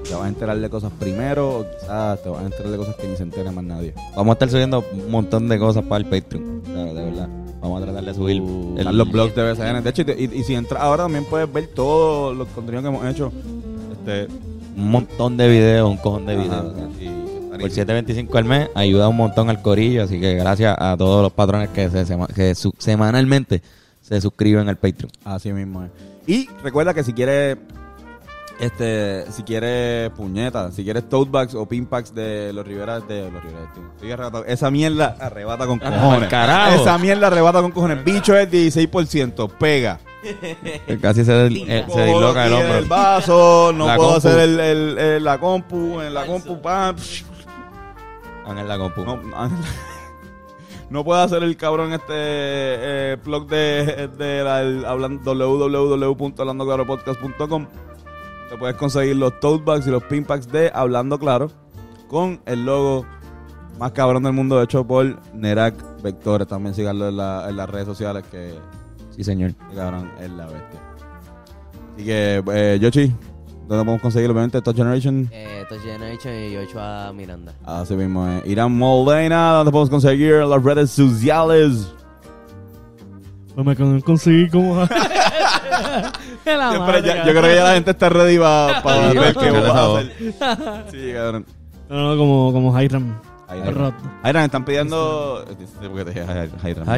Te 0.04 0.14
vas 0.14 0.24
a 0.24 0.28
enterar 0.28 0.58
de 0.58 0.68
cosas 0.70 0.92
primero 0.98 1.60
o 1.60 1.66
quizás 1.78 2.22
te 2.22 2.28
vas 2.28 2.42
a 2.42 2.46
enterar 2.46 2.70
de 2.72 2.76
cosas 2.78 2.96
que 2.96 3.06
ni 3.08 3.16
se 3.16 3.22
entere 3.22 3.50
más 3.50 3.64
nadie. 3.64 3.94
Vamos 4.16 4.30
a 4.30 4.32
estar 4.34 4.50
subiendo 4.50 4.84
un 4.92 5.10
montón 5.10 5.48
de 5.48 5.58
cosas 5.58 5.84
para 5.84 5.98
el 5.98 6.06
Patreon. 6.06 6.62
De, 6.64 6.92
verdad. 7.04 7.28
Vamos 7.60 7.80
a 7.82 7.84
tratar 7.84 8.04
de 8.04 8.14
subir 8.14 8.36
el- 8.42 8.78
Están 8.78 8.96
los 8.96 9.10
blogs 9.10 9.34
de 9.34 9.42
BCN. 9.52 9.82
De 9.82 9.90
hecho, 9.90 10.02
y, 10.02 10.24
y- 10.24 10.40
y 10.40 10.42
si 10.44 10.54
entras 10.54 10.82
ahora 10.82 11.04
también 11.04 11.24
puedes 11.26 11.52
ver 11.52 11.68
todos 11.68 12.36
los 12.36 12.48
contenidos 12.48 12.82
que 12.82 12.88
hemos 12.96 13.06
hecho. 13.14 13.32
Este, 13.92 14.28
un 14.76 14.90
montón 14.90 15.36
de 15.36 15.48
videos, 15.48 15.88
un 15.90 15.96
cojón 15.98 16.26
de 16.26 16.32
ajá, 16.34 16.42
videos. 16.42 16.74
y 17.00 17.04
están 17.06 17.60
Por 17.60 17.70
7.25 17.70 18.38
al 18.38 18.44
mes 18.46 18.68
ayuda 18.74 19.08
un 19.08 19.16
montón 19.16 19.50
al 19.50 19.60
corillo, 19.60 20.04
así 20.04 20.18
que 20.18 20.34
gracias 20.36 20.74
a 20.78 20.96
todos 20.96 21.22
los 21.22 21.32
patrones 21.32 21.68
que, 21.68 21.90
se, 21.90 22.06
que 22.34 22.54
su- 22.54 22.72
semanalmente 22.78 23.60
se 24.00 24.20
suscriben 24.20 24.68
al 24.68 24.76
Patreon. 24.76 25.12
Así 25.24 25.52
mismo 25.52 25.84
es. 25.84 25.90
Y 26.26 26.48
recuerda 26.62 26.94
que 26.94 27.04
si 27.04 27.12
quieres, 27.12 27.58
este, 28.60 29.24
si 29.32 29.42
quieres 29.42 30.10
puñetas, 30.10 30.74
si 30.74 30.84
quieres 30.84 31.08
tote 31.08 31.30
bags 31.30 31.54
o 31.54 31.66
pin 31.66 31.86
packs 31.86 32.14
de 32.14 32.52
los 32.52 32.66
Rivera, 32.66 33.00
de 33.00 33.30
los 33.30 33.42
Rivera. 33.42 33.72
Estoy 33.94 34.12
arrebatado. 34.12 34.44
Esa 34.44 34.70
mierda 34.70 35.16
arrebata 35.18 35.66
con 35.66 35.78
cojones. 35.78 36.28
Esa 36.74 36.98
mierda 36.98 37.26
arrebata 37.28 37.62
con 37.62 37.72
cojones. 37.72 38.04
Bicho 38.04 38.36
es 38.36 38.50
16%, 38.50 39.50
pega. 39.58 39.98
Casi 41.00 41.24
se, 41.24 41.32
del- 41.32 41.56
eh, 41.68 41.86
se 41.88 42.04
disloca 42.04 42.46
el 42.78 42.84
vaso, 42.88 43.72
no 43.74 43.86
puedo 43.96 44.16
hacer 44.16 44.38
el, 44.38 44.60
el- 44.60 45.24
la 45.24 45.38
compu, 45.38 46.00
en 46.02 46.12
la 46.12 46.26
compu, 46.26 46.60
pam, 46.60 46.94
psh. 46.96 47.24
En 48.46 48.68
la 48.68 48.76
compu. 48.78 49.02
no, 50.90 51.04
puedo 51.04 51.20
hacer 51.22 51.42
el 51.42 51.56
cabrón 51.56 51.92
este 51.94 52.12
eh, 52.12 53.16
blog 53.24 53.46
de, 53.46 54.08
de 54.18 54.42
la, 54.44 54.60
el, 54.60 54.84
hablan- 54.84 55.20
te 58.50 58.56
puedes 58.58 58.76
conseguir 58.76 59.16
los 59.16 59.38
tote 59.40 59.64
bags 59.64 59.86
y 59.86 59.90
los 59.90 60.02
pin 60.04 60.24
packs 60.24 60.48
de 60.50 60.70
Hablando 60.74 61.18
Claro 61.18 61.50
con 62.08 62.40
el 62.46 62.64
logo 62.66 63.06
más 63.78 63.92
cabrón 63.92 64.22
del 64.24 64.32
mundo 64.32 64.60
hecho 64.62 64.86
por 64.86 65.18
Nerak 65.34 66.02
Vectores 66.02 66.46
también 66.48 66.74
síganlo 66.74 67.08
en, 67.08 67.16
la- 67.16 67.46
en 67.48 67.56
las 67.56 67.70
redes 67.70 67.86
sociales 67.86 68.24
que 68.30 68.54
Sí, 69.16 69.24
señor. 69.24 69.54
cabrón 69.74 70.10
es 70.20 70.30
la 70.30 70.46
bestia 70.46 70.80
así 71.94 72.04
que 72.04 72.42
eh, 72.52 72.78
Yoshi 72.80 73.06
¿dónde 73.68 73.84
podemos 73.84 74.00
conseguir 74.02 74.30
obviamente 74.30 74.60
Touch 74.60 74.76
Generation? 74.76 75.28
Eh, 75.30 75.64
Touch 75.68 75.80
Generation 75.82 76.34
y 76.34 76.56
Joshua 76.56 77.12
Miranda. 77.14 77.52
Así 77.64 77.94
mismo 77.94 78.26
es. 78.26 78.44
Irán 78.46 78.72
Moldena, 78.76 79.52
donde 79.52 79.70
podemos 79.70 79.90
conseguir 79.90 80.32
las 80.44 80.60
redes 80.64 80.90
sociales. 80.90 81.92
Pues 83.54 83.64
me 83.66 83.76
con- 83.76 84.00
conseguí 84.00 84.48
como. 84.50 84.82
Que 86.44 86.56
la 86.56 86.70
Siempre 86.70 86.92
madre, 86.92 87.02
ya- 87.08 87.24
yo 87.24 87.30
creo 87.32 87.42
que 87.42 87.54
ya 87.54 87.64
la 87.64 87.74
gente 87.74 87.90
está 87.90 88.08
ready 88.08 88.38
para 88.38 88.82
Sí, 89.12 89.18
ver 89.18 89.34
qué 89.34 89.50
vas 89.50 89.64
a 89.64 89.96
hacer. 89.96 90.12
Sí, 90.90 91.12
cabrón. 91.14 91.46
No, 91.88 92.10
no, 92.10 92.16
como, 92.16 92.52
como 92.52 92.80
Hiram. 92.80 93.18
Hiram. 94.24 94.44
Están 94.44 94.64
pidiendo. 94.64 95.44
porque 95.88 96.04
te 96.04 96.10
dije 96.20 96.50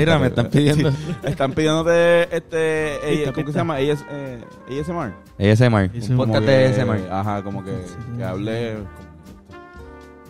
Hiram. 0.02 0.20
Me 0.20 0.26
están 0.26 0.48
pidiendo. 0.50 0.90
Sí. 0.90 0.96
Están 1.22 1.52
pidiéndote 1.52 2.22
este. 2.36 3.22
eh, 3.22 3.32
¿Cómo 3.32 3.46
que 3.46 3.52
se 3.52 3.58
llama? 3.58 3.76
AS, 3.76 4.04
eh, 4.10 4.44
ASMR. 4.68 5.12
ASMR. 5.40 5.90
Un 6.10 6.16
podcast 6.18 6.44
de 6.44 6.66
ASMR. 6.66 7.10
Ajá, 7.10 7.42
como 7.42 7.64
que, 7.64 7.72
que 8.18 8.22
hable. 8.24 8.76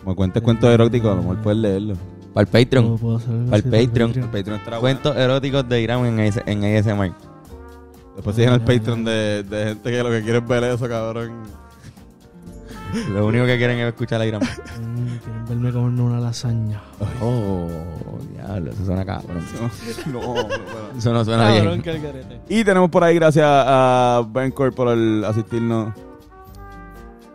Como 0.03 0.15
cuentes 0.15 0.41
cuentos 0.41 0.69
eróticos, 0.69 1.11
a 1.11 1.15
lo 1.15 1.21
mejor 1.23 1.37
puedes 1.37 1.59
leerlo. 1.59 1.95
Para 2.33 2.43
el 2.43 2.47
¿Puedo- 2.47 2.63
Patreon. 2.65 3.45
Para 3.49 3.57
el 3.57 3.63
Patreon. 3.63 4.11
El 4.15 4.23
Patreon. 4.29 4.59
Cuentos 4.79 5.15
eróticos 5.17 5.67
de 5.69 5.81
Irán 5.81 6.05
en, 6.05 6.19
AS 6.21 6.41
en 6.45 6.63
ASMR. 6.63 7.11
Después 8.15 8.35
siguen 8.35 8.53
el 8.53 8.61
Patreon 8.61 9.03
de, 9.03 9.43
de 9.43 9.65
gente 9.69 9.91
que 9.91 10.03
lo 10.03 10.09
que 10.09 10.21
quiere 10.21 10.37
es 10.39 10.47
ver 10.47 10.63
eso, 10.65 10.87
cabrón. 10.87 11.43
Lo 13.11 13.25
único 13.25 13.45
que 13.47 13.57
quieren 13.57 13.79
es 13.79 13.87
escuchar 13.87 14.21
a 14.21 14.25
Irán. 14.25 14.41
Mm, 14.93 15.17
Quieren 15.17 15.45
verme 15.47 15.71
comerme 15.71 16.01
una 16.01 16.19
lasaña. 16.19 16.81
Oh, 17.21 17.67
diablo, 18.31 18.71
eso 18.71 18.85
suena 18.85 19.05
cabrón. 19.05 19.43
No, 20.07 20.21
no, 20.21 20.33
no. 20.43 20.97
Eso 20.97 21.13
no 21.13 21.25
suena 21.25 21.43
Cabrón, 21.47 21.65
bien. 21.65 21.81
que 21.81 21.89
el 21.91 22.01
garete. 22.01 22.41
Y 22.49 22.63
tenemos 22.63 22.89
por 22.89 23.03
ahí, 23.03 23.15
gracias 23.15 23.45
a 23.47 24.23
Bencor 24.31 24.73
por 24.73 24.89
el 24.89 25.23
asistirnos 25.25 25.93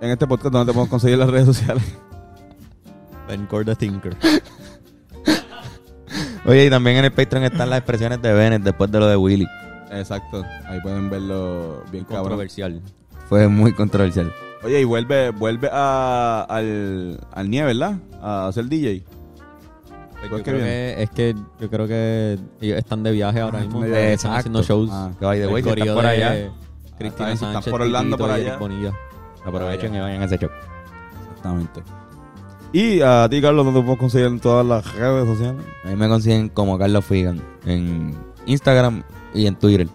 en 0.00 0.10
este 0.10 0.26
podcast 0.26 0.52
donde 0.52 0.70
te 0.70 0.74
podemos 0.74 0.88
conseguir 0.90 1.18
las 1.18 1.28
redes 1.30 1.46
sociales. 1.46 1.82
Ben 3.28 3.46
Core 3.46 3.64
the 3.64 3.76
Thinker. 3.76 4.16
Oye, 6.46 6.66
y 6.66 6.70
también 6.70 6.98
en 6.98 7.04
el 7.06 7.12
Patreon 7.12 7.44
están 7.44 7.68
las 7.70 7.78
expresiones 7.80 8.22
de 8.22 8.32
Bennett 8.32 8.62
después 8.62 8.90
de 8.90 9.00
lo 9.00 9.06
de 9.06 9.16
Willy. 9.16 9.46
Exacto, 9.90 10.44
ahí 10.66 10.80
pueden 10.80 11.08
verlo 11.10 11.82
bien 11.90 12.04
cabrón. 12.04 12.22
Controversial. 12.24 12.80
Fue 13.28 13.48
muy 13.48 13.72
controversial. 13.72 14.32
Oye, 14.62 14.80
y 14.80 14.84
vuelve, 14.84 15.30
vuelve 15.30 15.68
a, 15.72 16.46
al, 16.48 17.20
al 17.32 17.48
Nie, 17.50 17.64
¿verdad? 17.64 17.96
A 18.20 18.50
ser 18.52 18.66
DJ. 18.66 19.02
Pues 19.04 19.10
Pues 20.20 20.30
yo 20.30 20.36
qué 20.38 20.42
creo 20.42 20.54
bien. 20.56 20.66
que, 20.66 21.02
es 21.04 21.10
que 21.10 21.34
yo 21.60 21.70
creo 21.70 21.86
que 21.86 22.38
ellos 22.60 22.78
están 22.78 23.02
de 23.04 23.12
viaje 23.12 23.40
ahora 23.40 23.58
Ah, 23.58 23.62
mismo. 23.62 23.84
están 23.84 23.92
de. 24.00 24.12
Están 24.14 24.32
haciendo 24.32 24.62
shows. 24.62 24.90
Ah, 24.92 25.10
Que 25.18 25.24
by 25.26 25.40
the 25.40 25.46
way, 25.46 25.62
están 25.64 25.94
por 25.94 26.06
allá, 26.06 26.50
Cristina 26.98 27.28
Ah, 27.28 27.32
está 27.32 27.58
están 27.58 27.70
por 27.70 27.82
Orlando, 27.82 28.18
por 28.18 28.30
allá. 28.30 28.58
Aprovechen 29.44 29.94
y 29.94 30.00
vayan 30.00 30.22
a 30.22 30.24
ese 30.24 30.38
show. 30.38 30.50
Exactamente. 31.28 31.82
Y 32.72 33.00
a 33.00 33.28
ti, 33.30 33.40
Carlos, 33.40 33.64
¿dónde 33.64 33.80
podemos 33.80 33.98
conseguir 33.98 34.26
en 34.26 34.40
todas 34.40 34.66
las 34.66 34.92
redes 34.94 35.26
sociales? 35.26 35.62
A 35.84 35.88
mí 35.88 35.96
me 35.96 36.08
consiguen 36.08 36.48
como 36.48 36.76
Carlos 36.76 37.04
Figan 37.04 37.40
en 37.64 38.14
Instagram 38.48 39.02
y 39.34 39.46
en 39.46 39.56
Twitter. 39.56 39.88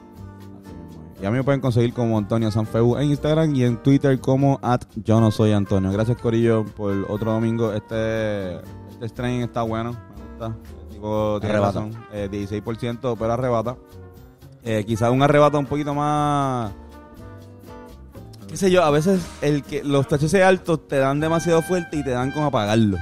Y 1.22 1.26
a 1.26 1.32
mí 1.32 1.38
me 1.38 1.44
pueden 1.44 1.62
conseguir 1.62 1.94
como 1.94 2.18
Antonio 2.18 2.52
Sanfeu 2.52 2.98
en 2.98 3.10
Instagram 3.10 3.56
y 3.56 3.64
en 3.64 3.78
Twitter 3.78 4.20
como 4.20 4.60
at 4.62 4.82
yo 4.96 5.22
no 5.22 5.32
soy 5.32 5.54
Antonio. 5.54 5.92
Gracias 5.92 6.18
Corillo 6.18 6.66
por 6.66 6.94
otro 7.10 7.32
domingo. 7.32 7.72
Este, 7.74 8.56
este 8.92 9.08
stream 9.08 9.42
está 9.42 9.62
bueno, 9.62 9.92
me 9.94 10.26
gusta. 10.26 10.58
El 10.82 10.90
tipo 10.90 11.38
tiene 11.40 11.56
Arrebata. 11.56 11.80
razón. 11.80 12.06
Eh, 12.12 12.30
16% 12.30 13.16
pero 13.18 13.32
arrebata. 13.32 13.78
Eh, 14.64 14.84
quizás 14.86 15.12
un 15.12 15.22
arrebata 15.22 15.58
un 15.58 15.66
poquito 15.66 15.94
más... 15.94 16.72
Qué 18.48 18.58
sé 18.58 18.70
yo, 18.70 18.84
a 18.84 18.92
veces 18.92 19.26
el 19.42 19.64
que 19.64 19.84
los 19.84 20.08
THC 20.08 20.42
altos 20.44 20.88
te 20.88 20.98
dan 20.98 21.20
demasiado 21.20 21.62
fuerte 21.62 21.98
y 21.98 22.04
te 22.04 22.12
dan 22.12 22.32
como 22.32 22.48
apagarlo. 22.48 22.98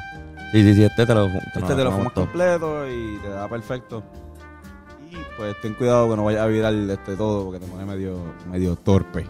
Sí, 0.52 0.64
sí, 0.64 0.76
sí, 0.76 0.84
este 0.84 1.06
te 1.06 1.14
lo 1.14 1.26
Este 1.26 1.76
te 1.76 1.84
lo 1.84 1.92
fumas 1.92 2.14
completo 2.14 2.88
y 2.88 3.18
te 3.20 3.30
da 3.30 3.50
perfecto. 3.50 4.04
Pues 5.42 5.60
ten 5.60 5.74
cuidado 5.74 6.08
que 6.08 6.16
no 6.16 6.24
vayas 6.24 6.44
a 6.44 6.46
virar 6.46 6.72
este 6.72 7.16
todo 7.16 7.46
porque 7.46 7.60
te 7.60 7.66
pone 7.66 7.84
medio, 7.84 8.16
medio 8.48 8.76
torpe. 8.76 9.26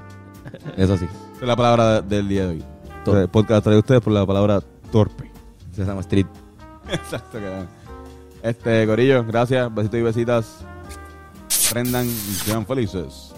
Eso 0.75 0.97
sí. 0.97 1.05
Esa 1.35 1.41
es 1.41 1.47
la 1.47 1.55
palabra 1.55 2.01
del 2.01 2.27
día 2.27 2.47
de 2.47 2.49
hoy. 2.49 2.65
Torpe. 3.05 3.21
El 3.21 3.29
podcast 3.29 3.63
trae 3.63 3.77
ustedes 3.77 4.01
por 4.01 4.11
la 4.11 4.25
palabra 4.25 4.59
torpe. 4.91 5.31
Se 5.71 5.85
llama 5.85 6.01
Street. 6.01 6.25
Exacto, 6.91 7.39
cabrón. 7.39 7.69
Este, 8.43 8.85
Corillo, 8.85 9.23
gracias. 9.23 9.73
Besitos 9.73 9.99
y 9.99 10.03
besitas. 10.03 10.65
Prendan 11.71 12.05
y 12.05 12.09
sean 12.09 12.65
felices. 12.65 13.30